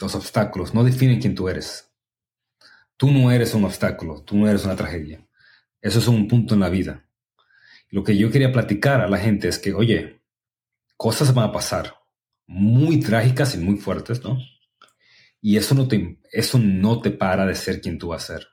[0.00, 1.92] los obstáculos, no definen quién tú eres.
[2.96, 5.23] Tú no eres un obstáculo, tú no eres una tragedia.
[5.84, 7.04] Eso es un punto en la vida.
[7.90, 10.22] Lo que yo quería platicar a la gente es que, oye,
[10.96, 11.94] cosas van a pasar
[12.46, 14.38] muy trágicas y muy fuertes, ¿no?
[15.42, 18.48] Y eso no te, eso no te para de ser quien tú vas a ser.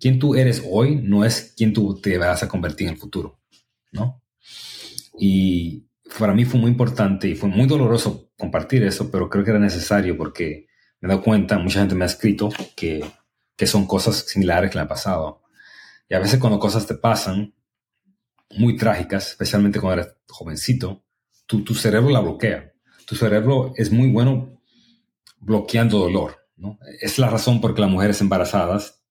[0.00, 3.42] Quien tú eres hoy no es quien tú te vas a convertir en el futuro,
[3.92, 4.22] ¿no?
[5.18, 5.86] Y
[6.18, 9.60] para mí fue muy importante y fue muy doloroso compartir eso, pero creo que era
[9.60, 10.66] necesario porque
[10.98, 13.04] me he dado cuenta, mucha gente me ha escrito que,
[13.54, 15.43] que son cosas similares que le han pasado.
[16.08, 17.54] Y a veces cuando cosas te pasan,
[18.50, 21.04] muy trágicas, especialmente cuando eres jovencito,
[21.46, 22.72] tu, tu cerebro la bloquea.
[23.06, 24.60] Tu cerebro es muy bueno
[25.38, 26.46] bloqueando dolor.
[26.56, 26.78] ¿no?
[27.00, 29.02] Es la razón por que las mujeres embarazadas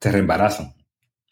[0.00, 0.74] se reembarazan,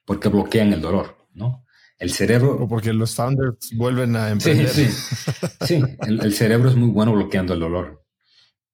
[0.04, 1.16] porque bloquean el dolor.
[1.32, 1.64] ¿no?
[1.98, 2.52] El cerebro...
[2.52, 4.68] O porque los founders vuelven a emprender.
[4.68, 5.46] Sí, sí.
[5.66, 8.04] sí el, el, cerebro es muy bueno bloqueando el dolor.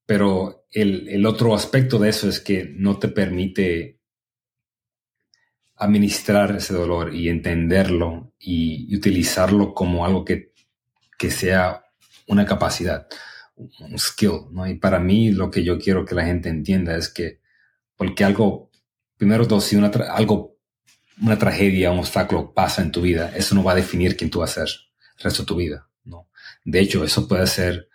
[0.07, 4.03] Pero el, el otro aspecto de eso es que no te permite
[5.85, 10.55] administrar ese dolor y entenderlo y utilizarlo como algo que
[11.19, 11.85] que sea
[12.27, 13.07] una capacidad,
[13.57, 14.67] un skill, ¿no?
[14.67, 17.41] Y para mí lo que yo quiero que la gente entienda es que
[17.97, 18.71] porque algo,
[19.17, 20.59] primero todo, si una algo,
[21.23, 24.41] una tragedia, un obstáculo pasa en tu vida, eso no va a definir quién tú
[24.41, 24.77] vas a ser
[25.17, 26.29] el resto de tu vida, ¿no?
[26.65, 27.89] De hecho, eso puede ser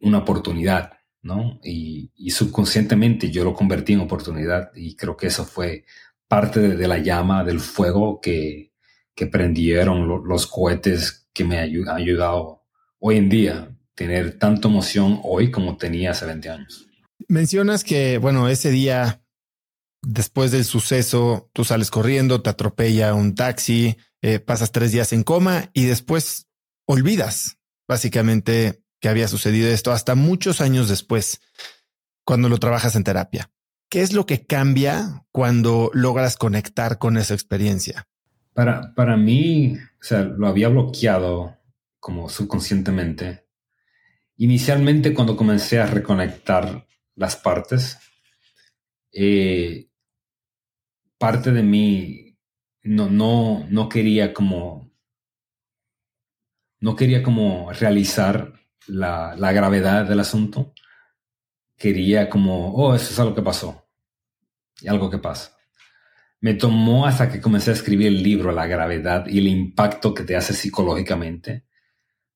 [0.00, 1.58] una oportunidad, ¿no?
[1.64, 5.84] Y, y subconscientemente yo lo convertí en oportunidad y creo que eso fue
[6.30, 8.72] parte de, la llama, del fuego que,
[9.16, 12.62] que prendieron los cohetes que me ha ayudado
[13.00, 16.86] hoy en día tener tanta emoción hoy como tenía hace 20 años.
[17.26, 19.24] Mencionas que, bueno, ese día,
[20.02, 25.24] después del suceso, tú sales corriendo, te atropella un taxi, eh, pasas tres días en
[25.24, 26.46] coma y después
[26.86, 27.58] olvidas
[27.88, 31.40] básicamente que había sucedido esto hasta muchos años después,
[32.24, 33.50] cuando lo trabajas en terapia.
[33.90, 38.06] ¿Qué es lo que cambia cuando logras conectar con esa experiencia?
[38.54, 41.58] Para, para mí, o sea, lo había bloqueado
[41.98, 43.48] como subconscientemente.
[44.36, 46.86] Inicialmente, cuando comencé a reconectar
[47.16, 47.98] las partes,
[49.12, 49.88] eh,
[51.18, 52.38] parte de mí
[52.84, 54.88] no, no, no quería como
[56.78, 58.54] no quería como realizar
[58.86, 60.72] la, la, gravedad del asunto.
[61.80, 63.88] Quería como, oh, eso es algo que pasó.
[64.80, 65.56] Y algo que pasa
[66.40, 70.24] me tomó hasta que comencé a escribir el libro La gravedad y el impacto que
[70.24, 71.66] te hace psicológicamente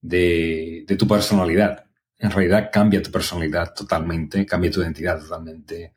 [0.00, 1.86] de, tu personalidad.
[2.18, 5.96] En realidad cambia tu personalidad totalmente, cambia tu identidad totalmente,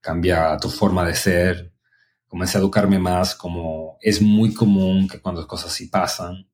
[0.00, 1.72] cambia tu forma de ser.
[2.26, 6.48] Comencé a educarme más como es muy común que cuando cosas así pasan,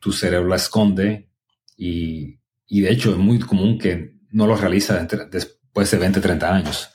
[0.00, 1.30] tu cerebro la esconde
[1.76, 6.54] y, y, de hecho es muy común que no lo realiza después de 20, 30
[6.54, 6.90] años.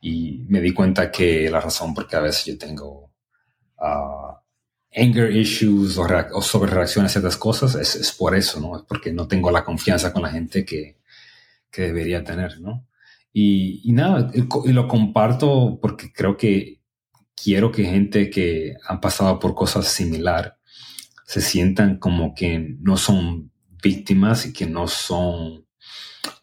[0.00, 3.12] Y me di cuenta que la razón por qué a veces yo tengo
[3.78, 4.34] uh,
[4.94, 8.76] anger issues o, o, sobre reacciones a ciertas cosas es, es, por eso, ¿no?
[8.76, 10.98] Es porque no tengo la confianza con la gente que,
[11.70, 12.86] que debería tener, ¿no?
[13.32, 16.80] Y, y nada, y lo comparto porque creo que
[17.36, 20.52] quiero que gente que han pasado por cosas similares
[21.30, 25.64] se sientan como que no son víctimas y que no son,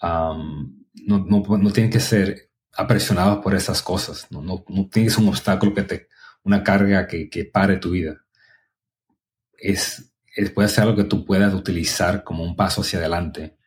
[0.02, 4.28] no, no, no tienen que ser apresionados por esas cosas.
[4.30, 6.08] No, no, no, tienes un obstáculo que te,
[6.44, 8.24] una carga que, que pare tu vida.
[9.58, 13.58] Es, es, puede ser algo que tú puedas utilizar como un paso hacia adelante.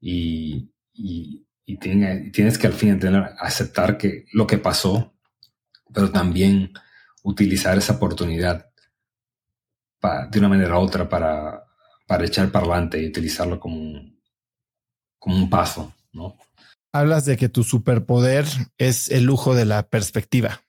[0.00, 5.14] Y, y, y tienes que al fin entender, aceptar que lo que pasó,
[5.92, 6.72] pero también
[7.22, 8.70] utilizar esa oportunidad
[10.30, 11.64] de una manera u otra para,
[12.06, 14.13] para echar para adelante y utilizarlo como un,
[15.24, 16.36] como un paso, ¿no?
[16.92, 18.44] Hablas de que tu superpoder
[18.76, 20.60] es el lujo de la perspectiva,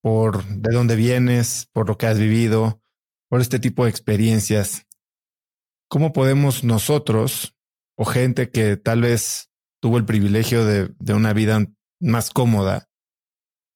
[0.00, 2.80] por de dónde vienes, por lo que has vivido,
[3.28, 4.86] por este tipo de experiencias,
[5.88, 7.54] ¿cómo podemos nosotros
[7.98, 11.66] o gente que tal vez tuvo el privilegio de, una vida
[12.00, 12.88] más cómoda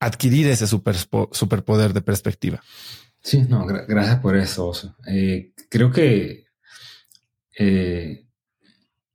[0.01, 2.63] adquirir ese super, superpoder de perspectiva?
[3.21, 4.97] Sí, no, gracias por eso.
[5.07, 6.47] Eh, creo que
[7.59, 8.27] eh,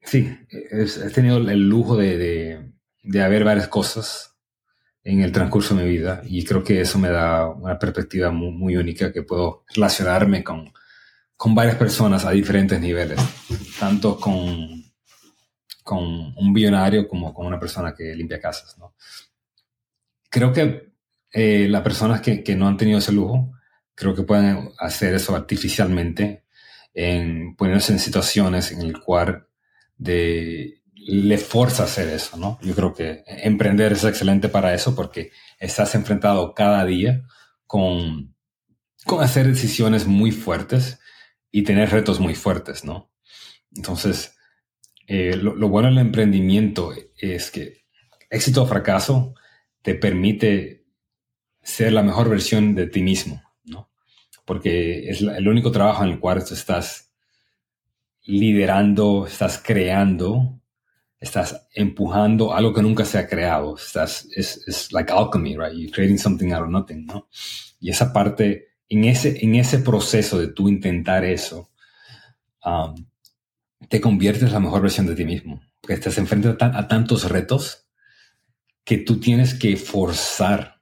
[0.08, 2.72] sí, he, tenido el lujo de,
[3.04, 4.36] de, haber varias cosas
[5.04, 8.52] en el transcurso de mi vida y creo que eso me da una perspectiva muy,
[8.52, 10.72] muy única que puedo relacionarme con,
[11.36, 13.20] con varias personas a diferentes niveles,
[13.80, 14.84] tanto con,
[15.84, 16.04] con
[16.36, 18.78] un billonario como con una persona que limpia casas.
[18.78, 18.96] ¿no?
[20.30, 20.94] Creo que
[21.32, 23.52] eh, las personas que, que, no han tenido ese lujo,
[23.94, 26.46] creo que pueden hacer eso artificialmente,
[26.94, 29.47] en ponerse en situaciones en el cual
[29.98, 32.60] de le fuerza a hacer eso, ¿no?
[32.62, 37.24] Yo creo que emprender es excelente para eso porque estás enfrentado cada día
[37.66, 38.36] con,
[39.06, 41.00] con hacer decisiones muy fuertes
[41.50, 43.10] y tener retos muy fuertes, ¿no?
[43.74, 44.36] Entonces,
[45.08, 47.86] eh, lo, lo, bueno del emprendimiento es que
[48.30, 49.34] éxito o fracaso
[49.82, 50.86] te permite
[51.64, 53.90] ser la mejor versión de ti mismo, ¿no?
[54.44, 57.07] Porque es el único trabajo en el cual estás
[58.28, 60.58] liderando, estás creando
[61.20, 63.76] estás empujando algo que nunca se ha creado.
[63.76, 65.74] Estás, es, es like alchemy, right?
[65.74, 67.28] You're creating something out of nothing, ¿no?
[67.80, 71.72] Y esa parte, en ese, en ese proceso de tú intentar eso,
[72.64, 72.96] um,
[73.90, 75.62] te conviertes en la mejor versión de ti mismo.
[75.82, 77.88] Porque estás enfrente a, a tantos retos
[78.84, 80.82] que tú tienes que forzar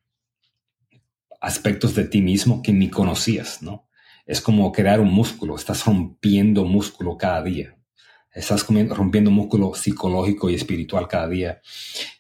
[1.42, 3.85] aspectos de ti mismo que ni conocías, ¿no?
[4.26, 7.76] Es como crear un músculo, estás rompiendo músculo cada día
[8.36, 11.62] estás rompiendo músculo psicológico y espiritual cada día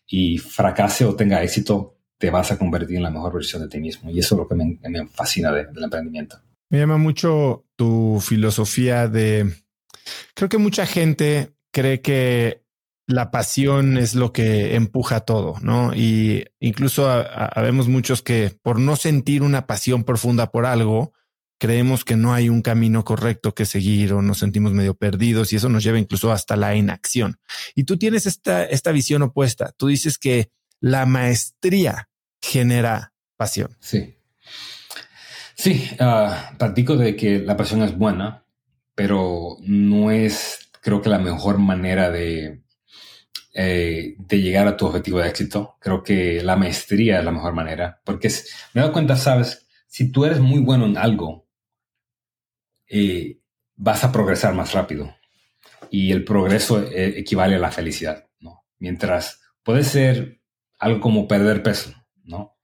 [0.07, 3.79] y fracase o tenga éxito, te vas a convertir en la mejor versión de ti
[3.79, 4.09] mismo.
[4.09, 6.37] Y eso es lo que me, fascina del emprendimiento.
[6.69, 9.53] Me llama mucho tu filosofía de,
[10.33, 12.63] creo que mucha gente cree que
[13.07, 15.93] la pasión es lo que empuja todo, ¿no?
[15.93, 21.13] Y incluso habemos muchos que por no sentir una pasión profunda por algo,
[21.57, 25.55] creemos que no hay un camino correcto que seguir o nos sentimos medio perdidos y
[25.55, 27.39] eso nos lleva incluso hasta la inacción.
[27.75, 29.73] Y tú tienes esta, esta visión opuesta.
[29.77, 32.09] Tú dices que la maestría
[32.41, 33.75] genera pasión.
[33.79, 34.15] Sí.
[35.55, 38.45] Sí, uh, de que la pasión es buena,
[38.93, 42.61] pero no es, creo que la mejor manera de,
[43.53, 45.77] eh, de llegar a tu objetivo de éxito.
[45.79, 48.29] Creo que la maestría es la mejor manera, porque
[48.73, 51.44] me he cuenta, sabes, si tú eres muy bueno en algo,
[52.87, 53.39] eh,
[53.75, 55.15] vas a progresar más rápido.
[55.89, 58.65] Y el progreso eh, equivale a la felicidad, ¿no?
[58.79, 60.41] Mientras puede ser
[60.79, 61.93] algo como perder peso,
[62.23, 62.57] ¿no?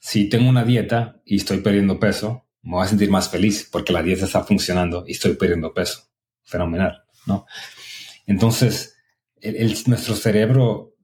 [0.00, 3.92] Si tengo una dieta y estoy perdiendo peso, me voy a sentir más feliz porque
[3.92, 6.04] la dieta está funcionando y estoy perdiendo peso.
[6.44, 7.46] Fenomenal, ¿no?
[8.26, 8.96] Entonces,
[9.86, 10.94] nuestro cerebro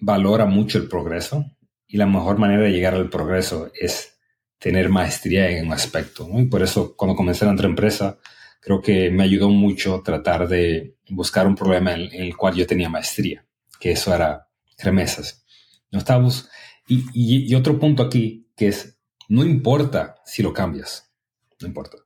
[0.00, 1.44] valora mucho el progreso
[1.86, 4.17] y la mejor manera de llegar al progreso es
[4.58, 6.28] tener maestría en un aspecto.
[6.38, 8.18] Y por eso cuando comencé la empresa,
[8.60, 12.88] creo que me ayudó mucho tratar de buscar un problema en, el cual yo tenía
[12.88, 13.46] maestría,
[13.80, 14.48] que eso era
[14.78, 15.44] remesas.
[15.90, 16.48] No estábamos,
[16.86, 18.98] y, y, otro punto aquí, que es,
[19.28, 21.12] no importa si lo cambias,
[21.60, 21.98] no importa.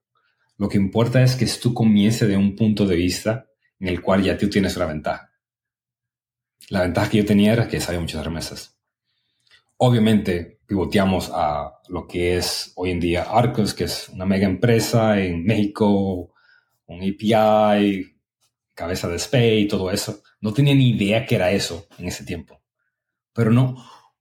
[0.57, 3.49] Lo que importa es que tú comiences de un punto de vista
[3.81, 5.33] en el cual ya tú tienes una ventaja.
[6.69, 8.79] La ventaja que yo tenía era que sabía muchas remesas.
[9.85, 15.19] Obviamente, pivoteamos a lo que es hoy en día Arcos, que es una mega empresa
[15.19, 16.33] en México,
[16.87, 18.15] un API,
[18.75, 20.23] cabeza de SPAY y todo eso.
[20.41, 22.63] No tenía ni idea que era eso en ese tiempo.
[23.33, 23.75] Pero no,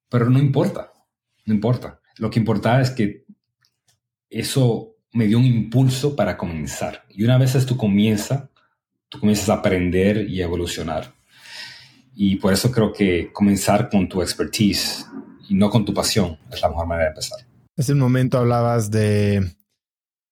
[0.09, 0.93] pero no importa,
[1.45, 2.01] no importa.
[2.17, 3.25] Lo que importaba es que
[4.31, 7.05] eso me dio un impulso para comenzar.
[7.07, 8.49] Y una vez tú comienzas,
[9.09, 11.13] tú comienzas a aprender y evolucionar.
[12.15, 15.05] Y por eso creo que comenzar con tu expertise
[15.51, 17.39] y no con tu pasión es la mejor manera de empezar.
[17.77, 19.53] Hace un momento hablabas de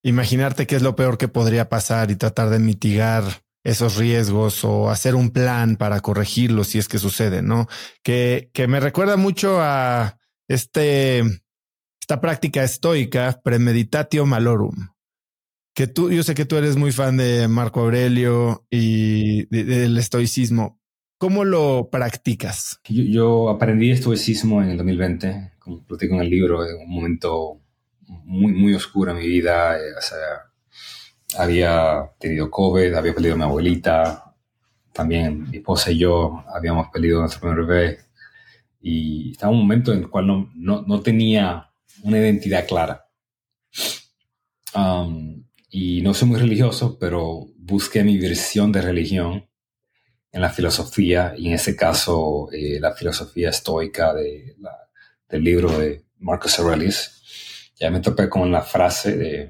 [0.02, 4.90] imaginarte qué es lo peor que podría pasar y tratar de mitigar esos riesgos o
[4.90, 7.68] hacer un plan para corregirlos si es que sucede, ¿no?
[8.02, 10.18] Que, que me recuerda mucho a
[10.48, 11.20] este,
[12.00, 14.88] esta práctica estoica, premeditatio malorum.
[15.76, 20.79] Que tú, yo sé que tú eres muy fan de Marco Aurelio y del estoicismo.
[21.20, 22.80] ¿Cómo lo practicas?
[22.88, 27.60] Yo, aprendí estoicismo en el 2020, como platico en el libro, en un momento
[28.08, 29.78] muy, muy oscuro en mi vida.
[29.78, 34.34] Eh, o sea, había tenido COVID, había perdido a mi abuelita,
[34.94, 37.98] también mi esposa y yo habíamos perdido a nuestro primer bebé.
[38.82, 41.70] Y estaba un momento en el cual no, no, no tenía
[42.02, 43.10] una identidad clara.
[44.74, 49.49] Um, Y no soy muy religioso, pero busqué mi versión de religión
[50.32, 54.56] en la filosofía y en ese caso eh, la filosofía estoica de
[55.30, 57.72] del libro de Marcus Aurelius.
[57.80, 59.48] Ya me topé con la frase de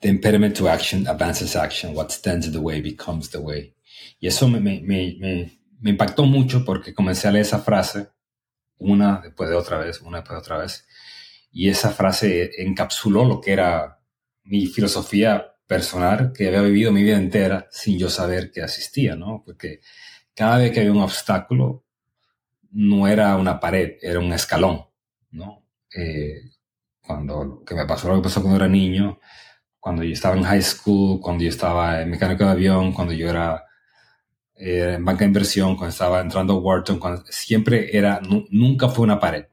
[0.00, 1.96] The impediment to action advances action.
[1.96, 3.74] What stands in the way becomes the way.
[4.20, 5.16] Y eso me, me, me,
[5.80, 8.08] me impactó mucho porque comencé a leer esa frase
[8.76, 10.86] una después de otra vez, una después de otra vez.
[11.50, 14.02] Y esa frase encapsuló lo que era
[14.42, 19.42] mi filosofía personal que había vivido mi vida entera sin yo saber que asistía, ¿no?
[19.44, 19.80] Porque
[20.34, 21.84] cada vez que había un obstáculo,
[22.72, 24.86] no era una pared, era un escalón,
[25.30, 25.64] ¿no?
[25.96, 26.50] Eh,
[27.00, 29.20] cuando lo que me pasó lo que pasó cuando era niño,
[29.78, 33.28] cuando yo estaba en high school, cuando yo estaba en mecánico de avión, cuando yo
[33.28, 33.64] era
[34.56, 38.20] eh, en banca de inversión, cuando estaba entrando a Wharton, cuando, siempre era,
[38.50, 39.46] nunca fue una pared.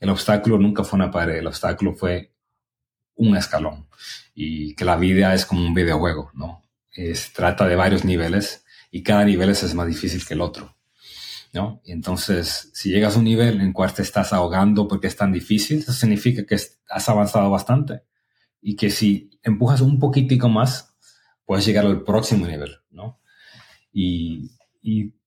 [0.00, 2.32] El obstáculo nunca fue una pared, el obstáculo fue
[3.16, 3.88] un escalón
[4.34, 6.62] y que la vida es como un videojuego, ¿no?
[6.90, 10.76] Se trata de varios niveles y cada nivel es más difícil que el otro,
[11.52, 11.80] ¿no?
[11.84, 15.78] Entonces, si llegas a un nivel en cual te estás ahogando porque es tan difícil,
[15.78, 18.02] eso significa que has avanzado bastante
[18.60, 20.96] y que si empujas un poquitico más,
[21.44, 23.20] puedes llegar al próximo nivel, ¿no?
[23.92, 24.50] Y,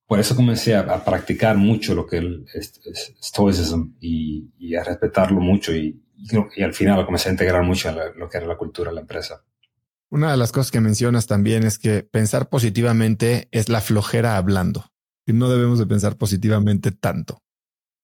[0.07, 5.75] por eso comencé a, practicar mucho lo que es, es stoicism y, a respetarlo mucho
[5.75, 6.01] y,
[6.55, 8.95] y al final lo comencé a integrar mucho en lo que era la cultura de
[8.95, 9.43] la empresa.
[10.09, 14.85] Una de las cosas que mencionas también es que pensar positivamente es la flojera hablando
[15.25, 17.43] y no debemos de pensar positivamente tanto.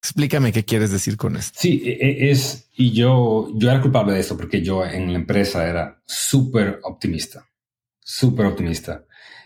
[0.02, 1.57] Explícame qué quieres decir con esto.
[1.61, 5.19] Sí, e, e, es, y yo, yo era culpable de esto porque yo en la
[5.19, 7.48] empresa era súper optimista,
[8.02, 9.06] súper optimista.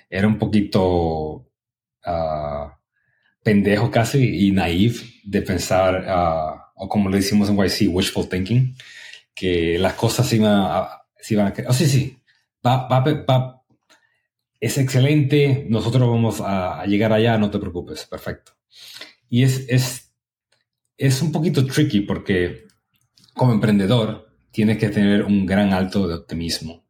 [0.10, 1.52] Era un poquito
[2.08, 2.72] uh,
[3.44, 8.76] pendejo casi y naive de pensar uh, o como le decimos en YC, wishful thinking,
[9.34, 10.90] que las cosas se iban a...
[11.20, 12.18] Se a oh, sí, sí,
[12.66, 13.58] va, va,
[14.60, 18.54] es excelente, nosotros vamos a, llegar allá, no te preocupes, perfecto.
[19.30, 20.14] Y es, es,
[20.98, 22.66] es un poquito tricky porque
[23.34, 26.86] como emprendedor tienes que tener un gran alto de optimismo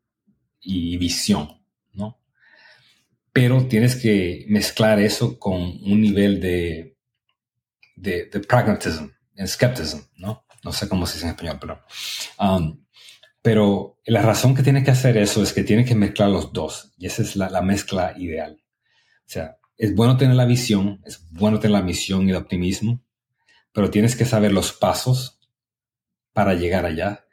[0.61, 1.61] y visión,
[1.93, 2.19] ¿no?
[3.34, 6.97] Pero tienes que mezclar eso con un nivel de,
[7.95, 9.07] de, de pragmatism,
[9.45, 10.45] skepticism, ¿no?
[10.64, 11.81] No sé cómo se dice en español, pero...
[12.39, 12.84] Um,
[13.41, 16.93] pero la razón que tiene que hacer eso es que tiene que mezclar los dos
[16.97, 18.61] y esa es la, la, mezcla ideal.
[18.61, 23.01] O sea, es bueno tener la visión, es bueno tener la misión y el optimismo,
[23.72, 25.39] pero tienes que saber los pasos
[26.34, 27.26] para llegar allá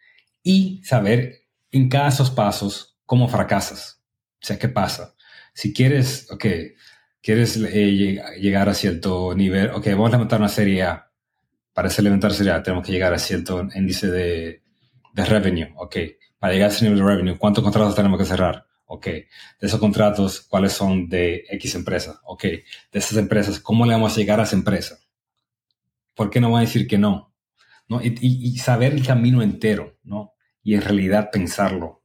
[0.43, 4.01] y saber en cada esos pasos cómo fracasas.
[4.41, 5.17] O sea, ¿qué pasa?
[5.53, 6.47] Si quieres, ok,
[7.23, 11.11] quieres eh, llegar a cierto nivel, ok, vamos a levantar una serie A
[11.75, 14.63] para ese elemental sería, tenemos que llegar a cierto índice de,
[15.13, 15.97] de revenue, ok.
[16.39, 18.67] Para llegar a ese nivel de revenue, ¿cuántos contratos tenemos que cerrar?
[18.87, 19.07] Ok.
[19.07, 19.27] De
[19.61, 22.21] esos contratos, ¿cuáles son de X empresa?
[22.25, 22.43] Ok.
[22.45, 24.99] De esas empresas, ¿cómo le vamos a llegar a esa empresa?
[26.15, 27.35] ¿Por qué no va a decir que no?
[27.89, 28.01] ¿No?
[28.01, 30.35] Y, y, saber el camino entero, ¿no?
[30.63, 32.03] Y en realidad pensarlo.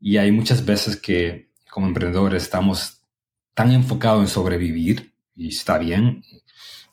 [0.00, 3.02] Y hay muchas veces que como emprendedores estamos
[3.52, 6.22] tan enfocados en sobrevivir, y está bien,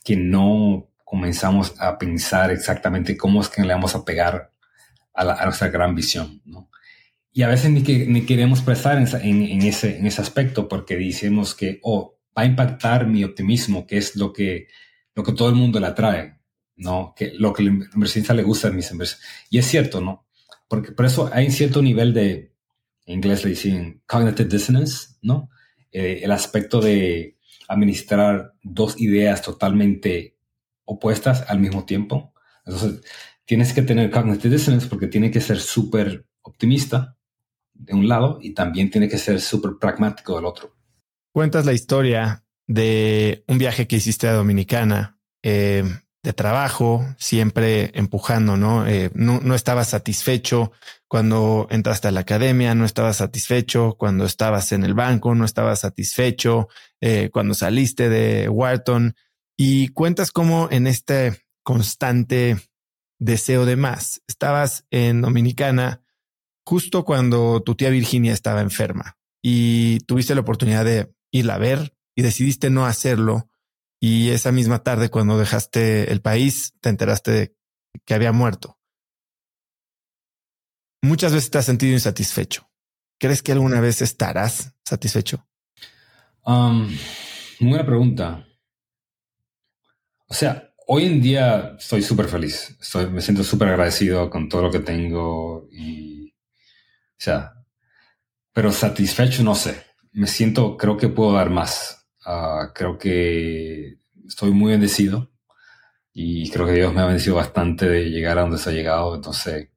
[0.03, 4.53] que no comenzamos a pensar exactamente cómo es que le vamos a pegar
[5.13, 6.69] a, nuestra gran visión, ¿no?
[7.33, 11.53] Y a veces ni, que, ni queremos prestar en, ese, en ese aspecto porque decimos
[11.53, 14.69] que, oh, va a impactar mi optimismo, que es lo que,
[15.13, 16.39] lo que todo el mundo le atrae,
[16.77, 17.13] ¿no?
[17.13, 19.21] Que lo que al inversionista le gusta a mis inversiones.
[19.49, 20.25] Y es cierto, ¿no?
[20.69, 22.53] Porque por eso hay un cierto nivel de,
[23.05, 25.49] en inglés le dicen cognitive dissonance, ¿no?
[25.91, 30.37] Eh, el aspecto de administrar dos ideas totalmente
[30.85, 32.33] opuestas al mismo tiempo.
[32.65, 33.01] Entonces,
[33.45, 37.17] tienes que tener cognitive dissonance porque tiene que ser súper optimista
[37.73, 40.75] de un lado y también tiene que ser súper pragmático del otro.
[41.33, 45.83] Cuentas la historia de un viaje que hiciste a Dominicana, eh,
[46.23, 48.87] de trabajo, siempre empujando, ¿no?
[48.87, 49.39] Eh, ¿no?
[49.41, 50.71] No estabas satisfecho
[51.07, 55.79] cuando entraste a la academia, no estabas satisfecho cuando estabas en el banco, no estabas
[55.79, 56.69] satisfecho
[57.01, 59.15] eh, cuando saliste de Wharton
[59.63, 62.57] y cuentas cómo en este constante
[63.19, 66.01] deseo de más, estabas en Dominicana
[66.65, 71.95] justo cuando tu tía Virginia estaba enferma y tuviste la oportunidad de irla a ver
[72.15, 73.51] y decidiste no hacerlo.
[73.99, 77.55] Y esa misma tarde, cuando dejaste el país, te enteraste de
[78.03, 78.79] que había muerto.
[81.03, 82.67] Muchas veces te has sentido insatisfecho.
[83.19, 85.47] ¿Crees que alguna vez estarás satisfecho?
[86.43, 86.89] Um,
[87.59, 88.47] buena pregunta.
[90.31, 92.77] O sea, hoy en día estoy súper feliz.
[93.11, 97.55] Me siento súper agradecido con todo lo que tengo y, o sea,
[98.53, 99.83] pero satisfecho no sé.
[100.13, 102.07] Me siento, creo que puedo dar más.
[102.25, 105.33] Ah, creo que estoy muy bendecido
[106.13, 109.13] y creo que Dios me ha bendecido bastante de llegar a donde se ha llegado.
[109.15, 109.67] Entonces,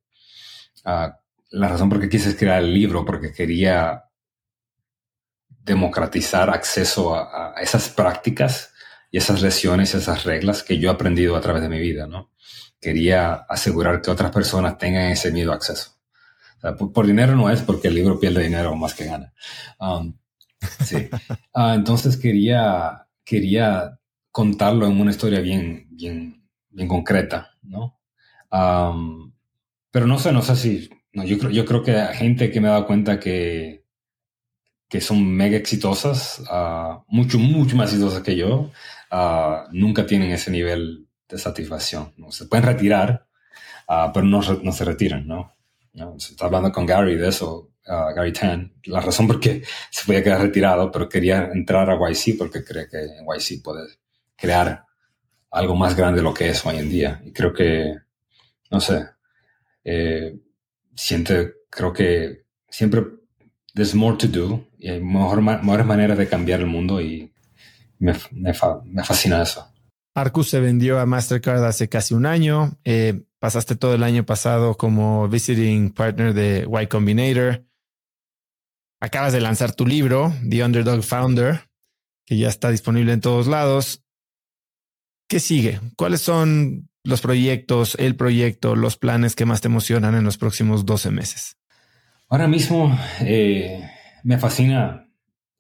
[0.85, 1.11] uh,
[1.51, 4.05] la razón por qué quise crear el libro, porque quería
[5.49, 8.74] democratizar acceso a, esas prácticas
[9.15, 12.33] y esas lesiones, esas reglas que yo he aprendido a través de mi vida, ¿no?
[12.81, 15.93] Quería asegurar que otras personas tengan ese mismo acceso.
[16.57, 19.33] O sea, por, por, dinero no es porque el libro pierde dinero más que gana.
[19.79, 20.19] Um,
[20.85, 21.09] sí.
[21.55, 24.01] Uh, entonces quería, quería
[24.33, 28.01] contarlo en una historia bien, bien, bien concreta, ¿no?
[28.51, 29.33] Um,
[29.93, 32.61] pero no sé, no sé si, no, yo, creo, yo creo que hay gente que
[32.61, 33.85] me ha dado cuenta que,
[34.89, 38.73] que son mega exitosas, uh, mucho, mucho más exitosas que yo,
[39.15, 42.13] uh, nunca tienen ese nivel de satisfacción.
[42.17, 42.33] ¿no?
[42.33, 43.27] Se pueden retirar,
[43.89, 45.55] uh, pero no, no, se retiran, ¿no?
[45.93, 46.19] ¿no?
[46.19, 50.23] Se está hablando con Gary de eso, Gary Tan, la razón por qué se podía
[50.23, 53.87] quedar retirado, pero quería entrar a YC porque cree que en YC puede
[54.37, 54.87] crear
[55.51, 57.21] algo más grande de lo que es hoy en día.
[57.25, 57.95] Y creo que,
[58.71, 59.07] no sé,
[59.85, 60.35] eh,
[60.95, 63.03] siente, creo que siempre
[63.75, 67.34] there's more to do y hay mejor, mejores maneras de cambiar el mundo y
[68.05, 68.53] me, me,
[68.85, 69.67] me, fascina eso.
[70.15, 72.79] Arcus se vendió a Mastercard hace casi un año.
[72.85, 77.65] Eh, pasaste todo el año pasado como visiting partner de Y Combinator.
[79.01, 81.69] Acabas de lanzar tu libro, The Underdog Founder,
[82.25, 84.03] que ya está disponible en todos lados.
[85.29, 85.81] ¿Qué sigue?
[85.97, 90.87] ¿Cuáles son los proyectos, el proyecto, los planes que más te emocionan en los próximos
[90.87, 91.57] 12 meses?
[92.29, 93.91] Ahora mismo eh,
[94.23, 95.07] me fascina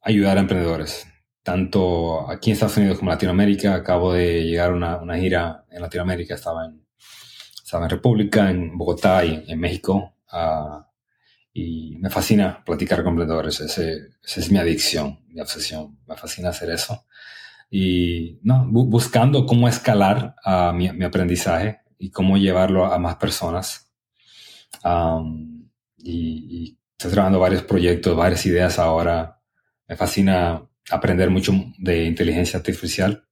[0.00, 1.06] ayudar a emprendedores,
[1.44, 3.74] tanto aquí en Estados Unidos como en Latinoamérica.
[3.74, 6.84] Acabo de llegar a una, una gira en Latinoamérica, estaba en,
[7.62, 10.16] estaba en República, en Bogotá y en México.
[10.32, 10.82] Uh,
[11.52, 16.48] y me fascina platicar con emprendedores, ese, esa es mi adicción, mi obsesión, me fascina
[16.48, 17.06] hacer eso
[17.76, 23.16] y no, bu buscando cómo escalar uh, mi, mi, aprendizaje y cómo llevarlo a más
[23.16, 23.90] personas.
[24.84, 25.68] Um,
[25.98, 29.40] y, y, estoy trabajando varios proyectos, varias ideas ahora.
[29.88, 33.26] Me fascina aprender mucho de inteligencia artificial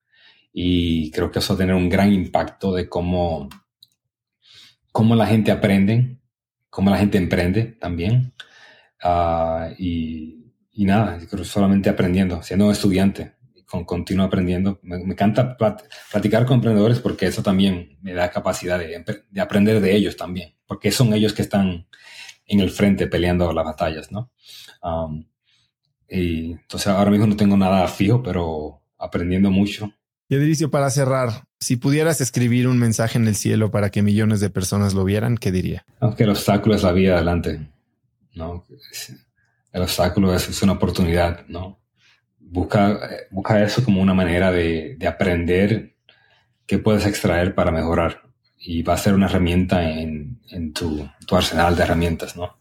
[0.53, 3.49] y creo que eso va a tener un gran impacto de cómo,
[4.91, 6.19] cómo la gente aprende,
[6.69, 8.35] cómo la gente emprende también.
[9.03, 13.35] Uh, y, y nada, solamente aprendiendo, siendo estudiante
[13.67, 14.79] con, continuo aprendiendo.
[14.83, 19.81] Me, me, encanta platicar con emprendedores porque eso también me da capacidad de, de, aprender
[19.81, 21.89] de ellos también, porque son ellos que están
[22.47, 24.31] en el frente peleando las batallas, ¿no?
[26.13, 29.93] Y entonces ahora mismo no tengo nada fijo, pero aprendiendo mucho.
[30.29, 34.41] Y Edricio, para cerrar, si pudieras escribir un mensaje en el cielo para que millones
[34.41, 35.85] de personas lo vieran, ¿qué diría?
[36.01, 37.69] Aunque el obstáculo es la vida adelante,
[38.35, 38.67] ¿no?
[39.73, 41.83] El obstáculo es, es una oportunidad, ¿no?
[42.53, 45.95] busca, busca eso como una manera de, de, aprender
[46.67, 48.23] qué puedes extraer para mejorar.
[48.59, 52.59] Y va a ser una herramienta en, en tu, tu, arsenal de herramientas, ¿no?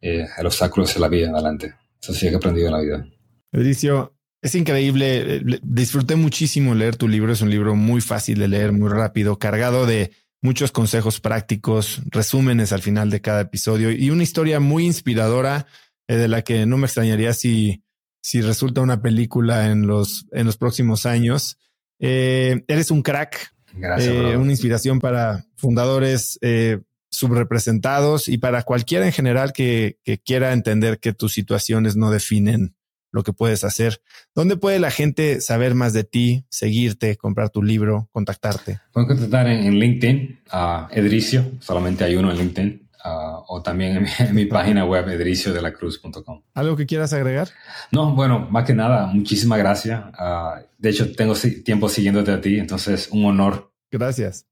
[0.00, 1.74] Eh, el obstáculo es la vida adelante.
[2.00, 3.08] Eso sí que he aprendido en la vida.
[3.52, 5.42] Edicio, es increíble.
[5.62, 7.32] Disfruté muchísimo leer tu libro.
[7.32, 12.72] Es un libro muy fácil de leer, muy rápido, cargado de muchos consejos prácticos, resúmenes
[12.72, 15.66] al final de cada episodio y una historia muy inspiradora
[16.06, 17.82] eh, de la que no me extrañaría si
[18.20, 21.58] si resulta una película en los, en los próximos años.
[21.98, 29.06] Eh, eres un crack, Gracias, eh, una inspiración para fundadores eh, subrepresentados y para cualquiera
[29.06, 32.76] en general que, que, quiera entender que tus situaciones no definen
[33.10, 34.02] lo que puedes hacer.
[34.34, 38.80] ¿Dónde puede la gente saber más de ti, seguirte, comprar tu libro, contactarte?
[38.92, 43.96] Pueden contactar en, en LinkedIn a Edricio, solamente hay uno en LinkedIn, Uh, o también
[43.96, 46.42] en mi, en mi página web edriciodelacruz.com.
[46.52, 47.48] ¿Algo que quieras agregar?
[47.92, 50.02] No, bueno, más que nada, muchísimas gracias.
[50.18, 53.72] Uh, de hecho, tengo tiempo siguiéndote a ti, entonces un honor.
[53.92, 54.47] Gracias.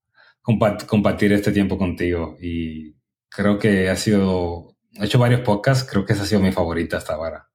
[0.47, 2.95] Compa compartir este tiempo contigo y
[3.29, 6.99] creo que ha sido, he hecho varios podcasts, creo que esa ha sido mi favorita
[6.99, 7.49] hasta ahora.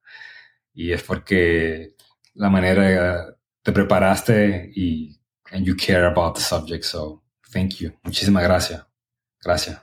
[0.74, 1.94] Y es porque
[2.34, 5.18] la manera te preparaste y
[5.52, 7.92] and you care about the subject, so thank you.
[8.02, 8.86] Muchísimas gracias.
[9.42, 9.80] Gracias.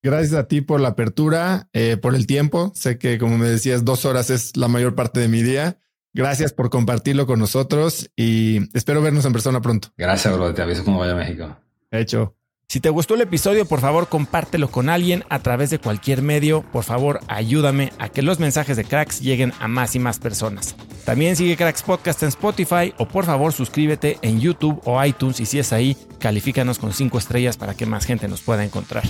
[0.00, 2.70] Gracias a ti por la apertura, eh, por el tiempo.
[2.76, 5.80] Sé que, como me decías, dos horas es la mayor parte de mi día.
[6.14, 9.88] Gracias por compartirlo con nosotros y espero vernos en persona pronto.
[9.96, 10.54] Gracias, bro.
[10.54, 11.56] Te aviso cómo vaya a México.
[11.90, 12.36] Hecho.
[12.68, 16.62] Si te gustó el episodio, por favor, compártelo con alguien a través de cualquier medio.
[16.72, 20.74] Por favor, ayúdame a que los mensajes de Cracks lleguen a más y más personas.
[21.04, 25.46] También sigue Cracks Podcast en Spotify o por favor suscríbete en YouTube o iTunes y
[25.46, 29.04] si es ahí, califícanos con cinco estrellas para que más gente nos pueda encontrar.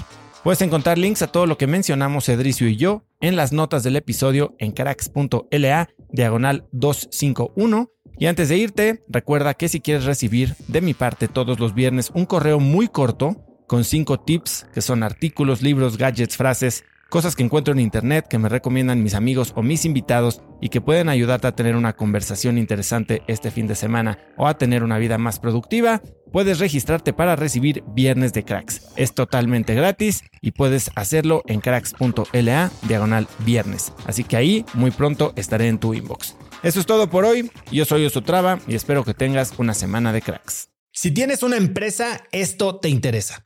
[0.45, 3.97] Puedes encontrar links a todo lo que mencionamos Edricio y yo en las notas del
[3.97, 7.91] episodio en cracks.la diagonal 251.
[8.19, 12.11] Y antes de irte, recuerda que si quieres recibir de mi parte todos los viernes
[12.15, 13.37] un correo muy corto
[13.67, 18.39] con 5 tips que son artículos, libros, gadgets, frases, cosas que encuentro en internet que
[18.39, 22.57] me recomiendan mis amigos o mis invitados y que pueden ayudarte a tener una conversación
[22.57, 26.01] interesante este fin de semana o a tener una vida más productiva,
[26.33, 28.83] puedes registrarte para recibir Viernes de Cracks.
[28.97, 33.93] Es totalmente gratis y puedes hacerlo en cracks.la diagonal viernes.
[34.07, 36.35] Así que ahí muy pronto estaré en tu inbox.
[36.67, 37.49] Eso es todo por hoy.
[37.71, 40.71] Yo soy Osotrava y espero que tengas una semana de cracks.
[40.93, 43.46] Si tienes una empresa, esto te interesa.